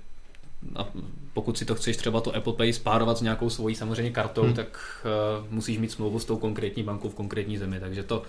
[0.77, 0.89] a
[1.35, 4.55] pokud si to chceš třeba to Apple Pay spárovat s nějakou svojí samozřejmě kartou, hmm.
[4.55, 8.23] tak uh, musíš mít smlouvu s tou konkrétní bankou v konkrétní zemi, takže to,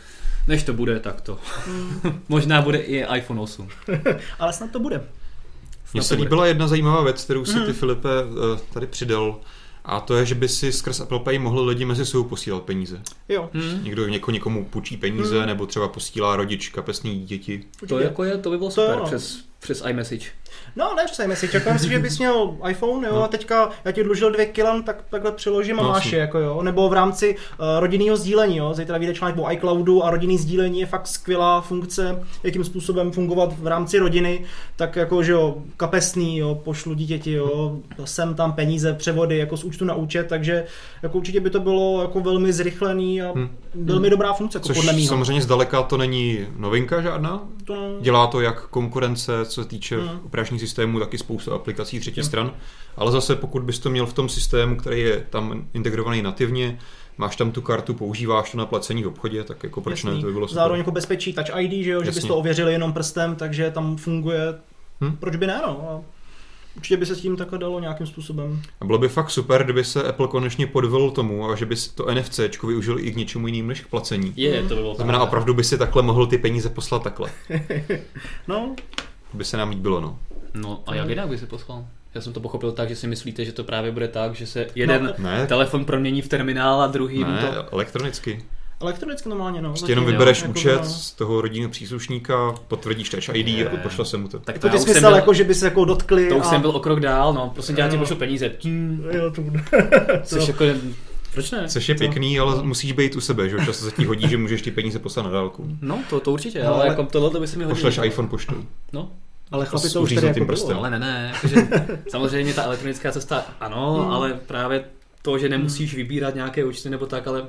[0.48, 1.38] než to bude, tak to.
[1.66, 2.02] Hmm.
[2.30, 3.70] Možná bude i iPhone 8.
[4.40, 5.04] Ale snad to bude.
[5.94, 7.74] Mně se líbila jedna zajímavá věc, kterou si ty, hmm.
[7.74, 9.40] Filipe, eh, tady přidal.
[9.86, 13.02] A to je, že by si skrz Apple Pay mohli lidi mezi sebou posílat peníze.
[13.30, 13.50] Jo.
[13.54, 13.84] Hmm.
[13.84, 15.48] Někdo něko, někomu půjčí peníze, hmm.
[15.48, 17.64] nebo třeba posílá rodič kapesný děti.
[17.88, 20.32] To, jako je, to by bylo super to přes, přes iMessage.
[20.76, 23.24] No, ne, přesně si, čekám si, že bys měl iPhone, jo, no.
[23.24, 26.40] a teďka já ti dlužil dvě kilan, tak takhle přiložím a no, máš je, jako
[26.40, 30.38] jo, nebo v rámci uh, rodinného sdílení, jo, zítra vyjde článek o iCloudu a rodinný
[30.38, 34.46] sdílení je fakt skvělá funkce, jakým způsobem fungovat v rámci rodiny,
[34.76, 39.64] tak jako, že jo, kapesný, jo, pošlu dítěti, jo, sem tam peníze, převody, jako z
[39.64, 40.64] účtu na účet, takže
[41.04, 43.50] jako určitě by to bylo jako velmi zrychlený a hmm.
[43.76, 45.10] velmi dobrá funkce, jako Což podle mýho.
[45.10, 47.98] samozřejmě zdaleka to není novinka žádná, to...
[48.02, 50.20] dělá to jak konkurence, co se týče hmm.
[50.46, 52.26] Operačních systému taky spoustu aplikací třetí jo.
[52.26, 52.52] stran,
[52.98, 56.80] ale zase pokud bys to měl v tom systému, který je tam integrovaný nativně,
[57.18, 60.16] máš tam tu kartu, používáš to na placení v obchodě, tak jako proč Jasný.
[60.16, 60.56] ne, to by bylo super.
[60.56, 63.98] Zároveň jako bezpečí Touch ID, že jo, že bys to ověřili jenom prstem, takže tam
[63.98, 64.54] funguje,
[65.02, 65.18] hm?
[65.20, 66.06] proč by ne, no.
[66.76, 68.62] Určitě by se s tím takhle dalo nějakým způsobem.
[68.82, 72.14] A bylo by fakt super, kdyby se Apple konečně podvolil tomu a že by to
[72.14, 74.34] NFC využil i k něčemu jinému než k placení.
[74.36, 77.32] Je, to by bylo Znamená, opravdu by si takhle mohl ty peníze poslat takhle.
[78.48, 78.76] no.
[79.32, 80.20] To by se nám líbilo, no.
[80.56, 81.86] No a jak jinak by si poslal?
[82.16, 84.68] Já jsem to pochopil tak, že si myslíte, že to právě bude tak, že se
[84.76, 85.48] jeden no, ne.
[85.48, 87.74] telefon promění v terminál a druhý ne, to...
[87.74, 88.46] elektronicky.
[88.82, 89.70] Elektronicky normálně, no.
[89.70, 93.70] Prostě jenom vybereš jo, účet jako, z toho rodinného příslušníka, potvrdíš Touch ID je.
[93.70, 94.40] a pošle se mu to.
[94.40, 96.30] Tak to, to smysl, byl, jako, že by se jako dotkli.
[96.30, 96.50] To už a...
[96.50, 97.52] jsem byl o krok dál, no.
[97.54, 98.52] Prosím tě, já ti pošlu peníze.
[99.12, 99.64] Jo, to bude.
[100.24, 100.66] Což jako
[101.34, 101.68] proč ne?
[101.68, 104.62] Což je pěkný, ale musíš být u sebe, že často se ti hodí, že můžeš
[104.62, 105.78] ty peníze poslat na dálku.
[105.82, 107.90] No, to, to určitě, no, ale, jako tohle by se mi hodilo.
[107.90, 108.56] Pošleš iPhone poštou.
[108.94, 109.10] No,
[109.52, 110.78] ale chlapi to už tady jako bylo.
[110.78, 111.68] Ale ne, ne, jakože,
[112.10, 114.12] samozřejmě ta elektronická cesta ano, hmm.
[114.12, 114.86] ale právě
[115.22, 115.98] to, že nemusíš hmm.
[115.98, 117.46] vybírat nějaké účty nebo tak, ale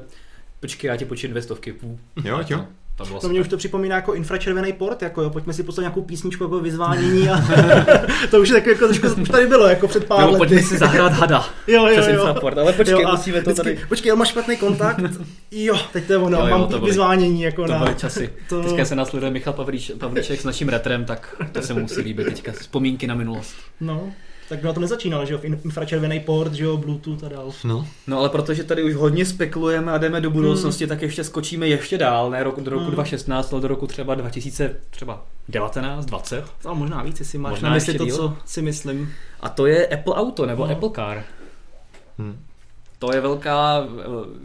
[0.60, 1.74] počkej, já ti počím dvě stovky.
[2.24, 2.66] Jo, jo.
[2.96, 5.82] To, bylo to mě už to připomíná jako infračervený port, jako jo, pojďme si poslat
[5.82, 7.36] nějakou písničku jako vyzvánění a
[8.30, 10.38] to už je tak jako trošku, už tady bylo jako před pár Nebo lety.
[10.38, 12.12] pojďme si zahrát hada jo, jo, přes jo.
[12.12, 13.86] infraport, ale počkej, jo, musíme to vždycky, tady.
[13.88, 15.00] Počkej, on má špatný kontakt,
[15.50, 17.78] jo, teď to je ono, jo, jo, mám to byly, vyzvánění jako to na...
[17.78, 18.30] byly časy.
[18.48, 18.62] To...
[18.62, 19.52] Teďka se následuje Michal
[19.98, 23.54] Pavlíček s naším retrem, tak to se mu musí líbit teďka, vzpomínky na minulost.
[23.80, 24.12] No,
[24.48, 27.52] tak na to nezačínal, že jo, infračervený port, že jo, Bluetooth a dál.
[27.64, 27.88] No.
[28.06, 30.88] no ale protože tady už hodně spekulujeme a jdeme do budoucnosti, hmm.
[30.88, 32.94] tak ještě skočíme ještě dál, ne roku, do roku hmm.
[32.94, 36.44] 2016, ale do roku třeba 2000, třeba 19, 20.
[36.64, 38.16] A možná víc, jestli máš možná na mysli to, díl.
[38.16, 39.12] co si myslím.
[39.40, 40.72] A to je Apple Auto nebo no.
[40.72, 41.24] Apple Car.
[42.18, 42.45] Hmm.
[42.98, 43.86] To je velká,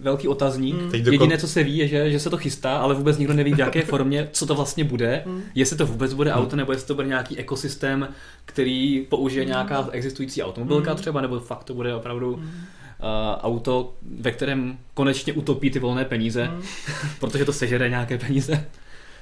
[0.02, 0.76] velký otazník.
[0.76, 0.92] Mm.
[0.94, 3.60] Jediné, co se ví, je, že, že se to chystá, ale vůbec nikdo neví, v
[3.60, 5.24] jaké formě, co to vlastně bude.
[5.26, 5.44] Mm.
[5.56, 8.08] Jestli to vůbec bude auto, nebo jestli to bude nějaký ekosystém,
[8.46, 9.50] který použije mm.
[9.50, 10.98] nějaká existující automobilka mm.
[10.98, 12.44] třeba, nebo fakt to bude opravdu mm.
[12.44, 12.50] uh,
[13.42, 16.62] auto, ve kterém konečně utopí ty volné peníze, mm.
[17.20, 18.66] protože to sežere nějaké peníze.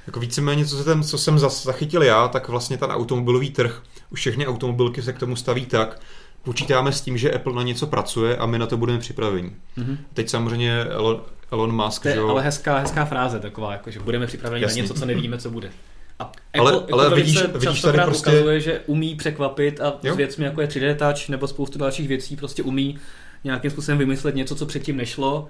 [0.08, 4.20] Jako víceméně, co, se ten, co jsem zachytil já, tak vlastně ten automobilový trh, už
[4.20, 6.02] všechny automobilky se k tomu staví tak,
[6.44, 9.52] počítáme s tím, že Apple na něco pracuje a my na to budeme připraveni.
[9.78, 9.98] Mm-hmm.
[10.14, 11.22] Teď samozřejmě Elon,
[11.52, 14.82] Elon Musk, to je že ale hezká, hezká fráze taková, jako, že budeme připraveni Jasný.
[14.82, 15.72] na něco, co nevíme, co bude.
[16.20, 18.30] A Apple, ale, ale Apple vidíš, vidíš tady prostě...
[18.30, 20.14] ukazuje, že umí překvapit a jo?
[20.14, 23.00] s věcmi jako je 3D Touch nebo spoustu dalších věcí prostě umí
[23.44, 25.48] nějakým způsobem vymyslet něco, co předtím nešlo,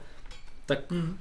[0.66, 1.18] tak mm.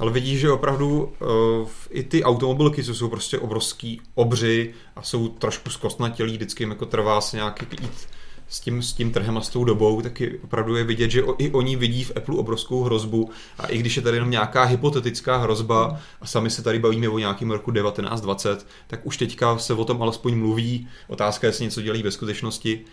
[0.00, 1.12] Ale vidíš, že opravdu
[1.60, 6.70] uh, i ty automobilky, co jsou prostě obrovský obři a jsou trošku zkostnatělí, vždycky jim
[6.70, 8.08] jako trvá se nějak jít
[8.48, 11.50] s tím, s tím trhem a s tou dobou, taky opravdu je vidět, že i
[11.50, 16.00] oni vidí v Apple obrovskou hrozbu a i když je tady jenom nějaká hypotetická hrozba
[16.20, 20.02] a sami se tady bavíme o nějakém roku 1920, tak už teďka se o tom
[20.02, 20.88] alespoň mluví.
[21.08, 22.84] Otázka je, jestli něco dělí ve skutečnosti.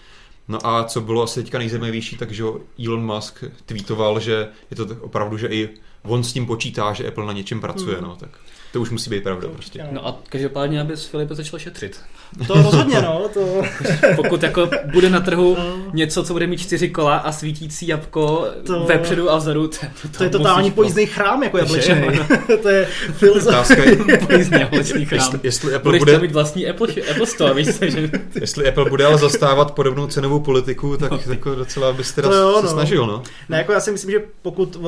[0.48, 2.44] No a co bylo asi teďka nejzajímavější, takže
[2.86, 5.70] Elon Musk tweetoval, že je to opravdu, že i
[6.04, 8.04] on s tím počítá, že Apple na něčem pracuje, mm.
[8.04, 8.30] no, tak
[8.74, 9.88] to už musí být pravda prostě.
[9.92, 12.00] No a každopádně, aby s Filipem začal šetřit.
[12.48, 13.30] To rozhodně, no.
[13.34, 13.62] To...
[14.16, 15.92] Pokud jako bude na trhu no.
[15.94, 18.84] něco, co bude mít čtyři kola a svítící jabko to...
[18.84, 21.96] vepředu a vzadu, to, to, to je totální pojízdný chrám jako jablečný.
[22.62, 23.96] to je filozofie.
[24.28, 25.20] pojízdný jablečný chrám.
[25.20, 26.20] Jestli, jestli Apple Budeš bude...
[26.20, 28.12] mít vlastní Apple, Apple Store, víš se, že...
[28.42, 31.20] Jestli Apple bude ale zastávat podobnou cenovou politiku, tak no.
[31.30, 32.72] jako docela byste teda jo, se no.
[32.72, 33.24] snažil, no.
[33.50, 34.84] Ne, jako já si myslím, že pokud uh,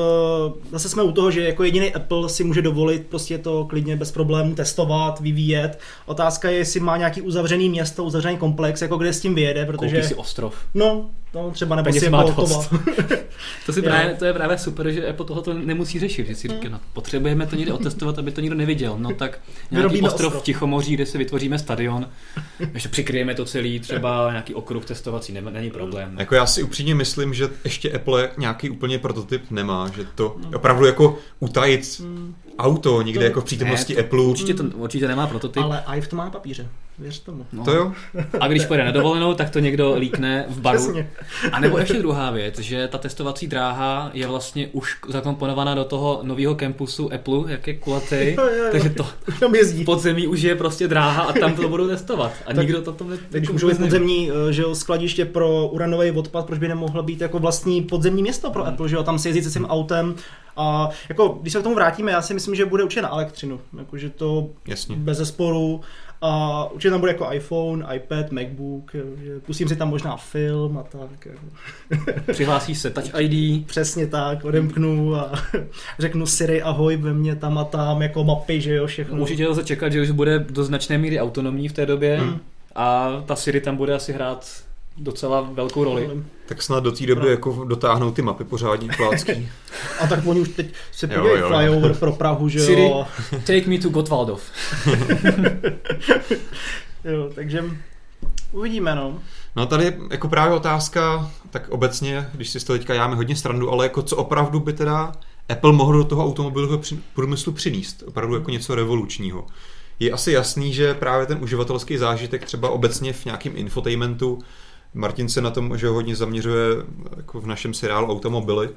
[0.72, 4.12] zase jsme u toho, že jako jediný Apple si může dovolit prostě to klidně bez
[4.12, 5.80] problémů testovat, vyvíjet.
[6.06, 9.96] Otázka je, jestli má nějaký uzavřený město, uzavřený komplex, jako kde s tím vyjede, protože...
[9.96, 10.54] Koupí si ostrov.
[10.74, 12.32] No, no třeba nebo si jako
[13.66, 16.68] to, si právě, to je právě super, že Apple tohoto nemusí řešit, že si říká,
[16.68, 18.96] no, potřebujeme to někde otestovat, aby to nikdo neviděl.
[18.98, 22.08] No tak nějaký ostrov, ostrov v Tichomoří, kde si vytvoříme stadion,
[22.74, 26.14] ještě přikryjeme to celý, třeba nějaký okruh testovací, ne, není problém.
[26.14, 26.20] No.
[26.20, 30.58] Jako já si upřímně myslím, že ještě Apple nějaký úplně prototyp nemá, že to no.
[30.58, 34.20] opravdu jako utajit hmm auto někde to, jako v přítomnosti ne, to, Apple.
[34.20, 35.62] Určitě, to, určitě nemá prototyp.
[35.62, 36.68] Ale iPhone to má papíře,
[36.98, 37.46] věř tomu.
[37.52, 37.64] No.
[37.64, 37.92] To jo.
[38.40, 40.78] A když pojede na dovolenou, tak to někdo líkne v baru.
[40.78, 41.10] Přesně.
[41.52, 46.20] A nebo ještě druhá věc, že ta testovací dráha je vlastně už zakomponovaná do toho
[46.22, 48.68] nového kampusu Apple, jak je kulatý, jo, jo, jo.
[48.72, 49.06] takže to
[49.40, 49.84] tam jezdí.
[49.84, 52.32] podzemí už je prostě dráha a tam to budou testovat.
[52.46, 56.10] A tak, nikdo to tam ne, Když můžou být podzemní že jo, skladiště pro uranový
[56.10, 58.72] odpad, proč by nemohlo být jako vlastní podzemní město pro hmm.
[58.72, 60.14] Apple, že jo, tam si jezdit se svým autem
[60.56, 63.60] a jako, když se k tomu vrátíme, já si myslím, že bude určitě na elektřinu.
[63.78, 64.96] Jakože to Jasně.
[64.96, 65.80] bez zesporu.
[66.20, 68.90] A určitě tam bude jako iPhone, iPad, MacBook,
[69.22, 71.28] že pustím si tam možná film a tak.
[72.32, 73.66] Přihlásí se Touch ID.
[73.66, 75.32] Přesně tak, odemknu a
[75.98, 79.16] řeknu Siri ahoj ve mně tam a tam, jako mapy, že jo, všechno.
[79.16, 82.38] Můžete lze čekat, že už bude do značné míry autonomní v té době hmm.
[82.74, 84.65] a ta Siri tam bude asi hrát
[84.96, 86.10] docela velkou roli.
[86.46, 89.48] Tak snad do té doby jako dotáhnou ty mapy pořádně plácký.
[90.00, 93.06] A tak oni už teď se podívají flyover pro Prahu, že Siri, jo.
[93.32, 94.42] take me to Gottwaldov.
[97.04, 97.64] jo, takže
[98.52, 99.18] uvidíme, no.
[99.56, 103.70] No tady jako právě otázka, tak obecně, když si z toho teďka jáme hodně strandu,
[103.70, 105.12] ale jako co opravdu by teda
[105.48, 106.80] Apple mohl do toho automobilového
[107.14, 109.46] průmyslu přinést, opravdu jako něco revolučního.
[110.00, 114.38] Je asi jasný, že právě ten uživatelský zážitek třeba obecně v nějakém infotainmentu
[114.96, 116.76] Martin se na tom, že hodně zaměřuje
[117.16, 118.68] jako v našem seriálu Automobily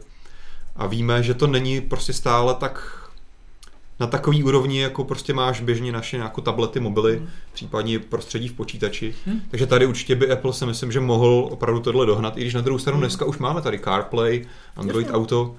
[0.76, 2.96] a víme, že to není prostě stále tak
[4.00, 7.28] na takový úrovni, jako prostě máš běžně naše jako tablety, mobily, hmm.
[7.54, 9.16] případně prostředí v počítači.
[9.26, 9.42] Hmm.
[9.52, 12.62] Takže tady určitě by Apple si myslím, že mohl opravdu tohle dohnat, i když na
[12.62, 13.02] druhou stranu hmm.
[13.02, 14.46] dneska už máme tady CarPlay,
[14.76, 15.18] Android Jasně.
[15.18, 15.56] Auto.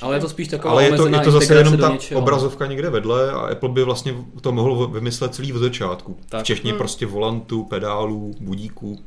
[0.00, 2.20] Ale je to spíš taková Ale je to, je to zase jenom ta něčeho.
[2.20, 6.18] obrazovka někde vedle a Apple by vlastně to mohl vymyslet celý v začátku.
[6.28, 6.40] Tak.
[6.40, 6.78] Včetně hmm.
[6.78, 9.04] prostě volantu, pedálů, budíků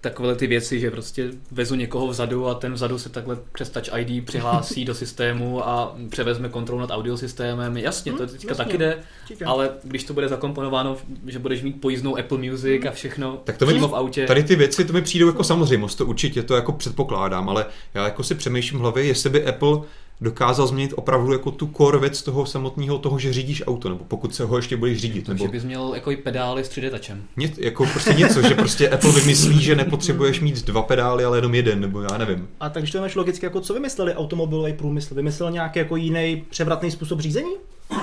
[0.00, 3.98] takové ty věci, že prostě vezu někoho vzadu a ten vzadu se takhle přes Touch
[3.98, 7.76] ID přihlásí do systému a převezme kontrolu nad audiosystémem.
[7.76, 8.64] Jasně, to hmm, teďka jasně.
[8.64, 8.98] taky jde,
[9.46, 10.96] ale když to bude zakomponováno,
[11.26, 14.26] že budeš mít pojízdnou Apple Music a všechno tak to přímo v autě.
[14.26, 18.04] Tady ty věci, to mi přijdou jako samozřejmost, to určitě, to jako předpokládám, ale já
[18.04, 19.80] jako si přemýšlím v hlavě, jestli by Apple
[20.20, 24.34] dokázal změnit opravdu jako tu core věc toho samotného toho, že řídíš auto, nebo pokud
[24.34, 25.26] se ho ještě budeš řídit.
[25.26, 25.44] To, nebo...
[25.44, 27.24] že bys měl jako i pedály s 3D touchem.
[27.36, 31.54] Ně, jako prostě něco, že prostě Apple vymyslí, že nepotřebuješ mít dva pedály, ale jenom
[31.54, 32.48] jeden, nebo já nevím.
[32.60, 35.14] A takže to máš logicky, jako co vymysleli automobilový průmysl?
[35.14, 37.50] Vymyslel nějaký jako jiný převratný způsob řízení?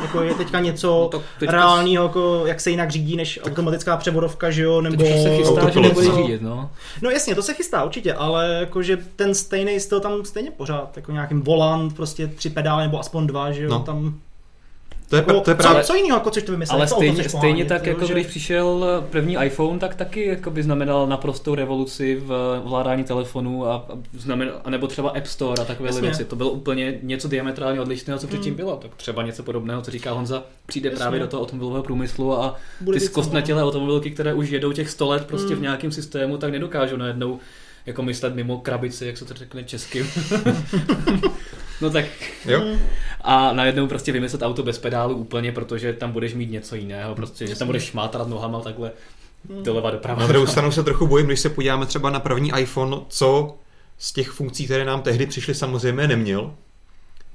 [0.01, 3.97] Jako je teďka něco no teďka reálního, jako jak se jinak řídí než tak automatická
[3.97, 6.69] převodovka, že jo, nebo se chystá, že nebude řídit, no.
[7.01, 11.11] No jasně, to se chystá určitě, ale jakože ten stejný styl tam stejně pořád, jako
[11.11, 13.79] nějakým volant, prostě tři pedály nebo aspoň dva, že jo, no.
[13.79, 14.19] tam
[15.23, 15.83] to je, jako, to je právě...
[15.83, 16.75] Co, co jiného, jako chceš to vymyslet?
[16.75, 18.13] Ale stejně, to stejně tak, jako že...
[18.13, 23.85] když přišel první iPhone, tak taky jako by znamenal naprostou revoluci v vládání telefonů a,
[24.17, 26.25] znamenal, a nebo třeba App Store a takové věci.
[26.25, 28.57] To bylo úplně něco diametrálně odlišného, co předtím hmm.
[28.57, 28.75] bylo.
[28.75, 30.99] Tak třeba něco podobného, co říká Honza, přijde Jasně.
[30.99, 35.09] právě do toho automobilového průmyslu a Bude ty zkostnatělé automobilky, které už jedou těch 100
[35.09, 35.57] let prostě hmm.
[35.57, 37.39] v nějakém systému, tak nedokážou najednou
[37.85, 40.05] jako myslet mimo krabici, jak se to řekne česky.
[41.81, 42.05] no tak.
[42.45, 42.63] Jo.
[43.21, 47.47] A najednou prostě vymyslet auto bez pedálu úplně, protože tam budeš mít něco jiného, prostě,
[47.47, 48.91] že tam budeš šmátrat nohama takhle
[49.63, 50.21] doleva doprava.
[50.21, 53.55] Na druhou stranu se trochu bojím, když se podíváme třeba na první iPhone, co
[53.97, 56.53] z těch funkcí, které nám tehdy přišly, samozřejmě neměl.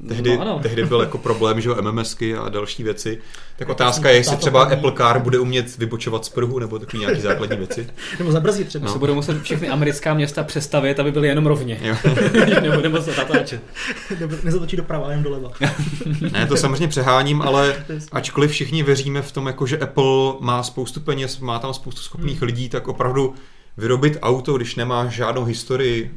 [0.08, 3.18] Tehdy, no, tehdy byl jako problém, že MMSky a další věci.
[3.56, 7.20] Tak otázka je, jestli třeba Apple Car bude umět vybočovat z pruhu nebo takové nějaké
[7.20, 7.86] základní věci.
[8.18, 8.86] nebo zabrzdit třeba.
[8.86, 8.92] No.
[8.92, 11.98] Se budou muset všechny americká města přestavit, aby byly jenom rovně.
[12.62, 13.62] nebo nebo se natáčet.
[14.20, 15.50] nebo nezatočí doprava, jenom doleva.
[16.32, 21.00] ne, to samozřejmě přeháním, ale ačkoliv všichni věříme v tom, jako že Apple má spoustu
[21.00, 22.46] peněz, má tam spoustu schopných hmm.
[22.46, 23.34] lidí, tak opravdu
[23.76, 26.10] vyrobit auto, když nemá žádnou historii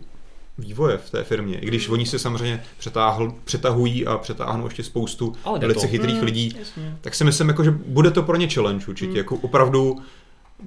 [0.57, 1.59] vývoje v té firmě.
[1.59, 6.55] I když oni se samozřejmě přetáhl, přetahují a přetáhnou ještě spoustu velice chytrých mm, lidí,
[6.59, 6.97] jasně.
[7.01, 9.11] tak si myslím, jako, že bude to pro ně challenge určitě.
[9.11, 9.17] Mm.
[9.17, 10.01] Jako opravdu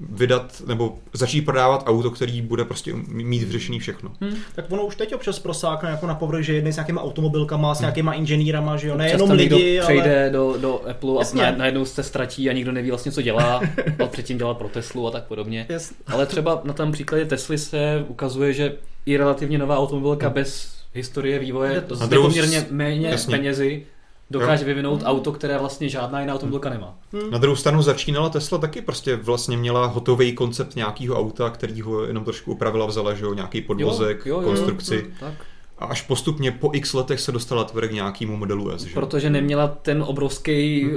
[0.01, 4.13] vydat nebo začít prodávat auto, který bude prostě mít vyřešený všechno.
[4.21, 4.37] Hmm.
[4.55, 7.79] Tak ono už teď občas prosákne jako na povrch, že jedný s nějakýma automobilkama, s
[7.79, 7.83] hmm.
[7.83, 9.87] nějakýma inženýrama, že jo, nejenom lidi, ale...
[9.87, 11.47] přejde do, do Apple Jasně.
[11.47, 13.63] a najednou se ztratí a nikdo neví vlastně, co dělá,
[14.05, 15.67] a předtím dělal pro Teslu a tak podobně.
[15.69, 15.97] Jasně.
[16.07, 18.75] Ale třeba na tom příkladě Tesly se ukazuje, že
[19.07, 20.35] i relativně nová automobilka hmm.
[20.35, 23.37] bez historie vývoje s poměrně méně Jasně.
[23.37, 23.87] penězi
[24.31, 24.67] dokáže jo.
[24.67, 25.11] vyvinout hmm.
[25.11, 26.99] auto, které vlastně žádná jiná automobilka nemá.
[27.13, 27.31] Hmm.
[27.31, 32.05] Na druhou stranu začínala Tesla taky prostě vlastně měla hotový koncept nějakého auta, který ho
[32.05, 34.95] jenom trošku upravila, vzala, že jo, nějaký podvozek, jo, jo, konstrukci.
[34.95, 35.35] Jo, jo, tak.
[35.79, 38.83] A až postupně po x letech se dostala tvrd k nějakému modelu S.
[38.83, 38.95] Že?
[38.95, 40.93] Protože neměla ten obrovský hmm.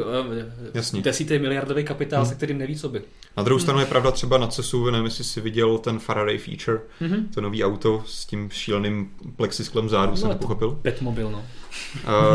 [0.73, 1.01] Jasně.
[1.01, 2.30] desítý miliardový kapitál, hmm.
[2.30, 3.01] se kterým neví, co by.
[3.38, 6.80] Na druhou stranu je pravda třeba na CESu, nevím, jestli jsi viděl ten Faraday Feature,
[6.99, 7.27] hmm.
[7.34, 10.80] to nový auto s tím šíleným plexisklem zádu, no, se nepochopil.
[10.82, 11.45] Petmobil, no.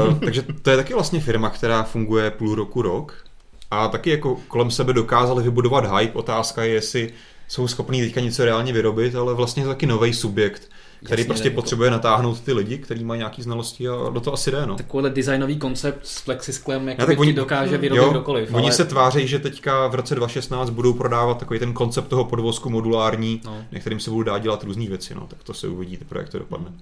[0.07, 3.24] Uh, takže to je taky vlastně firma, která funguje půl roku, rok
[3.70, 6.12] a taky jako kolem sebe dokázali vybudovat hype.
[6.12, 7.12] Otázka je, jestli
[7.49, 10.70] jsou schopní teďka něco reálně vyrobit, ale vlastně taky nový subjekt,
[11.05, 11.96] který Jasně, prostě potřebuje to.
[11.96, 14.66] natáhnout ty lidi, kteří mají nějaké znalosti a do toho asi jde.
[14.66, 14.76] No.
[14.76, 18.55] Takovýhle designový koncept s plexisklem, jak tak oni, dokáže vyrobit jo, kdokoliv.
[18.55, 18.72] Oni ale...
[18.72, 23.40] se tváří, že teďka v roce 2016 budou prodávat takový ten koncept toho podvozku modulární,
[23.44, 23.64] no.
[23.72, 25.14] na kterým se budou dát dělat různé věci.
[25.14, 25.26] No.
[25.26, 26.72] Tak to se uvidí, teprve, jak to dopadne.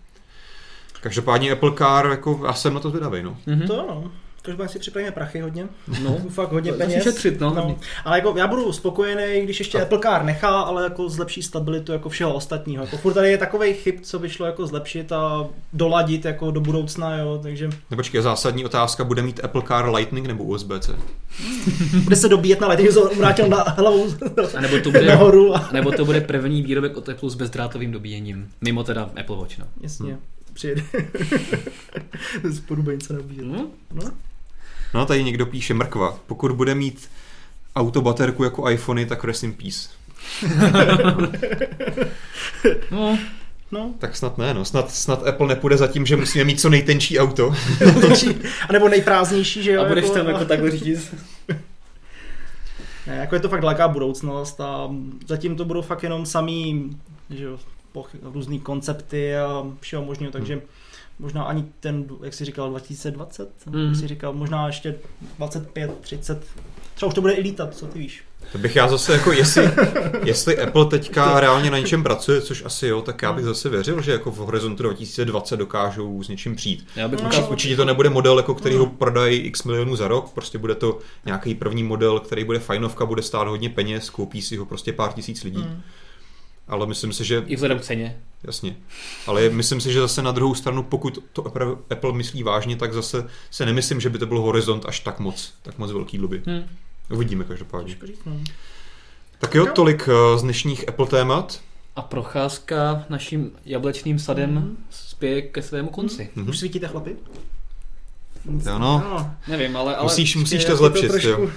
[1.01, 3.23] Každopádně Apple Car, jako já jsem na to zvědavý.
[3.23, 3.37] No.
[3.47, 3.67] Mm-hmm.
[3.67, 4.11] To no.
[4.43, 5.69] Každopádně si připravíme prachy hodně.
[6.03, 7.03] No, fakt hodně peněz.
[7.03, 7.55] Šetřit, no.
[7.55, 7.77] no.
[8.05, 9.83] Ale jako já budu spokojený, když ještě a...
[9.83, 12.85] Apple Car nechá, ale jako zlepší stabilitu jako všeho ostatního.
[12.85, 16.61] Jako furt tady je takový chyb, co by šlo jako zlepšit a doladit jako do
[16.61, 17.71] budoucna, jo, takže...
[17.91, 20.97] Nepočkej, zásadní otázka, bude mít Apple Car Lightning nebo USB-C?
[22.05, 24.15] bude se dobíjet na Lightning, že vrátil na hlavu
[24.57, 25.57] a nebo to bude, nahoru.
[25.57, 25.69] A...
[25.73, 29.67] nebo to bude první výrobek od Apple s bezdrátovým dobíjením, mimo teda Apple Watch, no.
[29.81, 30.11] Jasně.
[30.11, 30.23] Hmm
[30.53, 30.83] přijede
[32.45, 33.47] z Porubejnce nabíjet.
[33.47, 33.71] No.
[33.93, 34.11] no.
[34.95, 36.19] No tady někdo píše mrkva.
[36.27, 37.11] Pokud bude mít
[37.77, 39.89] autobaterku jako iPhony, tak rest in peace.
[42.91, 43.19] no.
[43.73, 43.95] No.
[43.99, 44.65] Tak snad ne, no.
[44.65, 47.55] Snad, snad Apple nepůjde za tím, že musíme mít co nejtenčí auto.
[48.69, 49.83] A nebo nejprázdnější, že jo?
[49.83, 51.15] A budeš jako, tam jako takhle řídit.
[53.07, 54.91] Ne, jako je to fakt daleká budoucnost a
[55.27, 56.91] zatím to budou fakt jenom samý,
[57.31, 57.59] že jo,
[58.23, 60.63] různý koncepty a všeho možného, takže hmm
[61.19, 63.87] možná ani ten, jak jsi říkal, 2020, mm.
[63.87, 64.95] jak jsi říkal, možná ještě
[65.39, 66.45] 25, 30,
[66.95, 68.25] třeba už to bude i lítat, co ty víš.
[68.53, 69.71] To bych já zase jako, jestli,
[70.25, 74.03] jestli Apple teďka reálně na něčem pracuje, což asi jo, tak já bych zase věřil,
[74.03, 76.87] že jako v horizontu 2020 dokážou s něčím přijít.
[76.97, 80.31] Já bych určitě, určitě to nebude model, jako který ho prodají x milionů za rok,
[80.31, 84.57] prostě bude to nějaký první model, který bude fajnovka, bude stát hodně peněz, koupí si
[84.57, 85.63] ho prostě pár tisíc lidí.
[85.63, 85.83] Mm
[86.69, 87.43] ale myslím si, že...
[87.47, 88.17] I vzhledem k ceně.
[88.45, 88.77] Jasně.
[89.27, 91.47] Ale myslím si, že zase na druhou stranu, pokud to
[91.91, 95.55] Apple myslí vážně, tak zase se nemyslím, že by to byl horizont až tak moc,
[95.63, 96.43] tak moc velký doby.
[96.47, 96.65] Hmm.
[97.11, 97.97] Uvidíme každopádně.
[99.39, 101.61] Tak jo, tolik eh, z dnešních Apple témat.
[101.97, 104.77] A procházka naším jablečným sadem mm-hmm.
[104.91, 106.31] spěje ke svému konci.
[106.37, 106.49] Mm-hmm.
[106.49, 107.17] Už svítíte chlapi?
[108.45, 108.79] Jo, no.
[108.79, 109.35] no.
[109.49, 109.97] Nevím, ale...
[109.97, 111.51] ale musíš, musíš to zlepšit, to jo.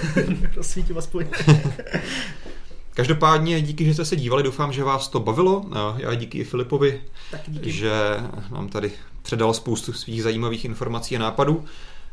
[0.56, 1.26] Rozsvítím aspoň.
[2.94, 5.64] Každopádně díky, že jste se dívali, doufám, že vás to bavilo.
[5.96, 7.00] Já díky i Filipovi,
[7.48, 7.72] díky.
[7.72, 7.92] že
[8.52, 11.64] nám tady předal spoustu svých zajímavých informací a nápadů.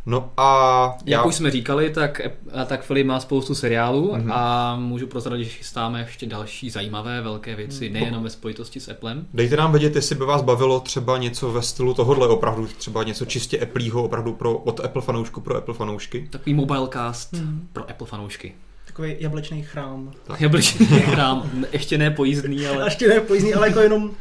[0.06, 0.98] No a...
[1.06, 1.24] Jak já...
[1.24, 2.22] už jsme říkali, tak,
[2.66, 4.32] tak Filip má spoustu seriálů mm-hmm.
[4.34, 7.94] a můžu prozradit, že chystáme ještě další zajímavé velké věci, mm.
[7.94, 9.28] nejenom ve spojitosti s Applem.
[9.34, 13.26] Dejte nám vědět, jestli by vás bavilo třeba něco ve stylu tohohle opravdu, třeba něco
[13.26, 16.28] čistě Appleho, opravdu pro, od Apple fanoušku pro Apple fanoušky.
[16.30, 17.68] Takový mobilecast mm.
[17.74, 18.54] pro Apple fanoušky
[19.00, 20.12] takový jablečný chrám.
[20.40, 22.86] Jablečný chrám, ještě ne pojízdný, ale...
[22.86, 24.12] ještě ne pojízdný, ale jako jenom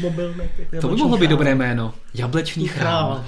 [0.00, 0.42] mobilný.
[0.80, 1.94] To by mohlo být dobré jméno.
[2.14, 3.24] Jablečný chrám.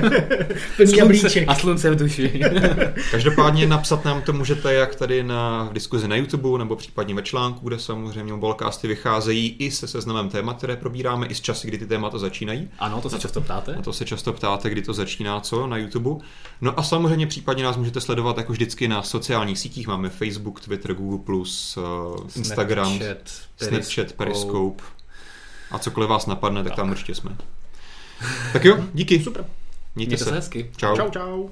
[0.76, 1.48] Plný jablíček.
[1.48, 2.40] A slunce v duši.
[3.10, 7.68] Každopádně napsat nám to můžete jak tady na diskuzi na YouTube, nebo případně ve článku,
[7.68, 11.86] kde samozřejmě mobilecasty vycházejí i se seznamem témat, které probíráme, i z časy, kdy ty
[11.86, 12.68] témata začínají.
[12.78, 13.74] Ano, to se často ptáte.
[13.74, 16.24] A to se často ptáte, kdy to začíná co na YouTube.
[16.60, 19.86] No a samozřejmě případně nás můžete sledovat jako vždycky na sociálních sítích.
[19.86, 21.46] Máme Facebook, Twitter, Google+, uh,
[22.36, 24.84] Instagram, Snapchat, Snapchat, Periscope.
[25.70, 26.76] A cokoliv vás napadne, tak, tak.
[26.76, 27.36] tam určitě jsme.
[28.52, 29.22] Tak jo, díky.
[29.22, 29.44] Super.
[29.94, 30.30] Mějte, Mějte se.
[30.30, 30.70] se hezky.
[30.76, 30.96] Čau.
[30.96, 31.48] Čau, čau.